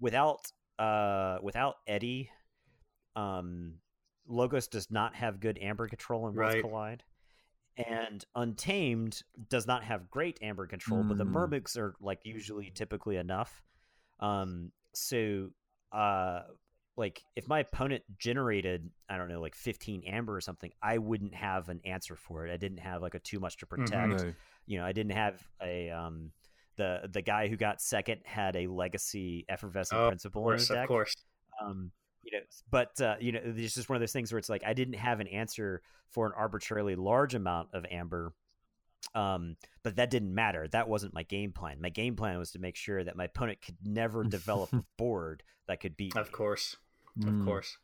without 0.00 0.40
uh 0.78 1.38
without 1.42 1.76
Eddie, 1.86 2.30
um, 3.16 3.74
Logos 4.26 4.68
does 4.68 4.90
not 4.90 5.14
have 5.14 5.40
good 5.40 5.58
Amber 5.60 5.88
control 5.88 6.28
in 6.28 6.34
Worlds 6.34 6.54
Right. 6.54 6.62
Collide. 6.62 7.02
And 7.76 8.24
Untamed 8.36 9.22
does 9.48 9.66
not 9.66 9.82
have 9.82 10.08
great 10.08 10.38
amber 10.42 10.66
control, 10.66 11.02
but 11.02 11.18
the 11.18 11.24
Mm. 11.24 11.30
Mermooks 11.32 11.76
are 11.76 11.96
like 12.00 12.20
usually 12.24 12.70
typically 12.70 13.16
enough. 13.16 13.62
Um, 14.20 14.70
so 14.94 15.50
uh 15.90 16.42
like 16.96 17.22
if 17.36 17.48
my 17.48 17.60
opponent 17.60 18.02
generated 18.18 18.88
i 19.08 19.16
don't 19.16 19.28
know 19.28 19.40
like 19.40 19.54
15 19.54 20.02
amber 20.04 20.36
or 20.36 20.40
something 20.40 20.70
i 20.82 20.98
wouldn't 20.98 21.34
have 21.34 21.68
an 21.68 21.80
answer 21.84 22.14
for 22.16 22.46
it 22.46 22.52
i 22.52 22.56
didn't 22.56 22.78
have 22.78 23.02
like 23.02 23.14
a 23.14 23.18
too 23.18 23.40
much 23.40 23.56
to 23.58 23.66
Mm-hmm. 23.66 23.84
protect 23.84 24.12
No. 24.24 24.32
you 24.66 24.78
know 24.78 24.84
i 24.84 24.92
didn't 24.92 25.12
have 25.12 25.42
a 25.62 25.90
um 25.90 26.30
the 26.76 27.08
the 27.12 27.22
guy 27.22 27.48
who 27.48 27.56
got 27.56 27.80
second 27.80 28.20
had 28.24 28.56
a 28.56 28.66
legacy 28.66 29.44
effervescent 29.48 30.00
Oh, 30.00 30.08
principle 30.08 30.42
Of 30.42 30.44
course, 30.44 30.54
in 30.54 30.58
his 30.60 30.68
deck 30.68 30.84
of 30.84 30.88
course. 30.88 31.14
um 31.60 31.90
you 32.22 32.38
know 32.38 32.44
but 32.70 33.00
uh 33.00 33.16
you 33.20 33.32
know 33.32 33.40
it's 33.44 33.74
just 33.74 33.88
one 33.88 33.96
of 33.96 34.00
those 34.00 34.12
things 34.12 34.32
where 34.32 34.38
it's 34.38 34.48
like 34.48 34.62
i 34.64 34.72
didn't 34.72 34.94
have 34.94 35.20
an 35.20 35.26
answer 35.28 35.82
for 36.10 36.26
an 36.26 36.32
arbitrarily 36.36 36.94
large 36.96 37.34
amount 37.34 37.68
of 37.72 37.84
amber 37.90 38.32
um 39.14 39.56
but 39.82 39.96
that 39.96 40.10
didn't 40.10 40.34
matter 40.34 40.66
that 40.68 40.88
wasn't 40.88 41.12
my 41.12 41.22
game 41.24 41.52
plan 41.52 41.80
my 41.80 41.90
game 41.90 42.16
plan 42.16 42.38
was 42.38 42.52
to 42.52 42.58
make 42.58 42.76
sure 42.76 43.04
that 43.04 43.16
my 43.16 43.24
opponent 43.24 43.60
could 43.60 43.76
never 43.84 44.24
develop 44.38 44.72
a 44.72 44.82
board 44.96 45.42
that 45.68 45.80
could 45.80 45.96
beat 45.96 46.14
Of 46.16 46.26
me. 46.26 46.32
course. 46.32 46.76
Mm. 47.18 47.40
Of 47.40 47.46
course. 47.46 47.76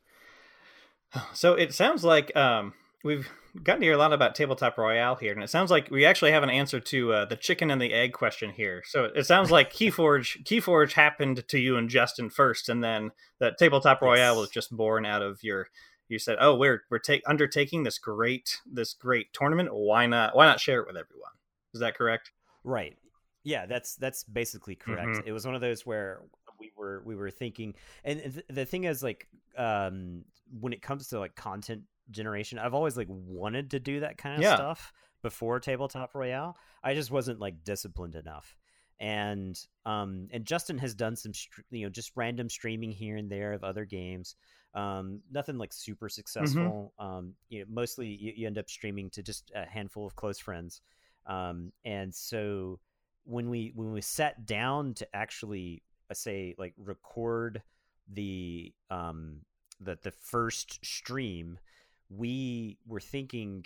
So 1.33 1.55
it 1.55 1.73
sounds 1.73 2.03
like 2.05 2.33
um, 2.37 2.73
we've 3.03 3.29
gotten 3.63 3.81
to 3.81 3.85
hear 3.85 3.95
a 3.95 3.97
lot 3.97 4.13
about 4.13 4.33
tabletop 4.33 4.77
royale 4.77 5.15
here, 5.15 5.33
and 5.33 5.43
it 5.43 5.49
sounds 5.49 5.69
like 5.69 5.91
we 5.91 6.05
actually 6.05 6.31
have 6.31 6.43
an 6.43 6.49
answer 6.49 6.79
to 6.79 7.13
uh, 7.13 7.25
the 7.25 7.35
chicken 7.35 7.69
and 7.69 7.81
the 7.81 7.91
egg 7.93 8.13
question 8.13 8.51
here. 8.51 8.81
So 8.85 9.05
it 9.13 9.25
sounds 9.25 9.51
like 9.51 9.73
Keyforge 9.73 10.43
Keyforge 10.45 10.93
happened 10.93 11.45
to 11.49 11.59
you 11.59 11.75
and 11.75 11.89
Justin 11.89 12.29
first, 12.29 12.69
and 12.69 12.81
then 12.81 13.11
that 13.39 13.57
tabletop 13.57 14.01
royale 14.01 14.35
Yes. 14.35 14.39
was 14.39 14.49
just 14.49 14.75
born 14.75 15.05
out 15.05 15.21
of 15.21 15.43
your. 15.43 15.67
You 16.07 16.17
said, 16.19 16.37
"Oh, 16.39 16.55
we're 16.55 16.83
we're 16.89 16.99
take, 16.99 17.23
undertaking 17.25 17.83
this 17.83 17.97
great 17.97 18.59
this 18.65 18.93
great 18.93 19.33
tournament. 19.33 19.69
Why 19.73 20.05
not? 20.05 20.35
Why 20.35 20.45
not 20.45 20.59
share 20.61 20.79
it 20.79 20.87
with 20.87 20.97
everyone?" 20.97 21.31
Is 21.73 21.79
that 21.81 21.95
correct? 21.95 22.31
Right. 22.63 22.97
Yeah, 23.43 23.65
that's 23.65 23.95
that's 23.95 24.23
basically 24.23 24.75
correct. 24.75 25.17
Mhm. 25.17 25.23
It 25.25 25.31
was 25.33 25.45
one 25.45 25.55
of 25.55 25.61
those 25.61 25.85
where 25.85 26.21
we 26.61 26.71
were 26.77 27.01
we 27.05 27.15
were 27.15 27.29
thinking, 27.31 27.75
and 28.03 28.21
th- 28.21 28.45
the 28.49 28.65
thing 28.65 28.85
is, 28.85 29.03
like, 29.03 29.27
um, 29.57 30.23
when 30.59 30.71
it 30.73 30.81
comes 30.81 31.07
to 31.09 31.19
like 31.19 31.35
content 31.35 31.81
generation, 32.09 32.59
I've 32.59 32.73
always 32.73 32.95
like 32.95 33.07
wanted 33.09 33.71
to 33.71 33.79
do 33.79 33.99
that 34.01 34.17
kind 34.17 34.37
of 34.37 34.43
Yeah. 34.43 34.55
stuff 34.55 34.93
before 35.21 35.59
tabletop 35.59 36.15
royale. 36.15 36.55
I 36.83 36.93
just 36.93 37.11
wasn't 37.11 37.39
like 37.39 37.63
disciplined 37.63 38.15
enough, 38.15 38.55
and 38.99 39.59
um, 39.85 40.27
and 40.31 40.45
Justin 40.45 40.77
has 40.77 40.95
done 40.95 41.15
some 41.15 41.33
you 41.71 41.85
know 41.85 41.89
just 41.89 42.11
random 42.15 42.47
streaming 42.49 42.91
here 42.91 43.17
and 43.17 43.29
there 43.29 43.53
of 43.53 43.63
other 43.63 43.83
games. 43.85 44.35
Um, 44.73 45.19
nothing 45.29 45.57
like 45.57 45.73
super 45.73 46.07
successful. 46.07 46.93
Um, 46.97 47.33
you 47.49 47.59
know, 47.59 47.65
mostly 47.69 48.07
you, 48.07 48.31
you 48.37 48.47
end 48.47 48.57
up 48.57 48.69
streaming 48.69 49.09
to 49.09 49.21
just 49.21 49.51
a 49.53 49.65
handful 49.65 50.07
of 50.07 50.15
close 50.15 50.39
friends 50.39 50.79
um, 51.25 51.71
and 51.85 52.13
so 52.13 52.79
when 53.25 53.49
we 53.49 53.71
when 53.75 53.91
we 53.93 54.01
sat 54.01 54.45
down 54.45 54.93
to 54.95 55.07
actually 55.15 55.83
say 56.13 56.55
like 56.57 56.73
record 56.77 57.61
the 58.11 58.73
um 58.89 59.37
the 59.79 59.97
the 60.03 60.11
first 60.11 60.83
stream 60.85 61.57
we 62.09 62.77
were 62.87 62.99
thinking 62.99 63.65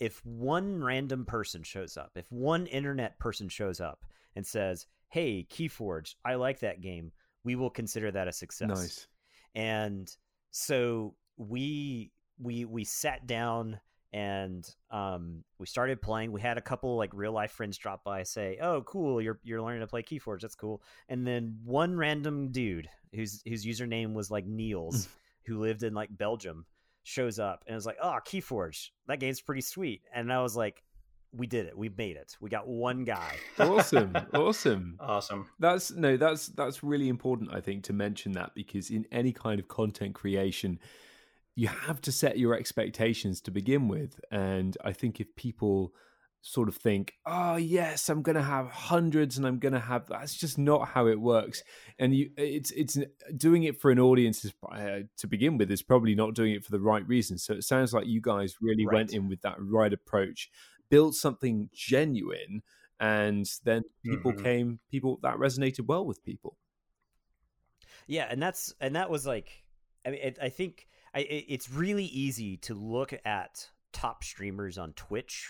if 0.00 0.24
one 0.24 0.82
random 0.82 1.24
person 1.24 1.62
shows 1.62 1.96
up 1.96 2.10
if 2.16 2.30
one 2.30 2.66
internet 2.66 3.18
person 3.18 3.48
shows 3.48 3.80
up 3.80 4.04
and 4.34 4.46
says 4.46 4.86
hey 5.08 5.46
keyforge 5.50 6.14
i 6.24 6.34
like 6.34 6.60
that 6.60 6.80
game 6.80 7.12
we 7.44 7.54
will 7.54 7.70
consider 7.70 8.10
that 8.10 8.28
a 8.28 8.32
success 8.32 8.68
Nice. 8.68 9.06
and 9.54 10.16
so 10.50 11.14
we 11.36 12.10
we 12.38 12.64
we 12.64 12.84
sat 12.84 13.26
down 13.26 13.78
and 14.16 14.74
um 14.90 15.44
we 15.58 15.66
started 15.66 16.00
playing 16.00 16.32
we 16.32 16.40
had 16.40 16.56
a 16.56 16.60
couple 16.62 16.96
like 16.96 17.10
real 17.12 17.32
life 17.32 17.50
friends 17.50 17.76
drop 17.76 18.02
by 18.02 18.22
say 18.22 18.56
oh 18.62 18.80
cool 18.82 19.20
you're 19.20 19.38
you're 19.44 19.60
learning 19.60 19.80
to 19.80 19.86
play 19.86 20.02
keyforge 20.02 20.40
that's 20.40 20.54
cool 20.54 20.82
and 21.10 21.26
then 21.26 21.54
one 21.64 21.94
random 21.94 22.50
dude 22.50 22.88
whose 23.14 23.42
whose 23.46 23.66
username 23.66 24.14
was 24.14 24.30
like 24.30 24.46
niels 24.46 25.06
who 25.46 25.60
lived 25.60 25.82
in 25.82 25.92
like 25.92 26.08
belgium 26.16 26.64
shows 27.02 27.38
up 27.38 27.62
and 27.66 27.74
was 27.74 27.84
like 27.84 27.98
oh 28.02 28.16
keyforge 28.26 28.88
that 29.06 29.20
game's 29.20 29.42
pretty 29.42 29.60
sweet 29.60 30.00
and 30.14 30.32
i 30.32 30.40
was 30.40 30.56
like 30.56 30.82
we 31.32 31.46
did 31.46 31.66
it 31.66 31.76
we 31.76 31.90
made 31.90 32.16
it 32.16 32.34
we 32.40 32.48
got 32.48 32.66
one 32.66 33.04
guy 33.04 33.36
Awesome. 33.58 34.16
awesome. 34.32 34.96
Awesome. 34.98 35.50
That's 35.58 35.90
no, 35.90 36.16
that's 36.16 36.46
that's 36.46 36.82
really 36.82 37.08
important, 37.08 37.52
I 37.52 37.60
think, 37.60 37.84
to 37.84 37.92
mention 37.92 38.32
that 38.32 38.54
because 38.54 38.88
in 38.90 39.06
any 39.12 39.32
kind 39.32 39.60
of 39.60 39.68
content 39.68 40.14
creation, 40.14 40.78
you 41.56 41.68
have 41.68 42.00
to 42.02 42.12
set 42.12 42.38
your 42.38 42.54
expectations 42.54 43.40
to 43.40 43.50
begin 43.50 43.88
with. 43.88 44.20
And 44.30 44.76
I 44.84 44.92
think 44.92 45.20
if 45.20 45.34
people 45.36 45.92
sort 46.42 46.68
of 46.68 46.76
think, 46.76 47.14
oh 47.24 47.56
yes, 47.56 48.08
I'm 48.08 48.22
going 48.22 48.36
to 48.36 48.42
have 48.42 48.68
hundreds, 48.70 49.36
and 49.36 49.44
I'm 49.46 49.58
going 49.58 49.72
to 49.72 49.80
have. 49.80 50.06
That's 50.06 50.36
just 50.36 50.58
not 50.58 50.86
how 50.88 51.08
it 51.08 51.18
works. 51.20 51.64
And 51.98 52.14
you, 52.14 52.30
it's 52.36 52.70
it's 52.70 52.96
doing 53.36 53.64
it 53.64 53.80
for 53.80 53.90
an 53.90 53.98
audience 53.98 54.44
is, 54.44 54.52
uh, 54.70 55.00
to 55.16 55.26
begin 55.26 55.56
with 55.58 55.70
is 55.72 55.82
probably 55.82 56.14
not 56.14 56.34
doing 56.34 56.52
it 56.52 56.62
for 56.64 56.70
the 56.70 56.78
right 56.80 57.04
reason. 57.08 57.36
So 57.38 57.54
it 57.54 57.64
sounds 57.64 57.92
like 57.92 58.06
you 58.06 58.20
guys 58.20 58.56
really 58.60 58.86
Right. 58.86 58.94
went 58.94 59.12
in 59.12 59.28
with 59.28 59.40
that 59.40 59.56
right 59.58 59.92
approach, 59.92 60.50
built 60.88 61.14
something 61.16 61.68
genuine, 61.74 62.62
and 63.00 63.50
then 63.64 63.82
people 64.04 64.32
Mhm. 64.34 64.42
came. 64.42 64.80
People 64.90 65.18
that 65.22 65.36
resonated 65.38 65.86
well 65.86 66.06
with 66.06 66.22
people. 66.22 66.58
Yeah, 68.06 68.26
and 68.30 68.40
that's 68.40 68.72
and 68.80 68.94
that 68.94 69.10
was 69.10 69.26
like, 69.26 69.64
I 70.04 70.10
mean, 70.10 70.20
it, 70.22 70.38
I 70.40 70.48
think 70.48 70.86
I, 71.16 71.20
it's 71.30 71.70
really 71.70 72.04
easy 72.04 72.58
to 72.58 72.74
look 72.74 73.14
at 73.24 73.70
top 73.94 74.22
streamers 74.22 74.76
on 74.76 74.92
Twitch 74.92 75.48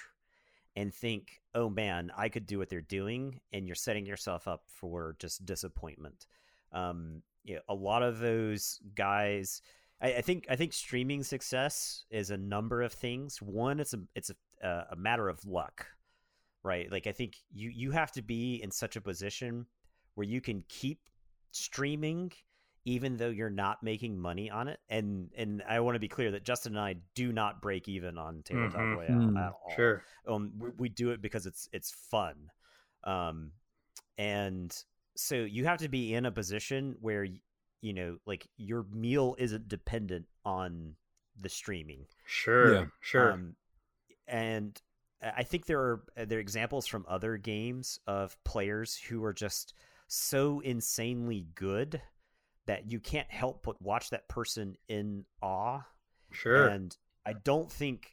and 0.76 0.94
think, 0.94 1.40
oh 1.56 1.68
man, 1.68 2.12
I 2.16 2.28
could 2.28 2.46
do 2.46 2.58
what 2.58 2.68
they're 2.68 2.80
doing, 2.80 3.40
and 3.52 3.66
you're 3.66 3.74
setting 3.74 4.06
yourself 4.06 4.46
up 4.46 4.62
for 4.68 5.16
just 5.18 5.44
disappointment. 5.44 6.26
Um, 6.70 7.22
you 7.42 7.56
know, 7.56 7.62
a 7.68 7.74
lot 7.74 8.04
of 8.04 8.20
those 8.20 8.78
guys, 8.94 9.60
I, 10.00 10.14
I 10.14 10.20
think, 10.20 10.46
I 10.48 10.54
think 10.54 10.72
streaming 10.72 11.24
success 11.24 12.04
is 12.10 12.30
a 12.30 12.36
number 12.36 12.82
of 12.82 12.92
things. 12.92 13.42
One, 13.42 13.80
it's 13.80 13.94
a 13.94 14.00
it's 14.14 14.30
a, 14.62 14.84
a 14.92 14.96
matter 14.96 15.28
of 15.28 15.44
luck, 15.44 15.86
right? 16.62 16.92
Like 16.92 17.08
I 17.08 17.12
think 17.12 17.38
you 17.52 17.70
you 17.70 17.90
have 17.90 18.12
to 18.12 18.22
be 18.22 18.62
in 18.62 18.70
such 18.70 18.94
a 18.94 19.00
position 19.00 19.66
where 20.14 20.26
you 20.26 20.40
can 20.40 20.62
keep 20.68 21.00
streaming 21.50 22.30
even 22.86 23.18
though 23.18 23.28
you're 23.28 23.50
not 23.50 23.82
making 23.82 24.18
money 24.18 24.50
on 24.50 24.68
it 24.68 24.80
and 24.88 25.30
and 25.36 25.62
i 25.68 25.78
want 25.80 25.94
to 25.94 26.00
be 26.00 26.08
clear 26.08 26.30
that 26.30 26.44
justin 26.44 26.72
and 26.76 26.80
i 26.80 26.96
do 27.14 27.32
not 27.32 27.60
break 27.60 27.88
even 27.88 28.16
on 28.16 28.42
tabletop 28.44 28.80
Mhm. 28.80 28.96
royale 28.96 29.20
Mm, 29.30 29.36
at 29.36 29.52
all 29.52 29.72
Sure. 29.76 30.02
um 30.26 30.52
we, 30.58 30.70
we 30.78 30.88
do 30.88 31.10
it 31.10 31.20
because 31.20 31.46
it's 31.46 31.68
it's 31.72 31.90
fun 31.90 32.34
um 33.04 33.52
and 34.18 34.84
so 35.16 35.34
you 35.36 35.64
have 35.66 35.78
to 35.78 35.88
be 35.88 36.14
in 36.14 36.26
a 36.26 36.32
position 36.32 36.96
where 37.00 37.26
you 37.82 37.92
know 37.92 38.18
like 38.26 38.48
your 38.56 38.84
meal 38.92 39.36
isn't 39.38 39.68
dependent 39.68 40.26
on 40.44 40.94
the 41.40 41.48
streaming 41.48 42.06
Sure. 42.26 42.72
Yeah. 42.74 42.84
Sure. 43.00 43.32
um, 43.32 43.56
and 44.28 44.80
I 45.22 45.42
think 45.44 45.66
there 45.66 45.80
are 45.80 46.02
there 46.16 46.38
are 46.38 46.40
examples 46.40 46.86
from 46.86 47.04
other 47.08 47.36
games 47.36 47.98
of 48.06 48.36
players 48.44 48.96
who 48.96 49.24
are 49.24 49.32
just 49.32 49.74
so 50.08 50.60
insanely 50.60 51.46
good 51.54 52.00
that 52.66 52.90
you 52.90 53.00
can't 53.00 53.30
help 53.30 53.62
but 53.64 53.80
watch 53.80 54.10
that 54.10 54.28
person 54.28 54.76
in 54.88 55.24
awe. 55.42 55.80
sure. 56.30 56.68
And 56.68 56.96
I 57.24 57.34
don't 57.44 57.70
think 57.70 58.12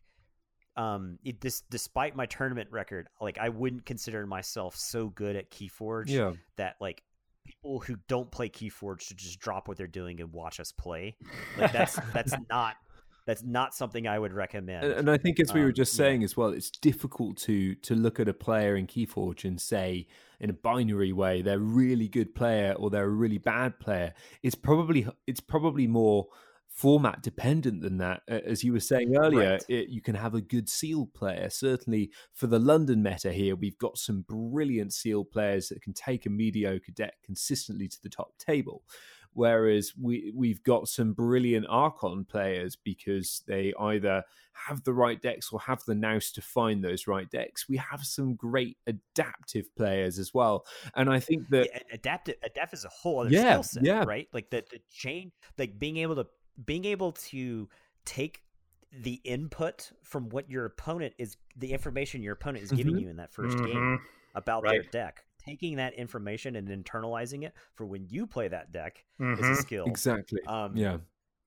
um 0.76 1.20
it, 1.24 1.40
this 1.40 1.62
despite 1.70 2.16
my 2.16 2.26
tournament 2.26 2.70
record, 2.72 3.08
like 3.22 3.38
I 3.38 3.50
wouldn't 3.50 3.86
consider 3.86 4.26
myself 4.26 4.76
so 4.76 5.10
good 5.10 5.36
at 5.36 5.52
Keyforge 5.52 6.06
Yeah, 6.08 6.34
that 6.58 6.76
like 6.80 7.04
people 7.46 7.80
who 7.80 7.98
don't 8.08 8.32
play 8.32 8.50
Keyforge 8.50 9.02
should 9.02 9.18
just 9.18 9.40
drop 9.40 9.68
what 9.68 9.78
they're 9.78 9.88
doing 9.88 10.22
and 10.22 10.32
watch 10.32 10.60
us 10.60 10.72
play. 10.72 11.16
Like 11.58 11.72
that's 11.72 12.00
that's 12.14 12.34
not 12.50 12.76
that's 13.26 13.44
not 13.44 13.74
something 13.74 14.08
I 14.08 14.20
would 14.20 14.34
recommend. 14.34 14.84
and, 14.86 14.94
and 14.94 15.10
I 15.12 15.18
think 15.18 15.40
as 15.40 15.54
we 15.54 15.62
were 15.62 15.68
Um, 15.68 15.74
just 15.74 15.94
yeah. 15.94 16.06
saying 16.06 16.24
as 16.24 16.36
well, 16.36 16.50
it's 16.50 16.70
difficult 16.70 17.38
to 17.38 17.76
to 17.76 17.96
look 17.96 18.20
at 18.20 18.28
a 18.28 18.34
player 18.34 18.76
in 18.76 18.88
Keyforge 18.88 19.46
and 19.46 19.60
say 19.62 20.08
in 20.40 20.50
a 20.50 20.54
binary 20.54 21.14
way 21.14 21.42
they're 21.42 21.56
a 21.56 21.60
really 21.60 22.08
good 22.10 22.36
player 22.36 22.74
or 22.78 22.90
they're 22.90 23.06
a 23.06 23.10
really 23.10 23.38
bad 23.38 23.80
player. 23.80 24.14
It's 24.42 24.56
probably 24.56 25.08
it's 25.28 25.40
probably 25.40 25.88
more 25.88 26.28
format 26.68 27.22
dependent 27.22 27.82
than 27.84 27.98
that. 28.00 28.24
As 28.28 28.64
you 28.64 28.74
were 28.74 28.80
saying 28.80 29.16
earlier, 29.16 29.52
Right. 29.52 29.64
it, 29.70 29.90
you 29.90 30.02
can 30.02 30.16
have 30.16 30.34
a 30.34 30.42
good 30.42 30.68
sealed 30.68 31.14
player. 31.14 31.50
Certainly 31.52 32.10
for 32.34 32.48
the 32.48 32.58
London 32.58 33.04
meta 33.04 33.32
here, 33.32 33.56
we've 33.56 33.78
got 33.78 33.98
some 34.00 34.24
brilliant 34.28 34.92
sealed 34.92 35.30
players 35.30 35.70
that 35.70 35.84
can 35.84 35.94
take 35.94 36.26
a 36.26 36.32
mediocre 36.32 36.92
deck 36.92 37.14
consistently 37.24 37.88
to 37.88 38.02
the 38.02 38.10
top 38.10 38.40
table. 38.40 38.84
Whereas 39.34 39.94
we 40.00 40.32
we've 40.36 40.62
got 40.64 40.88
some 40.88 41.14
brilliant 41.14 41.66
Archon 41.70 42.26
players 42.26 42.76
because 42.76 43.44
they 43.48 43.74
either 43.80 44.24
have 44.54 44.84
the 44.84 44.94
right 44.94 45.20
decks 45.22 45.52
or 45.52 45.60
have 45.62 45.84
the 45.86 45.96
nous 45.96 46.32
to 46.34 46.42
find 46.42 46.84
those 46.84 47.08
right 47.08 47.30
decks. 47.30 47.68
We 47.68 47.78
have 47.78 48.04
some 48.04 48.36
great 48.36 48.78
adaptive 48.88 49.76
players 49.76 50.20
as 50.20 50.34
well, 50.34 50.66
and 50.96 51.10
I 51.10 51.20
think 51.20 51.50
that 51.50 51.70
yeah, 51.74 51.80
adaptive 51.92 52.36
adapt 52.44 52.74
is 52.74 52.86
a 52.86 52.90
whole 52.90 53.20
other 53.22 53.30
Yeah, 53.32 53.62
skill 53.62 53.64
set, 53.64 53.86
yeah. 53.86 54.04
right? 54.06 54.28
Like 54.34 54.50
the 54.52 54.64
the 54.70 54.80
chain, 54.92 55.32
like 55.58 55.80
being 55.80 55.98
able 55.98 56.16
to 56.16 56.28
being 56.66 56.86
able 56.86 57.12
to 57.14 57.68
take 58.06 58.42
the 58.92 59.16
input 59.24 59.92
from 60.04 60.30
what 60.30 60.48
your 60.52 60.66
opponent 60.66 61.16
is, 61.18 61.36
the 61.58 61.74
information 61.74 62.22
your 62.22 62.34
opponent 62.34 62.64
is 62.64 62.72
giving 62.72 62.94
Mhm. 62.94 63.02
you 63.02 63.10
in 63.10 63.16
that 63.18 63.34
1st 63.34 63.58
Mhm. 63.58 63.66
game 63.66 64.00
about 64.36 64.64
their 64.64 64.84
deck, 64.84 65.26
taking 65.46 65.78
that 65.78 65.94
information 65.94 66.56
and 66.56 66.68
internalizing 66.68 67.44
it 67.44 67.54
for 67.74 67.86
when 67.86 68.06
you 68.10 68.26
play 68.28 68.48
that 68.48 68.72
deck 68.72 69.04
is 69.38 69.48
Mhm. 69.48 69.58
a 69.58 69.62
skill. 69.62 69.88
exactly, 69.88 70.42
Um, 70.48 70.76
yeah, 70.76 70.98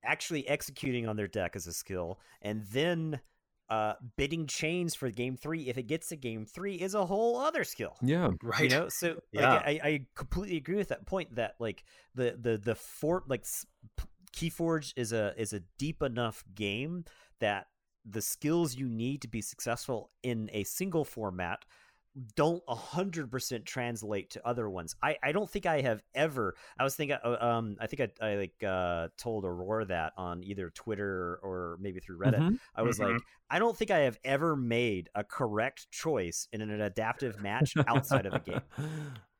actually 0.05 0.47
executing 0.49 1.09
on 1.09 1.17
their 1.17 1.29
deck 1.29 1.57
is 1.57 1.67
a 1.67 1.73
skill, 1.73 2.21
and 2.43 2.65
then 2.67 3.21
uh, 3.69 3.95
bidding 4.17 4.47
chains 4.47 4.95
for 4.95 5.11
game 5.11 5.37
three 5.37 5.69
if 5.69 5.77
it 5.77 5.85
gets 5.89 6.09
to 6.09 6.17
game 6.17 6.47
three 6.47 6.77
is 6.77 6.95
a 6.95 7.05
whole 7.05 7.37
other 7.37 7.65
skill 7.65 7.97
yeah, 8.01 8.31
Right. 8.41 8.63
you 8.63 8.69
know 8.71 8.89
so 8.89 9.17
Yeah. 9.33 9.55
like, 9.55 9.67
I, 9.67 9.81
I 9.83 10.07
completely 10.15 10.57
agree 10.57 10.77
with 10.77 10.89
that 10.89 11.05
point 11.05 11.35
that 11.35 11.57
like 11.59 11.83
the 12.15 12.37
the 12.41 12.59
the 12.59 12.77
for 12.77 13.25
like 13.27 13.41
s- 13.41 13.67
p- 13.97 14.05
keyforge 14.51 14.93
is 14.97 15.13
a 15.13 15.35
is 15.37 15.53
a 15.53 15.61
deep 15.79 16.01
enough 16.03 16.45
game 16.55 17.05
that 17.41 17.67
the 18.09 18.23
skills 18.23 18.77
you 18.77 18.89
need 18.89 19.21
to 19.23 19.29
be 19.29 19.43
successful 19.43 20.13
in 20.23 20.49
a 20.53 20.63
single 20.63 21.05
format 21.05 21.65
don't 22.35 22.63
100% 22.67 23.65
translate 23.67 24.31
to 24.31 24.47
other 24.47 24.71
ones 24.71 24.95
i 25.03 25.17
i 25.23 25.33
don't 25.33 25.51
think 25.51 25.67
i 25.67 25.81
have 25.83 26.03
ever 26.15 26.55
i 26.79 26.85
was 26.85 26.97
thinking 26.97 27.17
uh, 27.23 27.37
um 27.41 27.77
i 27.81 27.87
think 27.87 28.01
i, 28.21 28.27
I 28.27 28.35
like 28.37 28.63
uh 28.67 29.09
told 29.19 29.45
aurora 29.45 29.85
that 29.87 30.13
on 30.17 30.43
either 30.43 30.71
twitter 30.71 31.39
or 31.43 31.77
maybe 31.81 32.01
through 32.01 32.19
reddit 32.19 32.41
Mhm. 32.41 32.59
i 32.75 32.83
was 32.83 32.99
Mhm. 32.99 33.13
like 33.13 33.23
i 33.51 33.59
don't 33.59 33.77
think 33.77 33.91
i 33.91 33.99
have 33.99 34.19
ever 34.25 34.57
made 34.57 35.11
a 35.15 35.25
correct 35.25 35.91
choice 35.91 36.49
in 36.53 36.63
an 36.63 36.81
adaptive 36.81 37.41
match 37.43 37.75
outside 37.87 38.25
of 38.27 38.35
a 38.35 38.41
game 38.41 38.61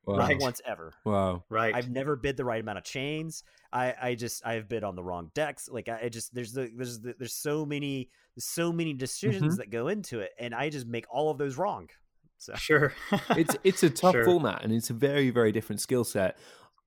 wow, 0.05 0.15
not 0.17 0.29
Right. 0.29 0.39
once 0.39 0.61
ever. 0.65 0.93
wow, 1.03 1.43
right. 1.49 1.75
I've 1.75 1.89
never 1.89 2.15
bid 2.15 2.37
the 2.37 2.45
right 2.45 2.61
amount 2.61 2.77
of 2.77 2.83
chains. 2.85 3.43
I, 3.73 3.93
I 4.01 4.15
just 4.15 4.45
I've 4.45 4.69
bid 4.69 4.83
on 4.85 4.95
the 4.95 5.03
wrong 5.03 5.31
decks. 5.35 5.67
Like 5.69 5.89
I, 5.89 6.03
I 6.03 6.09
just 6.09 6.33
there's 6.33 6.53
the 6.53 6.71
there's 6.73 6.99
the, 7.01 7.13
there's 7.19 7.33
so 7.35 7.65
many 7.65 8.09
so 8.37 8.71
many 8.71 8.93
decisions 8.93 9.53
Mm-hmm. 9.53 9.57
that 9.57 9.69
go 9.69 9.89
into 9.89 10.19
it, 10.21 10.31
and 10.39 10.55
I 10.55 10.69
just 10.69 10.87
make 10.87 11.05
all 11.09 11.29
of 11.29 11.37
those 11.37 11.57
wrong. 11.57 11.89
So 12.37 12.53
Sure. 12.55 12.93
it's 13.31 13.55
it's 13.63 13.83
a 13.83 13.89
tough 13.89 14.13
Sure. 14.13 14.25
format 14.25 14.63
and 14.63 14.73
it's 14.73 14.89
a 14.89 14.93
very 14.93 15.29
very 15.29 15.51
different 15.51 15.81
skill 15.81 16.03
set. 16.03 16.37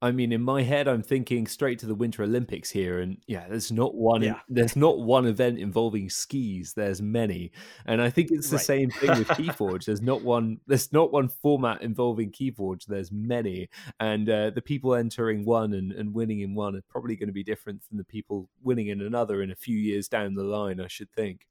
I 0.02 0.12
mean, 0.12 0.32
in 0.32 0.40
my 0.40 0.62
head, 0.62 0.88
I'm 0.88 1.02
thinking 1.02 1.46
straight 1.46 1.78
to 1.80 1.86
the 1.86 1.94
Winter 1.94 2.22
Olympics 2.22 2.70
here, 2.70 3.00
and 3.00 3.18
yeah, 3.26 3.46
there's 3.50 3.70
not 3.70 3.94
one. 3.94 4.22
Yeah. 4.22 4.40
There's 4.48 4.74
not 4.74 4.98
one 4.98 5.26
event 5.26 5.58
involving 5.58 6.08
skis. 6.08 6.72
There's 6.72 7.02
many, 7.02 7.52
and 7.84 8.00
I 8.00 8.08
think 8.08 8.30
it's 8.30 8.48
the 8.48 8.56
Right. 8.56 8.64
same 8.64 8.90
thing 8.90 9.10
with 9.10 9.28
Keyforge. 9.38 9.84
There's 9.84 10.00
not 10.00 10.22
one. 10.22 10.60
There's 10.66 10.90
not 10.90 11.12
one 11.12 11.28
format 11.28 11.82
involving 11.82 12.32
Keyforge. 12.32 12.86
There's 12.86 13.12
many, 13.12 13.68
and 13.98 14.26
uh, 14.30 14.48
the 14.48 14.62
people 14.62 14.94
entering 14.94 15.44
one 15.44 15.74
and, 15.74 15.92
and 15.92 16.14
winning 16.14 16.40
in 16.40 16.54
one 16.54 16.76
are 16.76 16.84
probably 16.88 17.14
going 17.14 17.28
to 17.28 17.34
be 17.34 17.44
different 17.44 17.82
from 17.84 17.98
the 17.98 18.04
people 18.04 18.48
winning 18.62 18.86
in 18.86 19.02
another 19.02 19.42
in 19.42 19.50
a 19.50 19.54
few 19.56 19.76
years 19.76 20.08
down 20.08 20.32
the 20.32 20.44
line. 20.44 20.80
I 20.80 20.88
should 20.88 21.12
think. 21.12 21.46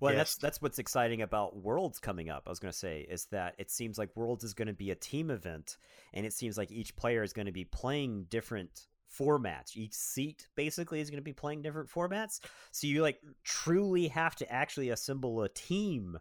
Well, 0.00 0.12
Yes. 0.12 0.18
that's 0.18 0.36
that's 0.36 0.62
what's 0.62 0.78
exciting 0.78 1.22
about 1.22 1.56
Worlds 1.56 1.98
coming 1.98 2.28
up. 2.30 2.44
I 2.46 2.50
was 2.50 2.58
going 2.58 2.72
to 2.72 2.78
say 2.78 3.06
is 3.08 3.26
that 3.26 3.54
it 3.58 3.70
seems 3.70 3.98
like 3.98 4.14
Worlds 4.16 4.44
is 4.44 4.54
going 4.54 4.68
to 4.68 4.74
be 4.74 4.90
a 4.90 4.94
team 4.94 5.30
event, 5.30 5.76
and 6.12 6.24
it 6.26 6.32
seems 6.32 6.56
like 6.56 6.70
each 6.70 6.96
player 6.96 7.22
is 7.22 7.32
going 7.32 7.46
to 7.46 7.52
be 7.52 7.64
playing 7.64 8.26
different 8.28 8.86
formats. 9.18 9.76
Each 9.76 9.94
seat 9.94 10.48
basically 10.56 11.00
is 11.00 11.10
going 11.10 11.20
to 11.20 11.24
be 11.24 11.32
playing 11.32 11.62
different 11.62 11.88
formats. 11.88 12.40
So 12.72 12.86
you 12.86 13.02
like 13.02 13.20
truly 13.44 14.08
have 14.08 14.34
to 14.36 14.52
actually 14.52 14.90
assemble 14.90 15.42
a 15.42 15.48
team 15.48 16.18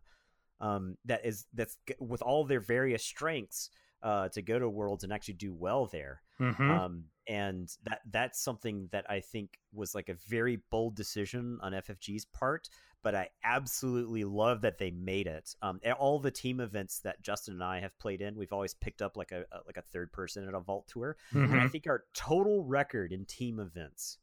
um, 0.61 0.97
that 1.05 1.25
is 1.25 1.45
that's 1.53 1.77
with 1.99 2.21
all 2.21 2.45
their 2.45 2.61
various 2.61 3.03
strengths 3.03 3.69
uh, 4.03 4.29
to 4.29 4.41
go 4.41 4.59
to 4.59 4.69
Worlds 4.69 5.03
and 5.03 5.11
actually 5.11 5.33
do 5.33 5.53
well 5.53 5.87
there. 5.87 6.21
Mhm. 6.39 6.59
Um, 6.69 7.05
and 7.27 7.69
that 7.85 8.01
that's 8.11 8.39
something 8.39 8.87
that 8.91 9.09
I 9.09 9.19
think 9.19 9.57
was 9.73 9.95
like 9.95 10.09
a 10.09 10.13
very 10.13 10.57
bold 10.69 10.95
decision 10.95 11.57
on 11.61 11.73
FFG's 11.73 12.25
part, 12.25 12.69
but 13.05 13.13
I 13.13 13.29
absolutely 13.43 14.23
love 14.23 14.61
that 14.61 14.79
they 14.79 14.89
made 14.89 15.27
it. 15.27 15.55
Um, 15.61 15.79
and 15.83 15.93
all 15.93 16.17
the 16.17 16.31
team 16.31 16.59
events 16.59 16.99
that 17.01 17.21
Justin 17.21 17.53
and 17.53 17.63
I 17.63 17.79
have 17.79 17.95
played 17.99 18.19
in, 18.19 18.35
we've 18.35 18.51
always 18.51 18.73
picked 18.73 18.99
up 19.03 19.15
like 19.15 19.31
a, 19.31 19.41
a 19.51 19.59
like 19.67 19.77
a 19.77 19.83
third 19.83 20.11
person 20.11 20.47
at 20.47 20.55
a 20.55 20.59
vault 20.59 20.87
tour, 20.87 21.15
and 21.31 21.53
I 21.53 21.65
Mhm. 21.65 21.71
think 21.71 21.85
our 21.85 22.03
total 22.15 22.63
record 22.63 23.13
in 23.13 23.25
team 23.25 23.59
events 23.59 24.17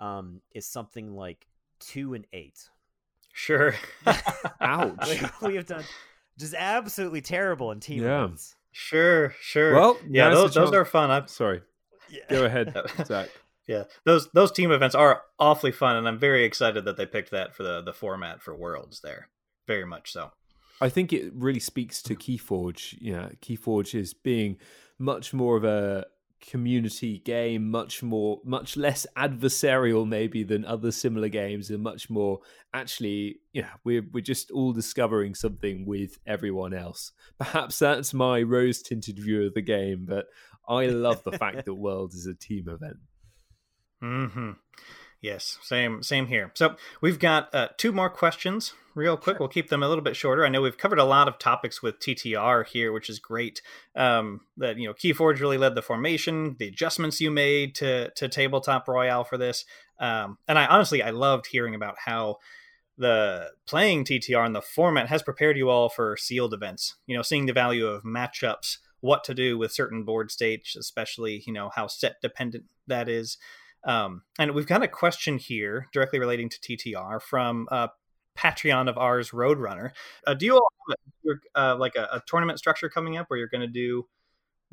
um, 0.00 0.40
is 0.52 0.66
something 0.66 1.14
like 1.14 1.46
two 1.78 2.14
and 2.14 2.26
eight. 2.32 2.68
Sure. 3.32 3.74
Ouch. 4.60 5.22
We 5.42 5.54
have 5.54 5.66
done 5.66 5.84
just 6.36 6.54
absolutely 6.54 7.20
terrible 7.20 7.70
in 7.70 7.78
team 7.80 8.02
Yeah. 8.02 8.24
events. 8.24 8.56
sure. 8.72 9.34
Sure. 9.40 9.72
Well, 9.74 9.98
yeah, 10.08 10.30
those, 10.30 10.52
those 10.52 10.72
are 10.74 10.84
fun. 10.84 11.10
I'm, 11.10 11.28
Sorry, 11.28 11.62
Yeah. 12.10 12.24
go 12.28 12.44
ahead, 12.44 12.74
Zach. 13.06 13.30
Yeah, 13.66 13.84
those 14.04 14.30
those 14.32 14.52
team 14.52 14.70
events 14.70 14.94
are 14.94 15.22
awfully 15.38 15.72
fun, 15.72 15.96
and 15.96 16.06
I'm 16.06 16.18
very 16.18 16.44
excited 16.44 16.84
that 16.84 16.96
they 16.96 17.06
picked 17.06 17.30
that 17.32 17.54
for 17.54 17.62
the 17.62 17.82
the 17.82 17.92
format 17.92 18.42
for 18.42 18.54
Worlds 18.54 19.00
there. 19.00 19.28
Very 19.66 19.84
much 19.84 20.12
so. 20.12 20.30
I 20.80 20.88
think 20.88 21.12
it 21.12 21.32
really 21.34 21.60
speaks 21.60 22.02
to 22.02 22.14
Keyforge. 22.14 22.96
You 23.00 23.12
know, 23.12 23.30
Keyforge 23.40 23.94
is 23.94 24.14
being 24.14 24.58
much 24.98 25.32
more 25.32 25.56
of 25.56 25.64
a 25.64 26.06
community 26.40 27.18
game, 27.18 27.70
much 27.70 28.02
more, 28.02 28.40
much 28.44 28.76
less 28.76 29.06
adversarial 29.16 30.06
maybe 30.06 30.44
than 30.44 30.64
other 30.64 30.92
similar 30.92 31.28
games, 31.28 31.70
and 31.70 31.82
much 31.82 32.08
more 32.08 32.40
actually, 32.72 33.40
you 33.52 33.62
know, 33.62 33.68
we're 33.84 34.06
we're 34.12 34.20
just 34.20 34.50
all 34.50 34.72
discovering 34.72 35.34
something 35.34 35.86
with 35.86 36.18
everyone 36.26 36.74
else. 36.74 37.12
Perhaps 37.38 37.78
that's 37.78 38.14
my 38.14 38.42
rose 38.42 38.82
tinted 38.82 39.18
view 39.18 39.46
of 39.46 39.54
the 39.54 39.62
game, 39.62 40.04
but 40.06 40.26
I 40.68 40.86
love 40.86 41.24
the 41.24 41.32
fact 41.32 41.64
that 41.64 41.74
World 41.74 42.14
is 42.14 42.26
a 42.26 42.34
team 42.34 42.68
event. 42.68 42.98
Hmm. 44.00 44.52
Yes, 45.20 45.58
same 45.62 46.02
same 46.02 46.26
here. 46.26 46.52
So 46.54 46.76
we've 47.00 47.18
got 47.18 47.54
uh, 47.54 47.68
two 47.76 47.90
more 47.90 48.10
questions, 48.10 48.74
real 48.94 49.16
quick. 49.16 49.36
Sure. 49.36 49.40
We'll 49.40 49.48
keep 49.48 49.68
them 49.68 49.82
a 49.82 49.88
little 49.88 50.02
bit 50.02 50.16
shorter. 50.16 50.44
I 50.44 50.48
know 50.48 50.62
we've 50.62 50.78
covered 50.78 50.98
a 50.98 51.04
lot 51.04 51.28
of 51.28 51.38
topics 51.38 51.82
with 51.82 52.00
TTR 52.00 52.66
here, 52.66 52.92
which 52.92 53.08
is 53.08 53.18
great. 53.18 53.62
Um, 53.94 54.40
that 54.56 54.78
you 54.78 54.88
know, 54.88 54.94
KeyForge 54.94 55.40
really 55.40 55.58
led 55.58 55.74
the 55.74 55.82
formation, 55.82 56.56
the 56.58 56.68
adjustments 56.68 57.20
you 57.20 57.30
made 57.30 57.74
to 57.76 58.10
to 58.10 58.28
tabletop 58.28 58.88
royale 58.88 59.24
for 59.24 59.38
this, 59.38 59.64
um, 60.00 60.38
and 60.48 60.58
I 60.58 60.66
honestly 60.66 61.02
I 61.02 61.10
loved 61.10 61.46
hearing 61.46 61.74
about 61.74 61.96
how 62.04 62.36
the 62.98 63.50
playing 63.66 64.04
TTR 64.04 64.44
and 64.44 64.54
the 64.54 64.62
format 64.62 65.08
has 65.08 65.22
prepared 65.22 65.58
you 65.58 65.68
all 65.68 65.88
for 65.88 66.16
sealed 66.16 66.54
events. 66.54 66.96
You 67.06 67.16
know, 67.16 67.22
seeing 67.22 67.46
the 67.46 67.52
value 67.52 67.86
of 67.86 68.02
matchups, 68.02 68.78
what 69.00 69.24
to 69.24 69.34
do 69.34 69.58
with 69.58 69.72
certain 69.72 70.04
board 70.04 70.30
states, 70.30 70.76
especially 70.76 71.42
you 71.46 71.52
know 71.52 71.70
how 71.74 71.86
set 71.86 72.20
dependent 72.22 72.64
that 72.86 73.08
is. 73.08 73.38
Um, 73.86 74.22
and 74.38 74.50
we've 74.52 74.66
got 74.66 74.82
a 74.82 74.88
question 74.88 75.38
here 75.38 75.86
directly 75.92 76.18
relating 76.18 76.48
to 76.48 76.58
TTR 76.58 77.22
from 77.22 77.68
uh, 77.70 77.88
Patreon 78.36 78.88
of 78.88 78.98
ours, 78.98 79.30
Roadrunner. 79.30 79.92
Uh, 80.26 80.34
do 80.34 80.44
you 80.44 80.54
all 80.56 80.68
have 80.88 81.36
uh, 81.54 81.76
like 81.78 81.94
a, 81.96 82.08
a, 82.12 82.22
tournament 82.26 82.58
structure 82.58 82.88
coming 82.88 83.16
up 83.16 83.26
where 83.28 83.38
you're 83.38 83.48
going 83.48 83.60
to 83.60 83.66
do 83.66 84.06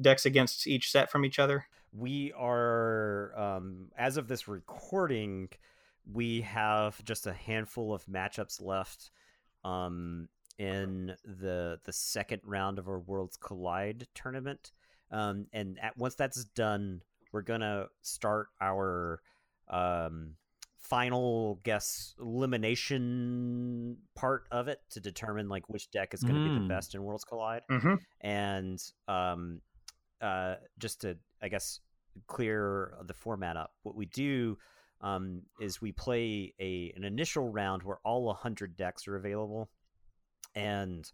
decks 0.01 0.25
against 0.25 0.67
each 0.67 0.91
set 0.91 1.11
from 1.11 1.25
each 1.25 1.37
other? 1.39 1.65
We 1.91 2.33
are, 2.35 3.33
um, 3.37 3.91
as 3.95 4.17
of 4.17 4.27
this 4.27 4.47
recording, 4.47 5.49
we 6.11 6.41
have 6.41 7.03
just 7.05 7.27
a 7.27 7.33
handful 7.33 7.93
of 7.93 8.05
matchups 8.07 8.61
left 8.61 9.11
um, 9.63 10.27
in 10.57 11.15
the 11.23 11.79
the 11.83 11.93
second 11.93 12.41
round 12.45 12.79
of 12.79 12.87
our 12.87 12.99
Worlds 12.99 13.37
Collide 13.37 14.07
tournament. 14.15 14.71
Um, 15.11 15.45
and 15.53 15.77
at, 15.79 15.95
once 15.95 16.15
that's 16.15 16.43
done, 16.43 17.01
we're 17.33 17.41
gonna 17.41 17.87
start 18.01 18.47
our 18.61 19.21
um, 19.67 20.35
final 20.77 21.59
guess 21.63 22.13
elimination 22.19 23.97
part 24.15 24.43
of 24.51 24.67
it 24.67 24.79
to 24.91 24.99
determine 24.99 25.49
like 25.49 25.67
which 25.69 25.89
deck 25.91 26.13
is 26.13 26.21
going 26.21 26.35
to 26.35 26.41
mm. 26.41 26.49
be 26.49 26.53
the 26.53 26.65
mm. 26.65 26.69
best 26.69 26.93
in 26.93 27.03
Worlds 27.03 27.23
Collide, 27.23 27.63
mm-hmm. 27.71 27.95
and 28.21 28.79
um, 29.07 29.61
uh, 30.21 30.55
just 30.77 31.01
to 31.01 31.17
I 31.41 31.49
guess 31.49 31.79
clear 32.27 32.93
the 33.05 33.13
format 33.13 33.57
up. 33.57 33.71
What 33.83 33.95
we 33.95 34.05
do 34.05 34.57
um, 35.01 35.41
is 35.59 35.81
we 35.81 35.91
play 35.91 36.53
a 36.59 36.93
an 36.95 37.03
initial 37.03 37.49
round 37.49 37.83
where 37.83 37.97
all 38.03 38.31
hundred 38.33 38.77
decks 38.77 39.07
are 39.07 39.15
available, 39.15 39.69
and 40.53 41.09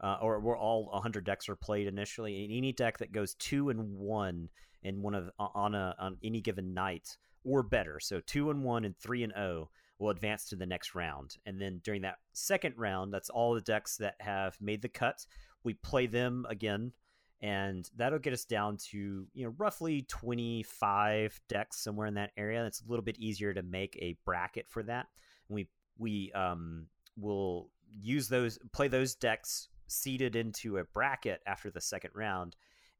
uh, 0.00 0.18
or 0.20 0.38
where 0.40 0.56
all 0.56 0.90
hundred 1.02 1.24
decks 1.24 1.48
are 1.48 1.56
played 1.56 1.86
initially. 1.86 2.44
And 2.44 2.52
any 2.52 2.72
deck 2.72 2.98
that 2.98 3.12
goes 3.12 3.34
two 3.34 3.70
and 3.70 3.96
one 3.96 4.48
in 4.84 5.02
one 5.02 5.14
of 5.14 5.30
on 5.38 5.74
a 5.74 5.94
on 5.98 6.16
any 6.22 6.40
given 6.40 6.74
night 6.74 7.16
or 7.44 7.62
better. 7.62 7.98
So 8.00 8.20
two 8.20 8.50
and 8.50 8.62
one 8.62 8.84
and 8.84 8.96
three 8.96 9.22
and 9.22 9.32
O 9.32 9.40
oh 9.42 9.68
will 9.98 10.10
advance 10.10 10.48
to 10.48 10.56
the 10.56 10.66
next 10.66 10.94
round. 10.94 11.36
And 11.46 11.60
then 11.60 11.80
during 11.84 12.02
that 12.02 12.18
second 12.32 12.74
round, 12.76 13.12
that's 13.12 13.30
all 13.30 13.54
the 13.54 13.60
decks 13.60 13.96
that 13.98 14.16
have 14.20 14.56
made 14.60 14.82
the 14.82 14.88
cut. 14.88 15.26
We 15.62 15.74
play 15.74 16.06
them 16.06 16.46
again, 16.48 16.92
and 17.40 17.88
that'll 17.96 18.18
get 18.18 18.32
us 18.32 18.44
down 18.44 18.76
to 18.90 19.26
you 19.32 19.44
know 19.44 19.54
roughly 19.58 20.02
25 20.02 21.40
decks 21.48 21.82
somewhere 21.82 22.06
in 22.06 22.14
that 22.14 22.32
area. 22.36 22.64
It's 22.66 22.82
a 22.82 22.88
little 22.88 23.04
bit 23.04 23.18
easier 23.18 23.54
to 23.54 23.62
make 23.62 23.96
a 24.00 24.16
bracket 24.24 24.66
for 24.68 24.82
that. 24.84 25.06
And 25.48 25.56
we 25.56 25.68
we 25.98 26.32
um 26.32 26.86
will 27.16 27.70
use 27.90 28.28
those 28.28 28.58
play 28.72 28.88
those 28.88 29.14
decks 29.14 29.68
seeded 29.86 30.34
into 30.34 30.78
a 30.78 30.84
bracket 30.84 31.40
after 31.46 31.70
the 31.70 31.80
second 31.80 32.10
round 32.14 32.56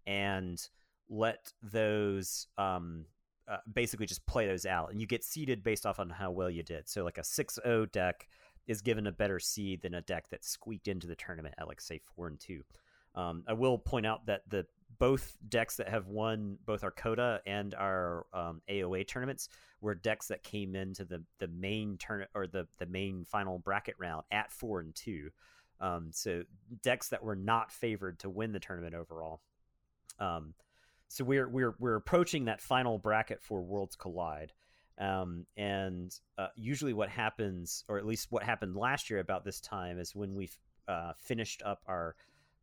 and 0.07 0.69
let 1.09 1.53
those 1.63 2.47
um, 2.59 3.05
uh, 3.49 3.59
basically 3.73 4.07
just 4.07 4.25
play 4.27 4.47
those 4.47 4.67
out, 4.67 4.91
and 4.91 5.01
you 5.01 5.07
get 5.07 5.25
seeded 5.25 5.63
based 5.63 5.87
off 5.87 5.99
on 5.99 6.11
how 6.11 6.31
well 6.31 6.51
you 6.51 6.63
did. 6.63 6.89
So 6.89 7.05
like 7.05 7.19
a 7.19 7.23
6-0 7.23 7.93
deck 7.93 8.29
is 8.67 8.81
given 8.81 9.07
a 9.07 9.13
better 9.13 9.39
seed 9.39 9.83
than 9.83 9.95
a 9.95 10.01
deck 10.01 10.31
that 10.31 10.45
squeaked 10.45 10.89
into 10.89 11.07
the 11.07 11.17
tournament 11.17 11.55
at 11.59 11.69
like 11.69 11.81
say 11.81 12.01
four 12.15 12.29
and 12.29 12.41
two. 12.41 12.63
Um, 13.15 13.45
I 13.47 13.53
will 13.53 13.79
point 13.79 14.07
out 14.07 14.27
that 14.27 14.43
the 14.49 14.67
both 14.99 15.37
decks 15.49 15.77
that 15.77 15.89
have 15.89 16.09
won 16.09 16.57
both 16.65 16.85
our 16.85 16.91
CotA 16.91 17.41
and 17.47 17.75
our 17.75 18.27
um, 18.33 18.63
AOA 18.69 19.07
tournaments 19.07 19.49
were 19.81 19.95
decks 19.95 20.29
that 20.29 20.43
came 20.43 20.75
into 20.75 21.05
the 21.05 21.23
the 21.39 21.49
main 21.49 21.97
turn 21.99 22.27
or 22.35 22.47
the 22.47 22.67
the 22.79 22.87
main 22.87 23.25
final 23.25 23.59
bracket 23.59 23.95
round 23.99 24.25
at 24.31 24.53
four 24.53 24.81
and 24.81 24.95
two. 24.95 25.31
Um, 25.81 26.11
so 26.13 26.43
decks 26.83 27.09
that 27.09 27.23
were 27.23 27.37
not 27.37 27.71
favored 27.71 28.21
to 28.21 28.31
win 28.31 28.53
the 28.53 28.61
tournament 28.61 28.95
overall. 28.95 29.41
Um, 30.19 30.55
so 31.09 31.25
we're 31.25 31.49
we're 31.49 31.75
we're 31.79 31.97
approaching 31.97 32.47
that 32.47 32.61
final 32.61 32.99
bracket 32.99 33.43
for 33.43 33.63
Worlds 33.63 33.97
Collide. 33.97 34.53
Um, 34.99 35.47
and 35.57 36.15
uh, 36.39 36.49
usually, 36.55 36.93
what 36.93 37.09
happens, 37.09 37.85
or 37.89 37.99
at 37.99 38.07
least 38.07 38.29
what 38.31 38.43
happened 38.43 38.77
last 38.77 39.11
year 39.11 39.19
about 39.19 39.45
this 39.45 39.61
time, 39.61 39.99
is 39.99 40.15
when 40.15 40.35
we 40.35 40.51
uh, 40.89 41.13
finished 41.19 41.63
up 41.65 41.81
our 41.87 42.15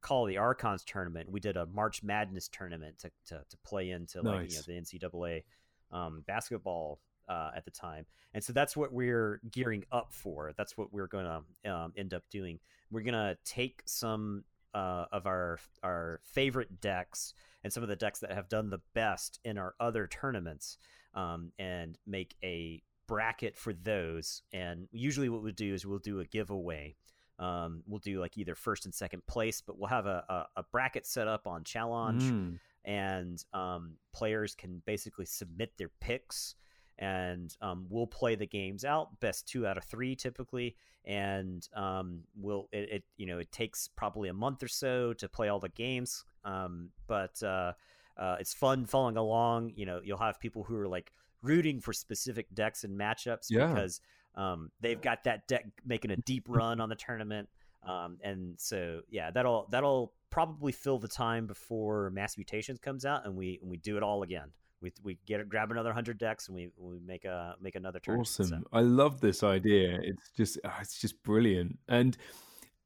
Call 0.02 0.24
of 0.24 0.30
the 0.30 0.38
Archons 0.38 0.84
tournament, 0.84 1.30
we 1.30 1.40
did 1.40 1.58
a 1.58 1.68
March 1.68 2.02
Madness 2.02 2.48
tournament 2.48 2.98
to, 3.00 3.12
to, 3.28 3.44
to 3.48 3.58
play 3.64 3.92
into 3.92 4.22
like 4.22 4.42
nice. 4.42 4.68
you 4.68 4.74
know, 4.74 4.82
the 4.82 4.98
NCAA 4.98 5.44
um, 5.92 6.24
basketball 6.26 7.00
uh, 7.30 7.52
at 7.56 7.66
the 7.66 7.72
time, 7.72 8.06
and 8.34 8.44
so 8.44 8.52
that's 8.52 8.76
what 8.76 8.92
we're 8.92 9.42
gearing 9.52 9.84
up 9.92 10.12
for. 10.12 10.54
That's 10.58 10.76
what 10.76 10.92
we're 10.92 11.08
going 11.08 11.26
to 11.26 11.72
um, 11.72 11.94
end 11.96 12.14
up 12.14 12.24
doing. 12.32 12.60
We're 12.90 13.02
going 13.02 13.14
to 13.14 13.38
take 13.46 13.84
some 13.86 14.44
uh, 14.74 15.06
of 15.12 15.26
our 15.26 15.60
our 15.84 16.20
favorite 16.24 16.82
decks 16.82 17.34
and 17.64 17.72
some 17.72 17.84
of 17.84 17.90
the 17.90 17.96
decks 17.96 18.20
that 18.20 18.32
have 18.32 18.50
done 18.50 18.70
the 18.70 18.82
best 18.94 19.40
in 19.44 19.58
our 19.58 19.76
other 19.80 20.08
tournaments, 20.08 20.78
um, 21.14 21.52
and 21.60 21.98
make 22.08 22.36
a 22.44 22.82
bracket 23.08 23.58
for 23.58 23.74
those. 23.74 24.42
And 24.54 24.88
usually, 24.92 25.30
what 25.30 25.44
we'll 25.44 25.54
do 25.54 25.74
is 25.74 25.86
we'll 25.86 26.00
do 26.00 26.20
a 26.20 26.26
giveaway. 26.26 26.96
Um, 27.40 27.84
we'll 27.88 28.00
do 28.00 28.20
like 28.20 28.38
either 28.38 28.56
first 28.56 28.86
and 28.86 28.94
second 28.94 29.26
place, 29.26 29.62
but 29.62 29.78
we'll 29.78 29.90
have 29.90 30.06
a, 30.06 30.24
a, 30.30 30.60
a 30.62 30.64
bracket 30.72 31.06
set 31.06 31.28
up 31.28 31.48
on 31.48 31.64
Challonge, 31.64 32.22
mm. 32.22 32.60
and 32.86 33.44
um, 33.54 33.94
players 34.14 34.54
can 34.54 34.82
basically 34.86 35.26
submit 35.26 35.72
their 35.78 35.90
picks 36.00 36.56
and 37.02 37.58
um, 37.62 37.88
we'll 37.90 38.08
play 38.08 38.36
the 38.36 38.46
games 38.46 38.86
out 38.86 39.20
best 39.20 39.48
two 39.48 39.68
out 39.68 39.76
of 39.76 39.84
three 39.84 40.16
typically 40.16 40.76
and 41.04 41.68
um, 41.76 42.20
we'll 42.40 42.70
it, 42.72 42.90
it, 42.92 43.04
you 43.18 43.26
know 43.26 43.40
it 43.40 43.52
takes 43.52 43.90
probably 43.90 44.30
a 44.30 44.34
month 44.34 44.64
or 44.64 44.68
so 44.68 45.12
to 45.14 45.28
play 45.28 45.50
all 45.50 45.60
the 45.60 45.70
games 45.70 46.24
um, 46.46 46.90
but 47.08 47.42
uh, 47.44 47.74
uh, 48.18 48.38
it's 48.40 48.54
fun 48.54 48.86
following 48.86 49.18
along 49.18 49.74
you 49.76 49.86
know 49.86 50.00
you'll 50.04 50.18
have 50.18 50.40
people 50.40 50.64
who 50.64 50.78
are 50.78 50.88
like 50.88 51.12
rooting 51.42 51.82
for 51.82 51.92
specific 51.92 52.46
decks 52.54 52.84
and 52.84 52.98
matchups 52.98 53.48
yeah. 53.50 53.68
because 53.68 54.00
um, 54.36 54.72
they've 54.80 55.02
got 55.02 55.24
that 55.24 55.48
deck 55.48 55.66
making 55.86 56.12
a 56.12 56.18
deep 56.18 56.46
run 56.48 56.80
on 56.80 56.88
the 56.88 56.96
tournament 56.96 57.50
um, 57.88 58.18
and 58.24 58.54
so 58.58 59.02
yeah 59.10 59.32
that'll 59.32 59.68
that'll 59.72 60.14
probably 60.30 60.72
fill 60.72 61.00
the 61.00 61.08
time 61.08 61.48
before 61.48 62.12
mass 62.12 62.38
mutations 62.38 62.78
comes 62.80 63.06
out 63.06 63.26
and 63.26 63.36
we 63.36 63.58
and 63.62 63.72
we 63.72 63.78
do 63.78 63.98
it 63.98 64.04
all 64.04 64.22
again 64.22 64.52
we 64.82 64.92
we 65.04 65.18
get 65.26 65.48
grab 65.50 65.72
another 65.72 65.94
hundred 65.94 66.18
decks 66.18 66.48
and 66.48 66.56
we 66.56 66.70
we 66.78 67.00
make 67.00 67.26
a 67.26 67.56
make 67.62 67.76
another 67.76 68.00
turn. 68.00 68.20
Awesome! 68.20 68.48
So. 68.48 68.62
I 68.74 68.82
love 68.82 69.22
this 69.22 69.44
idea. 69.44 70.00
It's 70.02 70.32
just 70.36 70.60
oh, 70.64 70.74
it's 70.82 71.00
just 71.00 71.22
brilliant. 71.24 71.78
And 71.88 72.18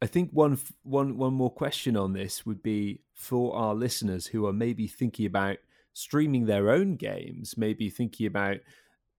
I 0.02 0.08
think 0.08 0.32
one 0.32 0.60
one 0.84 1.18
one 1.18 1.34
more 1.34 1.52
question 1.52 1.96
on 1.98 2.14
this 2.14 2.46
would 2.46 2.62
be 2.62 3.02
for 3.14 3.56
our 3.56 3.74
listeners 3.74 4.28
who 4.28 4.46
are 4.46 4.54
maybe 4.54 4.88
thinking 4.88 5.26
about 5.26 5.58
streaming 5.93 6.46
their 6.46 6.70
own 6.70 6.96
games, 6.96 7.58
maybe 7.58 7.89
thinking 7.89 8.28
about 8.28 8.58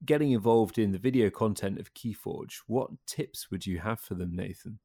getting 0.04 0.32
involved 0.32 0.78
in 0.78 0.92
the 0.92 0.98
video 0.98 1.30
content 1.30 1.80
of 1.80 1.94
Keyforge. 1.94 2.60
What 2.66 2.90
tips 3.06 3.50
would 3.50 3.66
you 3.66 3.78
have 3.78 3.98
for 3.98 4.14
them, 4.14 4.36
Nathan? 4.36 4.78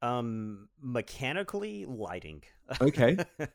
Um, 0.00 0.68
mechanically 0.80 1.84
lighting. 1.84 2.44
Okay. 2.80 3.18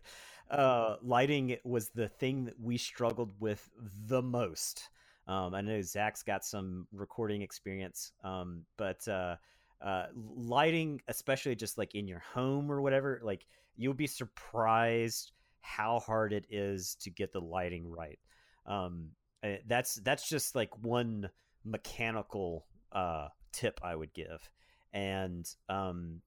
uh, 0.53 0.97
lighting 1.01 1.57
was 1.63 1.89
the 1.89 2.07
thing 2.07 2.45
that 2.45 2.59
we 2.59 2.77
struggled 2.77 3.33
with 3.39 3.69
the 4.07 4.21
most. 4.21 4.89
Um, 5.27 5.55
I 5.55 5.61
know 5.61 5.81
Zach's 5.81 6.21
got 6.21 6.45
some 6.45 6.87
recording 6.91 7.41
experience, 7.41 8.11
um, 8.23 8.61
but 8.77 9.05
uh, 9.07 9.37
uh, 9.81 10.07
lighting, 10.15 11.01
especially 11.07 11.55
just 11.55 11.77
like 11.77 11.95
in 11.95 12.07
your 12.07 12.19
home 12.19 12.71
or 12.71 12.81
whatever, 12.81 13.19
like 13.23 13.47
you'll 13.75 13.95
be 13.95 14.05
surprised 14.07 15.31
how 15.61 15.99
hard 15.99 16.33
it 16.33 16.45
is 16.49 16.95
to 17.01 17.09
get 17.09 17.33
the 17.33 17.41
lighting 17.41 17.89
right. 17.89 18.19
Um, 18.67 19.09
eh, 19.41 19.57
that's 19.67 19.95
that's 19.95 20.29
just 20.29 20.55
like 20.55 20.69
one 20.83 21.29
mechanical 21.65 22.67
uh, 22.91 23.29
tip 23.51 23.79
I 23.81 23.95
would 23.95 24.13
give, 24.13 24.47
and 24.93 25.49
um, 25.67 26.21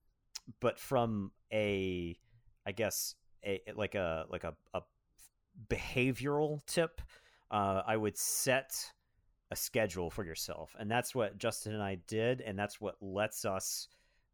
but 0.59 0.81
from 0.81 1.31
a 1.53 2.19
I 2.67 2.73
guess 2.73 3.15
a 3.47 3.61
like 3.77 3.95
a 3.95 4.27
like 4.29 4.45
a, 4.45 4.55
a 4.75 4.83
behavioral 5.69 6.65
tip, 6.67 7.01
uh, 7.51 7.83
I 7.87 7.97
would 7.97 8.19
set 8.19 8.93
a 9.51 9.57
schedule 9.57 10.11
for 10.11 10.25
yourself, 10.25 10.75
and 10.79 10.91
that's 10.91 11.15
what 11.15 11.39
Justin 11.39 11.75
and 11.75 11.83
I 11.83 11.99
did, 12.07 12.41
and 12.41 12.59
that's 12.59 12.81
what 12.81 12.97
lets 13.01 13.45
us, 13.45 13.89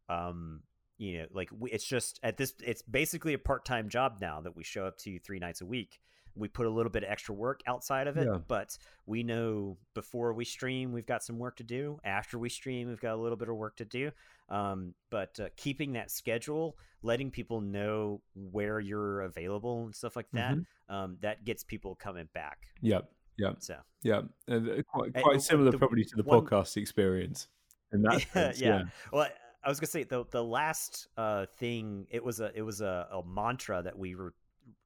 um, 0.09 0.61
you 0.97 1.19
know, 1.19 1.25
like 1.31 1.49
we, 1.57 1.69
it's 1.71 1.85
just 1.85 2.19
at 2.23 2.37
this, 2.37 2.53
it's 2.65 2.81
basically 2.81 3.33
a 3.33 3.39
part 3.39 3.63
time 3.65 3.89
job 3.89 4.17
now 4.19 4.41
that 4.41 4.55
we 4.55 4.63
show 4.63 4.85
up 4.85 4.97
to 4.99 5.11
you 5.11 5.19
three 5.19 5.39
nights 5.39 5.61
a 5.61 5.65
week. 5.65 5.99
We 6.35 6.47
put 6.47 6.65
a 6.65 6.69
little 6.69 6.91
bit 6.91 7.03
of 7.03 7.09
extra 7.09 7.33
work 7.35 7.61
outside 7.67 8.07
of 8.07 8.17
it, 8.17 8.25
Yeah. 8.27 8.39
but 8.47 8.77
we 9.05 9.21
know 9.23 9.77
before 9.93 10.33
we 10.33 10.45
stream 10.45 10.91
we've 10.91 11.05
got 11.05 11.23
some 11.23 11.37
work 11.39 11.57
to 11.57 11.63
do. 11.63 11.99
After 12.03 12.39
we 12.39 12.49
stream, 12.49 12.87
we've 12.87 12.99
got 13.01 13.13
a 13.13 13.21
little 13.21 13.37
bit 13.37 13.49
of 13.49 13.55
work 13.55 13.75
to 13.77 13.85
do. 13.85 14.11
Um, 14.49 14.93
but 15.09 15.39
uh, 15.39 15.49
keeping 15.57 15.93
that 15.93 16.09
schedule, 16.11 16.77
letting 17.01 17.29
people 17.31 17.61
know 17.61 18.21
where 18.33 18.79
you're 18.79 19.21
available 19.21 19.85
and 19.85 19.95
stuff 19.95 20.15
like 20.15 20.29
that, 20.33 20.55
Mm-hmm. 20.55 20.93
um, 20.95 21.17
that 21.21 21.45
gets 21.45 21.63
people 21.63 21.95
coming 21.95 22.27
back. 22.33 22.57
Yep. 22.81 23.09
Yep. 23.37 23.55
So 23.59 23.77
Yeah. 24.03 24.21
And 24.47 24.69
uh, 24.69 24.83
quite, 24.83 25.11
And 25.15 25.41
similar, 25.41 25.71
the 25.71 25.77
probably, 25.77 26.03
to 26.05 26.15
the 26.15 26.23
one- 26.23 26.41
podcast 26.45 26.77
experience. 26.77 27.47
In 27.91 28.01
that 28.03 28.13
yeah, 28.25 28.31
sense, 28.33 28.61
yeah. 28.61 28.83
Well, 29.11 29.23
I- 29.23 29.31
I 29.65 29.69
was 29.69 29.79
gonna 29.79 29.87
say 29.87 30.03
the 30.03 30.25
the 30.29 30.43
last 30.43 31.07
uh, 31.15 31.45
thing 31.57 32.05
it 32.11 32.21
was 32.21 32.41
a 32.41 32.51
it 32.53 32.63
was 32.63 32.81
a, 32.81 33.07
a 33.13 33.23
mantra 33.25 33.81
that 33.81 33.97
we 33.97 34.13
re- 34.13 34.31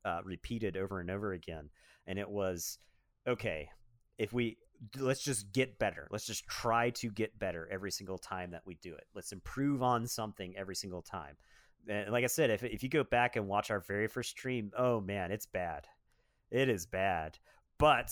uh, 0.07 0.21
repeated 0.23 0.77
over 0.77 0.99
and 0.99 1.11
over 1.11 1.33
again, 1.33 1.69
and 2.07 2.17
it 2.17 2.29
was 2.29 2.79
okay 3.27 3.69
if 4.17 4.31
we 4.33 4.57
let's 4.99 5.21
just 5.23 5.51
get 5.51 5.77
better. 5.79 6.07
Let's 6.11 6.25
just 6.25 6.47
try 6.47 6.91
to 6.91 7.09
get 7.09 7.37
better 7.39 7.67
every 7.71 7.91
single 7.91 8.17
time 8.17 8.51
that 8.51 8.61
we 8.65 8.75
do 8.75 8.93
it. 8.93 9.05
Let's 9.15 9.31
improve 9.31 9.81
on 9.83 10.07
something 10.07 10.55
every 10.55 10.75
single 10.75 11.01
time. 11.01 11.35
And 11.89 12.11
like 12.11 12.23
I 12.23 12.27
said, 12.27 12.49
if 12.49 12.63
if 12.63 12.83
you 12.83 12.89
go 12.89 13.03
back 13.03 13.35
and 13.35 13.47
watch 13.47 13.71
our 13.71 13.79
very 13.79 14.07
first 14.07 14.29
stream, 14.31 14.71
oh 14.77 15.01
man, 15.01 15.31
it's 15.31 15.45
bad. 15.45 15.87
It 16.51 16.69
is 16.69 16.85
bad. 16.85 17.37
But 17.77 18.11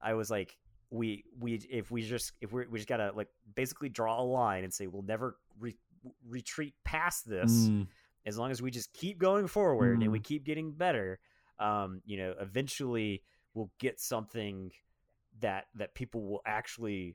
I 0.00 0.14
was 0.14 0.30
like, 0.30 0.56
we 0.90 1.24
we 1.38 1.54
if 1.70 1.90
we 1.90 2.02
just 2.02 2.32
if 2.40 2.52
we 2.52 2.66
we 2.66 2.78
just 2.78 2.88
gotta 2.88 3.12
like 3.14 3.28
basically 3.54 3.88
draw 3.88 4.20
a 4.20 4.22
line 4.22 4.64
and 4.64 4.72
say 4.72 4.86
we'll 4.86 5.02
never 5.02 5.36
re- 5.58 5.76
retreat 6.28 6.74
past 6.84 7.28
this 7.28 7.68
Mm, 7.68 7.86
as 8.24 8.38
long 8.38 8.50
as 8.50 8.62
we 8.62 8.70
just 8.70 8.92
keep 8.92 9.18
going 9.18 9.46
forward 9.48 10.02
and 10.02 10.12
we 10.12 10.20
Mm. 10.20 10.24
keep 10.24 10.44
getting 10.44 10.72
better 10.72 11.18
um 11.58 12.00
you 12.04 12.16
know 12.18 12.34
eventually 12.40 13.22
we'll 13.54 13.70
get 13.78 14.00
something 14.00 14.70
that 15.40 15.66
that 15.74 15.94
people 15.94 16.22
will 16.22 16.42
actually 16.46 17.14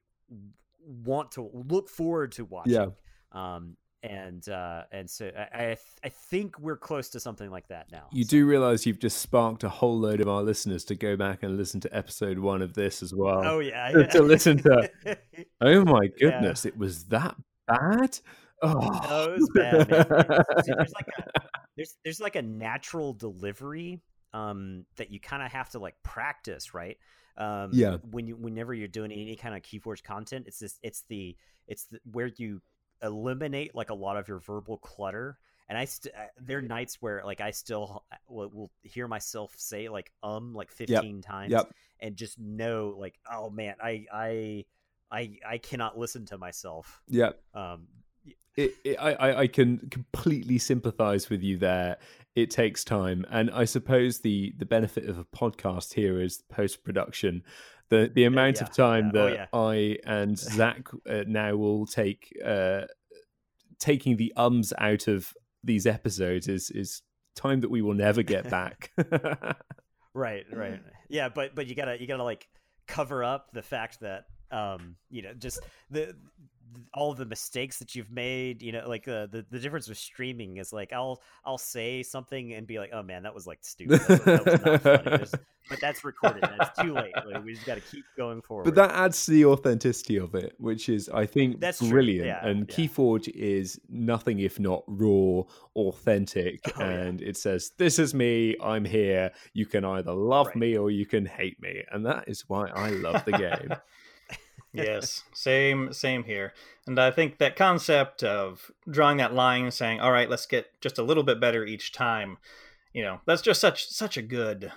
want 0.86 1.32
to 1.34 1.50
look 1.54 1.90
forward 1.90 2.32
to 2.34 2.46
watching 2.46 2.74
Yeah. 2.74 2.88
um 3.32 3.76
and 4.04 4.48
uh 4.50 4.84
and 4.92 5.08
so 5.08 5.30
I, 5.38 5.64
I 5.64 5.78
I 6.04 6.10
think 6.10 6.58
we're 6.60 6.78
close 6.78 7.10
to 7.10 7.20
something 7.20 7.52
like 7.52 7.68
that 7.68 7.92
now 7.92 8.08
You 8.12 8.24
So- 8.24 8.30
do 8.32 8.46
realize 8.48 8.86
you've 8.88 8.98
just 9.00 9.18
sparked 9.20 9.64
a 9.64 9.70
whole 9.70 10.00
load 10.00 10.22
of 10.22 10.28
our 10.28 10.42
listeners 10.42 10.84
to 10.86 10.96
go 10.96 11.16
back 11.16 11.44
and 11.44 11.56
listen 11.56 11.80
to 11.82 11.96
episode 11.96 12.40
one 12.40 12.64
of 12.64 12.74
this 12.74 13.04
as 13.04 13.14
well. 13.14 13.42
oh 13.46 13.60
yeah, 13.60 13.92
to- 13.92 14.00
yeah. 14.02 14.06
to 14.08 14.22
listen 14.24 14.58
to- 14.58 14.90
Oh 15.62 15.86
my 15.86 16.02
Yeah. 16.18 16.32
goodness, 16.32 16.66
it 16.66 16.76
was 16.78 17.06
that 17.06 17.36
bad? 17.68 18.18
Oh, 18.64 18.74
Oh, 19.10 19.34
it 19.34 19.40
was 19.40 19.50
bad, 19.54 19.90
man. 19.92 20.06
There's 20.66 20.94
like 20.94 21.08
a 21.20 21.24
there's 21.78 21.96
there's 22.04 22.20
like 22.20 22.36
a 22.36 22.42
natural 22.42 23.14
delivery 23.14 24.02
um 24.34 24.86
that 24.98 25.12
you 25.12 25.20
kind 25.20 25.44
of 25.44 25.52
have 25.52 25.70
to 25.72 25.80
like 25.80 25.96
practice, 26.04 26.74
right? 26.74 26.98
Um 27.38 27.72
Yeah. 27.74 27.98
when 28.10 28.28
you 28.28 28.36
whenever 28.36 28.74
you're 28.74 28.88
doing 28.88 29.12
any 29.12 29.36
kind 29.36 29.56
of 29.56 29.62
Keyforge 29.62 30.04
content, 30.04 30.46
it's 30.48 30.60
this 30.60 30.80
it's 30.84 31.04
the 31.10 31.36
it's 31.68 31.86
the, 31.86 32.00
where 32.12 32.32
you 32.38 32.62
eliminate 33.04 33.74
like 33.74 33.90
a 33.90 33.94
lot 33.96 34.18
of 34.18 34.28
your 34.28 34.40
verbal 34.40 34.78
clutter. 34.78 35.38
And 35.70 35.78
I 35.78 35.86
st- 35.86 36.14
uh, 36.14 36.26
there 36.40 36.58
are 36.60 36.62
nights 36.62 37.02
where 37.02 37.22
like 37.26 37.40
I 37.42 37.52
still 37.52 38.04
uh, 38.12 38.16
will, 38.28 38.50
will 38.50 38.72
hear 38.84 39.08
myself 39.08 39.54
say 39.58 39.88
like 39.90 40.12
um 40.22 40.54
like 40.54 40.70
15 40.72 41.22
times 41.22 41.52
Yep. 41.52 41.72
and 42.02 42.16
just 42.16 42.40
know 42.40 42.94
like 42.98 43.18
oh 43.32 43.50
man, 43.50 43.76
I 43.82 44.06
I 44.12 44.66
I 45.12 45.38
I 45.48 45.58
cannot 45.58 45.98
listen 45.98 46.26
to 46.28 46.38
myself. 46.38 47.02
yeah. 47.08 47.32
Um 47.54 47.88
it, 48.58 48.74
it, 48.84 48.98
I, 49.00 49.14
I 49.14 49.40
I 49.40 49.48
can 49.48 49.78
completely 49.90 50.58
sympathize 50.58 51.30
with 51.30 51.42
you 51.42 51.58
there. 51.58 51.98
It 52.36 52.50
takes 52.50 52.84
time, 52.84 53.26
and 53.30 53.52
I 53.52 53.66
suppose 53.66 54.20
the 54.20 54.54
the 54.58 54.66
benefit 54.66 55.10
of 55.10 55.18
a 55.18 55.26
podcast 55.26 55.94
here 55.94 56.22
is 56.22 56.44
post 56.50 56.84
production. 56.84 57.44
The 57.90 58.10
the 58.14 58.24
amount 58.24 58.58
yeah, 58.58 58.64
of 58.64 58.72
time 58.74 59.12
yeah. 59.14 59.22
Oh, 59.22 59.26
that 59.26 59.34
yeah. 59.34 59.46
I 59.54 59.98
and 60.06 60.38
Zach 60.40 60.88
uh, 61.10 61.24
now 61.28 61.56
will 61.56 61.86
take 61.86 62.32
uh, 62.44 62.84
taking 63.80 64.16
the 64.16 64.32
ums 64.38 64.72
out 64.78 65.08
of 65.08 65.34
these 65.64 65.86
episodes 65.86 66.48
is 66.48 66.72
is 66.72 67.02
time 67.36 67.62
that 67.62 67.72
we 67.72 67.82
will 67.82 67.94
never 67.94 68.24
get 68.24 68.50
back. 68.50 68.92
right 70.14 70.46
right 70.52 70.82
yeah 71.08 71.30
but 71.30 71.56
but 71.56 71.68
you 71.68 71.76
gotta 71.76 72.00
you 72.00 72.06
gotta 72.06 72.24
like 72.24 72.50
cover 72.86 73.24
up 73.24 73.50
the 73.54 73.62
fact 73.62 74.02
that 74.02 74.26
um 74.52 74.98
you 75.10 75.22
know 75.22 75.34
just 75.34 75.62
the 75.90 76.08
th- 76.08 76.16
all 76.94 77.14
the 77.14 77.26
mistakes 77.26 77.80
that 77.80 77.96
you've 77.96 78.12
made 78.12 78.62
you 78.62 78.72
know 78.72 78.88
like 78.88 79.08
uh, 79.08 79.26
the 79.28 79.46
the 79.52 79.60
difference 79.60 79.88
with 79.90 79.98
streaming 79.98 80.58
is 80.58 80.72
like 80.72 80.94
i'll 80.94 81.22
i'll 81.46 81.58
say 81.58 82.02
something 82.04 82.54
and 82.54 82.66
be 82.68 82.80
like 82.80 82.92
oh 82.94 83.04
man 83.04 83.24
that 83.24 83.34
was 83.34 83.46
like 83.48 83.60
stupid 83.62 84.00
that 84.02 84.10
was, 84.10 84.20
that 84.24 84.46
was 84.46 84.66
not 84.66 84.82
funny. 84.82 85.04
There's- 85.18 85.36
but 85.70 85.80
that's 85.80 86.04
recorded 86.04 86.44
and 86.44 86.60
it's 86.60 86.82
too 86.82 86.94
late 86.94 87.14
like, 87.32 87.44
we 87.46 87.54
just 87.54 87.66
got 87.68 87.76
to 87.76 87.82
keep 87.82 88.04
going 88.18 88.42
forward 88.42 88.64
But 88.66 88.76
that 88.76 88.92
adds 88.92 89.26
to 89.26 89.32
the 89.32 89.46
authenticity 89.46 90.18
of 90.18 90.34
it, 90.34 90.56
which 90.58 90.90
is, 90.90 91.08
I 91.10 91.28
think, 91.28 91.60
That's 91.62 91.80
brilliant. 91.88 92.26
yeah, 92.26 92.44
and 92.46 92.68
yeah. 92.68 92.76
Keyforge 92.76 93.30
is 93.30 93.80
nothing 93.88 94.40
if 94.40 94.60
not 94.60 94.84
raw, 94.88 95.44
authentic. 95.76 96.62
Oh, 96.78 96.80
yeah. 96.84 96.90
and 96.90 97.22
it 97.22 97.38
says, 97.38 97.72
This 97.78 98.00
is 98.00 98.14
me. 98.16 98.56
I'm 98.62 98.84
here. 98.86 99.32
You 99.54 99.68
can 99.68 99.86
either 99.86 100.14
love 100.14 100.48
Right. 100.48 100.56
me 100.56 100.78
or 100.78 100.90
you 100.90 101.06
can 101.06 101.26
hate 101.28 101.62
me. 101.62 101.84
And 101.92 102.06
that 102.08 102.24
is 102.28 102.50
why 102.50 102.68
I 102.70 102.90
love 102.90 103.24
the 103.26 103.34
game. 103.34 103.74
yes 104.74 105.24
same 105.34 105.92
same 105.94 106.24
here. 106.24 106.54
And 106.88 107.00
i 107.00 107.12
think 107.12 107.38
that 107.38 107.56
concept 107.56 108.24
of 108.24 108.72
drawing 108.90 109.18
that 109.18 109.34
line 109.34 109.64
and 109.64 109.74
saying 109.74 110.00
all 110.00 110.12
right 110.12 110.30
let's 110.30 110.46
get 110.46 110.68
just 110.82 110.98
a 110.98 111.04
little 111.04 111.24
bit 111.24 111.40
better 111.40 111.66
each 111.66 111.92
time 111.92 112.38
you 112.94 113.04
know 113.04 113.22
that's 113.26 113.42
just 113.42 113.62
such 113.62 113.88
such 113.88 114.18
a 114.18 114.22
good 114.22 114.72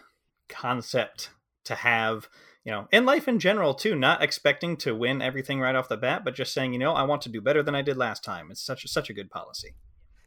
concept 0.48 1.30
to 1.64 1.74
have 1.74 2.28
you 2.64 2.72
know 2.72 2.86
in 2.92 3.04
life 3.04 3.26
in 3.26 3.38
general 3.38 3.74
too 3.74 3.94
not 3.94 4.22
expecting 4.22 4.76
to 4.76 4.94
win 4.94 5.22
everything 5.22 5.60
right 5.60 5.74
off 5.74 5.88
the 5.88 5.96
bat 5.96 6.22
but 6.24 6.34
just 6.34 6.52
saying 6.52 6.72
you 6.72 6.78
know 6.78 6.92
i 6.92 7.02
want 7.02 7.22
to 7.22 7.28
do 7.28 7.40
better 7.40 7.62
than 7.62 7.74
i 7.74 7.82
did 7.82 7.96
last 7.96 8.24
time. 8.24 8.50
It's 8.50 8.60
such 8.60 8.86
such 8.88 9.10
a 9.10 9.12
good 9.12 9.30
policy. 9.30 9.74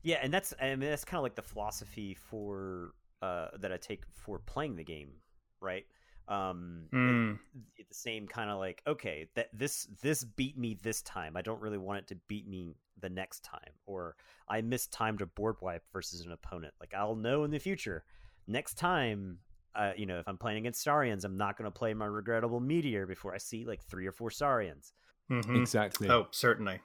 Yeah, 0.03 0.19
and 0.21 0.33
that's 0.33 0.53
I 0.61 0.69
mean 0.69 0.89
that's 0.89 1.03
kind 1.03 1.19
of 1.19 1.23
like 1.23 1.35
the 1.35 1.41
philosophy 1.41 2.15
for 2.15 2.93
uh 3.21 3.47
that 3.59 3.71
I 3.71 3.77
take 3.77 4.03
for 4.13 4.39
playing 4.39 4.75
the 4.75 4.83
game, 4.83 5.11
right? 5.59 5.85
Um 6.27 6.87
Mm. 6.93 7.39
it- 7.77 7.87
the 7.87 7.93
same 7.93 8.27
kind 8.27 8.49
of 8.49 8.57
like 8.59 8.81
okay, 8.85 9.29
that 9.35 9.49
this 9.53 9.85
this 10.01 10.23
beat 10.23 10.57
me 10.57 10.73
this 10.81 11.01
time. 11.01 11.37
I 11.37 11.41
don't 11.41 11.61
really 11.61 11.77
want 11.77 11.99
it 11.99 12.07
to 12.07 12.15
beat 12.27 12.47
me 12.47 12.75
the 12.99 13.09
next 13.09 13.43
time 13.43 13.73
or 13.85 14.15
I 14.49 14.61
mistimed 14.61 15.21
a 15.21 15.25
board 15.27 15.55
wipe 15.61 15.83
versus 15.93 16.21
an 16.25 16.31
opponent. 16.31 16.73
Like 16.79 16.93
I'll 16.93 17.15
know 17.15 17.43
in 17.43 17.51
the 17.51 17.59
future. 17.59 18.03
Next 18.47 18.75
time 18.75 19.39
uh, 19.75 19.93
you 19.95 20.07
know, 20.07 20.17
if 20.17 20.27
I'm 20.27 20.39
playing 20.39 20.57
against 20.57 20.81
Saurians, 20.81 21.23
I'm 21.23 21.37
not 21.37 21.55
going 21.55 21.71
to 21.71 21.79
play 21.79 21.93
my 21.93 22.07
regrettable 22.07 22.59
meteor 22.59 23.05
before 23.05 23.35
I 23.35 23.37
see 23.37 23.63
like 23.63 23.83
three 23.83 24.07
or 24.07 24.11
four 24.11 24.31
Saurians. 24.31 24.93
Mhm. 25.29 25.55
Exactly. 25.61 26.09
oh 26.09 26.27
certainly 26.31 26.79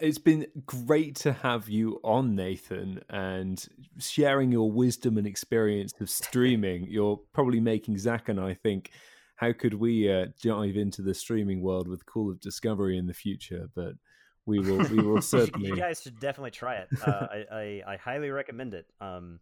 It's 0.00 0.18
been 0.18 0.46
great 0.66 1.16
to 1.16 1.32
have 1.32 1.68
you 1.68 2.00
on, 2.02 2.34
Nathan, 2.34 3.02
and 3.08 3.64
sharing 3.98 4.52
your 4.52 4.70
wisdom 4.70 5.18
and 5.18 5.26
experience 5.26 5.92
of 6.00 6.10
streaming. 6.22 6.86
You're 6.88 7.20
probably 7.32 7.60
making 7.60 7.98
Zach 7.98 8.28
and 8.28 8.40
I 8.40 8.54
think, 8.54 8.90
how 9.36 9.52
could 9.52 9.74
we 9.74 10.10
uh, 10.10 10.26
dive 10.42 10.76
into 10.76 11.02
the 11.02 11.14
streaming 11.14 11.60
world 11.62 11.88
with 11.88 12.06
Call 12.06 12.30
of 12.30 12.40
Discovery 12.40 12.98
in 12.98 13.06
the 13.06 13.14
future? 13.14 13.68
But 13.74 13.94
we 14.46 14.60
will, 14.60 14.86
we 14.88 15.02
will 15.02 15.22
certainly. 15.22 15.68
You 15.68 15.76
guys 15.76 16.02
should 16.02 16.20
definitely 16.20 16.52
try 16.52 16.76
it. 16.76 16.88
Uh, 17.04 17.26
I, 17.30 17.44
I 17.50 17.82
I 17.92 17.96
highly 17.96 18.30
recommend 18.30 18.74
it. 18.74 18.86
Um, 19.00 19.40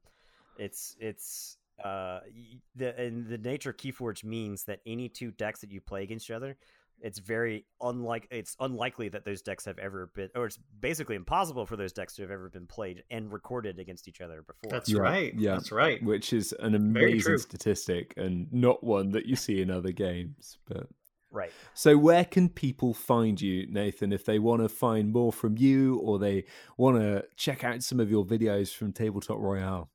it's 0.59 0.97
it's 1.01 1.57
uh 1.83 2.21
the 2.77 2.99
and 2.99 3.27
the 3.27 3.39
nature 3.39 3.71
of 3.71 3.77
Keyforge 3.77 4.25
means 4.25 4.65
that 4.65 4.81
any 4.87 5.09
two 5.09 5.31
decks 5.33 5.61
that 5.61 5.73
you 5.73 5.81
play 5.81 6.03
against 6.03 6.27
each 6.27 6.35
other, 6.35 6.57
it's 7.03 7.19
very 7.19 7.67
unlike 7.81 8.29
it's 8.31 8.57
unlikely 8.61 9.09
that 9.11 9.25
those 9.25 9.43
decks 9.43 9.65
have 9.65 9.79
ever 9.79 10.11
been, 10.15 10.31
or 10.35 10.47
it's 10.47 10.59
basically 10.81 11.17
impossible 11.17 11.67
for 11.67 11.77
those 11.77 11.93
decks 11.93 12.15
to 12.17 12.23
have 12.23 12.31
ever 12.31 12.49
been 12.49 12.67
played 12.67 13.03
and 13.11 13.33
recorded 13.33 13.79
against 13.79 14.09
each 14.09 14.21
other 14.21 14.43
before. 14.43 14.71
that's 14.71 14.89
Yeah, 14.89 15.01
right 15.01 15.35
yeah. 15.37 15.55
that's 15.55 15.73
right 15.73 16.03
which 16.03 16.33
is 16.33 16.53
an 16.61 16.75
amazing 16.75 17.39
statistic 17.39 18.15
and 18.17 18.51
not 18.53 18.83
one 18.85 19.11
that 19.11 19.27
you 19.27 19.37
see 19.37 19.61
in 19.61 19.71
other 19.71 19.93
games. 19.93 20.59
But 20.67 20.89
right. 21.31 21.51
so, 21.75 21.97
where 21.99 22.25
can 22.25 22.49
people 22.49 22.95
find 22.95 23.41
you, 23.41 23.67
Nathan, 23.67 24.13
if 24.13 24.25
they 24.25 24.39
want 24.39 24.63
to 24.63 24.69
find 24.69 25.13
more 25.13 25.33
from 25.33 25.59
you 25.59 25.97
or 25.97 26.19
they 26.19 26.45
want 26.77 26.99
to 26.99 27.25
check 27.37 27.65
out 27.65 27.83
some 27.83 28.01
of 28.01 28.11
your 28.11 28.25
videos 28.25 28.75
from 28.75 28.93
Tabletop 28.93 29.39
Royale? 29.39 29.91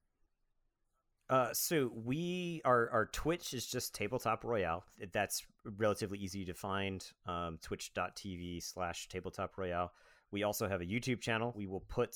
Uh, 1.29 1.49
so 1.51 1.91
we 1.93 2.61
our 2.63 2.89
our 2.91 3.05
Twitch 3.07 3.53
is 3.53 3.67
just 3.67 3.93
Tabletop 3.93 4.43
Royale. 4.43 4.85
That's 5.11 5.45
relatively 5.77 6.19
easy 6.19 6.45
to 6.45 6.53
find. 6.53 7.05
Um, 7.25 7.59
Twitch.tv 7.61 8.63
slash 8.63 9.09
Tabletop 9.09 9.57
Royale. 9.57 9.91
We 10.31 10.43
also 10.43 10.67
have 10.67 10.81
a 10.81 10.85
YouTube 10.85 11.21
channel. 11.21 11.53
We 11.55 11.67
will 11.67 11.81
put 11.81 12.15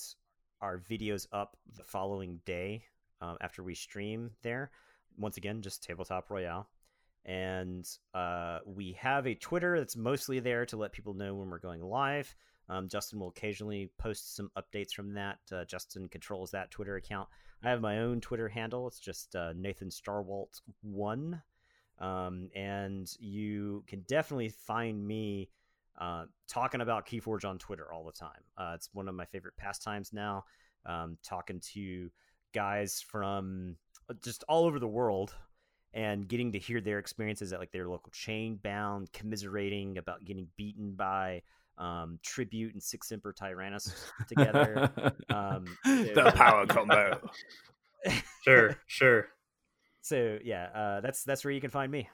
our 0.61 0.77
videos 0.77 1.27
up 1.33 1.57
the 1.75 1.83
following 1.83 2.39
day 2.45 2.83
um, 3.19 3.37
after 3.41 3.63
we 3.63 3.75
stream 3.75 4.31
there. 4.43 4.71
Once 5.17 5.37
again, 5.37 5.61
just 5.61 5.83
Tabletop 5.83 6.29
Royale. 6.29 6.67
And 7.25 7.87
uh, 8.13 8.59
we 8.65 8.93
have 8.93 9.27
a 9.27 9.35
Twitter 9.35 9.77
that's 9.77 9.95
mostly 9.95 10.39
there 10.39 10.65
to 10.67 10.77
let 10.77 10.91
people 10.91 11.13
know 11.13 11.35
when 11.35 11.49
we're 11.49 11.59
going 11.59 11.81
live. 11.81 12.33
Um, 12.71 12.87
Justin 12.87 13.19
will 13.19 13.27
occasionally 13.27 13.91
post 13.97 14.35
some 14.35 14.49
updates 14.57 14.93
from 14.93 15.13
that. 15.15 15.39
Uh, 15.51 15.65
Justin 15.65 16.07
controls 16.07 16.51
that 16.51 16.71
Twitter 16.71 16.95
account. 16.95 17.27
I 17.61 17.69
have 17.69 17.81
my 17.81 17.99
own 17.99 18.21
Twitter 18.21 18.47
handle. 18.47 18.87
It's 18.87 18.99
just 18.99 19.35
uh, 19.35 19.51
Nathan 19.55 19.89
Starwalt 19.89 20.61
one, 20.81 21.41
um, 21.99 22.49
and 22.55 23.11
you 23.19 23.83
can 23.87 24.05
definitely 24.07 24.49
find 24.49 25.05
me 25.05 25.49
uh, 25.99 26.23
talking 26.47 26.79
about 26.79 27.05
Keyforge 27.05 27.43
on 27.43 27.59
Twitter 27.59 27.91
all 27.91 28.05
the 28.05 28.13
time. 28.13 28.41
Uh, 28.57 28.71
it's 28.75 28.89
one 28.93 29.09
of 29.09 29.15
my 29.15 29.25
favorite 29.25 29.57
pastimes 29.57 30.13
now. 30.13 30.45
Um, 30.85 31.17
talking 31.23 31.59
to 31.73 32.09
guys 32.53 33.03
from 33.05 33.75
uh, 34.09 34.13
just 34.23 34.45
all 34.47 34.65
over 34.65 34.79
the 34.79 34.87
world 34.87 35.35
and 35.93 36.27
getting 36.27 36.53
to 36.53 36.59
hear 36.59 36.79
their 36.79 36.99
experiences 36.99 37.51
at 37.51 37.59
like 37.59 37.71
their 37.73 37.89
local 37.89 38.13
Chainbound, 38.13 39.11
commiserating 39.11 39.97
about 39.97 40.23
getting 40.23 40.47
beaten 40.55 40.93
by 40.93 41.41
um, 41.81 42.19
Tribute 42.23 42.73
and 42.73 42.81
Sic 42.81 43.03
Semper 43.03 43.33
Tyrannus 43.33 44.11
together. 44.27 44.91
um, 45.29 45.65
the 45.83 46.31
power 46.35 46.65
combo. 46.67 47.19
sure, 48.43 48.77
sure. 48.87 49.27
So 50.01 50.37
yeah, 50.43 50.65
uh, 50.73 51.01
that's 51.01 51.23
that's 51.23 51.43
where 51.43 51.51
you 51.51 51.61
can 51.61 51.71
find 51.71 51.91
me. 51.91 52.07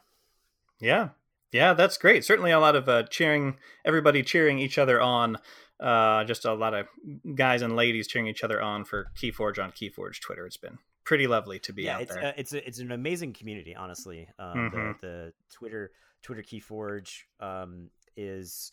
Yeah, 0.80 1.10
yeah, 1.52 1.74
that's 1.74 1.98
great. 1.98 2.24
Certainly 2.24 2.52
a 2.52 2.60
lot 2.60 2.76
of 2.76 2.88
uh, 2.88 3.04
cheering, 3.04 3.58
everybody 3.86 4.24
cheering 4.24 4.60
each 4.60 4.78
other 4.78 5.02
on. 5.02 5.38
Uh, 5.80 6.24
just 6.24 6.46
a 6.46 6.54
lot 6.54 6.74
of 6.74 6.88
guys 7.36 7.62
and 7.62 7.76
ladies 7.76 8.08
cheering 8.08 8.28
each 8.28 8.44
other 8.44 8.62
on 8.62 8.84
for 8.84 9.12
Keyforge 9.16 9.64
on 9.64 9.72
Keyforge 9.72 10.20
Twitter. 10.22 10.46
It's 10.46 10.58
been 10.58 10.80
pretty 11.04 11.28
lovely 11.28 11.60
to 11.60 11.74
be 11.74 11.84
yeah, 11.84 11.96
out 11.96 12.02
it's, 12.02 12.14
there. 12.14 12.26
Uh, 12.26 12.34
it's 12.36 12.54
a, 12.54 12.68
it's 12.68 12.80
an 12.80 12.92
amazing 12.92 13.34
community, 13.34 13.76
honestly. 13.76 14.28
Um, 14.40 14.58
Mhm. 14.58 15.00
the, 15.02 15.08
the 15.08 15.34
Twitter 15.54 15.92
Twitter 16.24 16.42
Keyforge 16.42 17.24
um, 17.40 17.90
is 18.16 18.72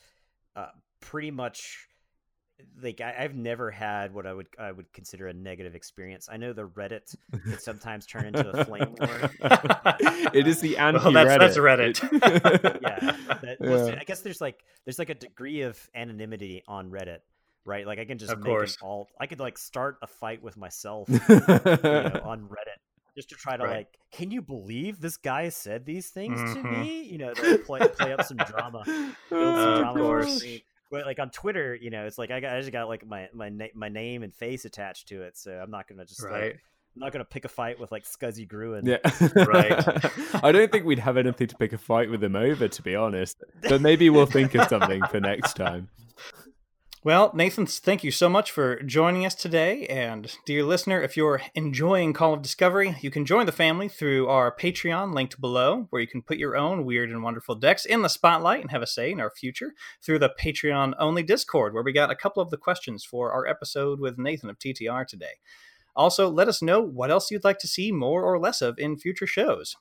uh, 0.57 0.67
pretty 1.01 1.31
much 1.31 1.87
like 2.83 3.01
I, 3.01 3.15
I've 3.19 3.35
never 3.35 3.71
had 3.71 4.15
what 4.15 4.27
I 4.27 4.33
would 4.33 4.47
I 4.59 4.71
would 4.71 4.93
consider 4.93 5.27
a 5.27 5.33
negative 5.33 5.75
experience. 5.75 6.29
I 6.31 6.37
know 6.37 6.53
the 6.53 6.69
Reddit 6.69 7.15
can 7.33 7.59
sometimes 7.59 8.07
turn 8.07 8.27
into 8.27 8.49
a 8.51 8.65
flame 8.65 8.95
war. 9.01 9.31
it 10.33 10.47
is 10.47 10.61
the 10.61 10.77
anti 10.79 11.03
Well, 11.03 11.13
that's- 11.13 11.39
that's 11.39 11.59
Reddit. 11.59 12.01
yeah, 12.83 13.17
that, 13.43 13.57
Yeah. 13.61 13.99
I 14.01 14.05
guess 14.05 14.21
there's 14.21 14.41
like 14.41 14.63
there's 14.85 14.99
like 14.99 15.11
a 15.11 15.15
degree 15.15 15.63
of 15.63 15.79
anonymity 15.95 16.63
on 16.69 16.91
Reddit, 16.91 17.19
right? 17.65 17.87
Like 17.87 17.99
I 17.99 18.05
can 18.05 18.19
just 18.19 18.33
Of 18.33 18.39
make 18.39 18.47
course. 18.47 18.77
an 18.81 18.87
alt. 18.89 19.09
I 19.21 19.27
could 19.27 19.41
like 19.41 19.59
start 19.59 19.99
a 20.03 20.07
fight 20.07 20.43
with 20.43 20.57
myself 20.57 21.09
you 21.09 21.19
know, 21.29 21.29
on 22.25 22.49
Reddit 22.49 22.79
just 23.15 23.29
to 23.31 23.35
try 23.37 23.57
to 23.57 23.65
Right. 23.65 23.77
like, 23.79 23.99
can 24.13 24.31
you 24.31 24.43
believe 24.43 25.01
this 25.01 25.17
guy 25.17 25.49
said 25.49 25.85
these 25.87 26.09
things 26.11 26.39
to 26.55 26.61
Mhm. 26.61 26.81
me? 26.81 27.03
You 27.03 27.19
know, 27.19 27.35
to 27.35 27.59
play 27.67 27.81
play 27.89 28.13
up 28.13 28.25
some 28.25 28.37
drama, 28.39 28.83
build 28.87 29.17
some 29.31 29.39
Of 29.41 29.79
drama. 29.81 29.93
for 29.95 29.99
course. 29.99 30.43
me. 30.43 30.65
But 30.91 31.07
like 31.07 31.19
on 31.19 31.31
Twitter, 31.31 31.75
you 31.75 31.91
know, 31.91 32.07
it's 32.07 32.19
like 32.19 32.31
I, 32.31 32.41
got, 32.41 32.55
I 32.55 32.61
just 32.61 32.71
got 32.73 32.89
like 32.89 33.07
my 33.07 33.29
my 33.33 33.49
na- 33.49 33.67
my 33.75 33.89
name 33.89 34.23
and 34.23 34.33
face 34.33 34.65
attached 34.65 35.09
to 35.09 35.23
it, 35.23 35.37
so 35.37 35.53
I'm 35.53 35.71
not 35.71 35.89
gonna 35.89 36.05
just 36.05 36.23
right. 36.23 36.53
like 36.53 36.61
I'm 36.97 37.01
not 37.01 37.11
gonna 37.13 37.25
pick 37.25 37.45
a 37.45 37.49
fight 37.49 37.81
with 37.81 37.91
like 37.91 38.05
Scuzzy 38.05 38.47
Gruen. 38.47 38.87
Yeah. 38.87 38.99
Right. 39.35 40.45
I 40.45 40.53
don't 40.53 40.71
think 40.71 40.85
we'd 40.85 41.01
have 41.01 41.17
anything 41.17 41.49
to 41.49 41.57
pick 41.57 41.73
a 41.73 41.79
fight 41.79 42.09
with 42.11 42.23
him 42.23 42.37
over, 42.37 42.69
to 42.69 42.83
be 42.83 42.95
honest. 42.95 43.43
But 43.69 43.81
maybe 43.81 44.09
we'll 44.11 44.27
think 44.27 44.55
of 44.55 44.69
something 44.69 45.03
for 45.11 45.19
next 45.19 45.55
time. 45.55 45.89
Well, 47.05 47.33
Nathan, 47.35 47.67
thank 47.67 48.03
you 48.03 48.11
so 48.11 48.31
much 48.31 48.51
for 48.51 48.83
joining 48.83 49.27
us 49.27 49.35
today. 49.35 49.87
And 49.89 50.35
dear 50.47 50.65
listener, 50.65 51.03
if 51.03 51.19
you're 51.19 51.43
enjoying 51.55 52.15
Call 52.15 52.33
of 52.33 52.41
Discovery, 52.41 52.97
you 53.03 53.11
can 53.11 53.27
join 53.27 53.45
the 53.45 53.53
family 53.53 53.91
through 53.91 54.27
our 54.29 54.57
Patreon 54.57 55.13
linked 55.13 55.39
below, 55.39 55.87
where 55.91 56.01
you 56.01 56.09
can 56.09 56.23
put 56.23 56.39
your 56.39 56.57
own 56.57 56.87
weird 56.87 57.11
and 57.11 57.23
wonderful 57.23 57.57
decks 57.57 57.85
in 57.85 58.01
the 58.01 58.09
spotlight 58.09 58.63
and 58.63 58.71
have 58.71 58.81
a 58.81 58.87
say 58.87 59.13
in 59.13 59.21
our 59.21 59.29
future 59.29 59.75
through 60.03 60.19
the 60.19 60.33
Patreon 60.41 60.95
only 60.99 61.23
Discord, 61.23 61.75
where 61.75 61.83
we 61.83 61.93
got 61.93 62.11
a 62.11 62.17
couple 62.17 62.43
of 62.43 62.49
the 62.49 62.57
questions 62.57 63.05
for 63.05 63.31
our 63.33 63.47
episode 63.47 64.01
with 64.01 64.17
Nathan 64.17 64.49
of 64.49 64.59
TTR 64.59 65.07
today. 65.07 65.35
Also, 65.95 66.31
let 66.31 66.49
us 66.49 66.63
know 66.63 66.81
what 66.81 67.11
else 67.11 67.31
you'd 67.31 67.45
like 67.45 67.59
to 67.59 67.69
see 67.69 67.93
more 67.93 68.25
or 68.25 68.39
less 68.41 68.63
of 68.63 68.79
in 68.79 68.97
future 68.97 69.27
shows. 69.27 69.77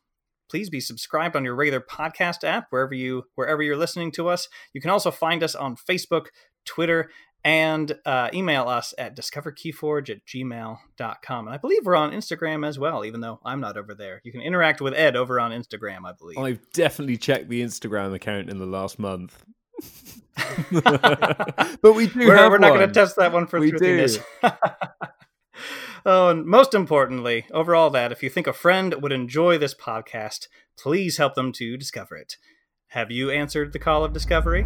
Please 0.50 0.70
be 0.70 0.82
subscribed 0.82 1.36
on 1.36 1.46
your 1.46 1.56
regular 1.56 1.80
podcast 1.80 2.44
app 2.44 2.68
wherever 2.70 2.94
you 2.94 3.24
wherever 3.36 3.64
you're 3.64 3.78
listening 3.78 4.12
to 4.12 4.28
us. 4.28 4.50
You 4.74 4.82
can 4.82 4.92
also 4.92 5.10
find 5.10 5.42
us 5.42 5.56
on 5.56 5.78
Facebook, 5.78 6.28
Twitter, 6.66 7.10
and 7.44 7.98
uh, 8.06 8.30
email 8.34 8.68
us 8.70 8.94
at 8.98 9.16
discoverkeyforge 9.16 10.10
at 10.10 10.26
gmail.com. 10.26 11.48
And 11.48 11.54
I 11.54 11.58
believe 11.58 11.86
we're 11.86 11.96
on 11.96 12.12
Instagram 12.12 12.66
as 12.66 12.80
well, 12.80 13.04
even 13.04 13.22
though 13.22 13.40
I'm 13.44 13.60
not 13.60 13.78
over 13.78 13.94
there. 13.94 14.22
You 14.24 14.32
can 14.32 14.42
interact 14.42 14.82
with 14.82 14.94
Ed 14.94 15.16
over 15.16 15.40
on 15.40 15.52
Instagram, 15.52 16.06
I 16.06 16.14
believe. 16.14 16.38
I've 16.38 16.72
definitely 16.72 17.18
checked 17.18 17.50
the 17.50 17.62
Instagram 17.62 18.14
account 18.14 18.50
in 18.50 18.60
the 18.60 18.66
last 18.66 18.98
month. 18.98 19.44
but 20.72 21.96
we 21.96 22.08
do 22.08 22.28
we're, 22.28 22.36
have 22.36 22.52
we're 22.52 22.58
not 22.58 22.74
going 22.74 22.88
to 22.88 22.94
test 22.94 23.18
that 23.18 23.34
one 23.34 23.48
for 23.48 23.60
We 23.60 23.72
truthiness. 23.72 24.24
oh, 26.06 26.30
and 26.30 26.46
most 26.46 26.74
importantly, 26.74 27.46
over 27.52 27.76
all 27.76 27.90
that, 27.90 28.12
if 28.12 28.24
you 28.24 28.30
think 28.30 28.48
a 28.48 28.54
friend 28.54 28.96
would 29.02 29.12
enjoy 29.12 29.58
this 29.58 29.74
podcast, 29.74 30.48
please 30.78 31.18
help 31.18 31.36
them 31.36 31.52
to 31.54 31.76
discover 31.76 32.16
it. 32.16 32.38
Have 32.88 33.12
you 33.12 33.32
answered 33.32 33.74
the 33.74 33.80
call 33.80 34.06
of 34.06 34.14
discovery? 34.14 34.66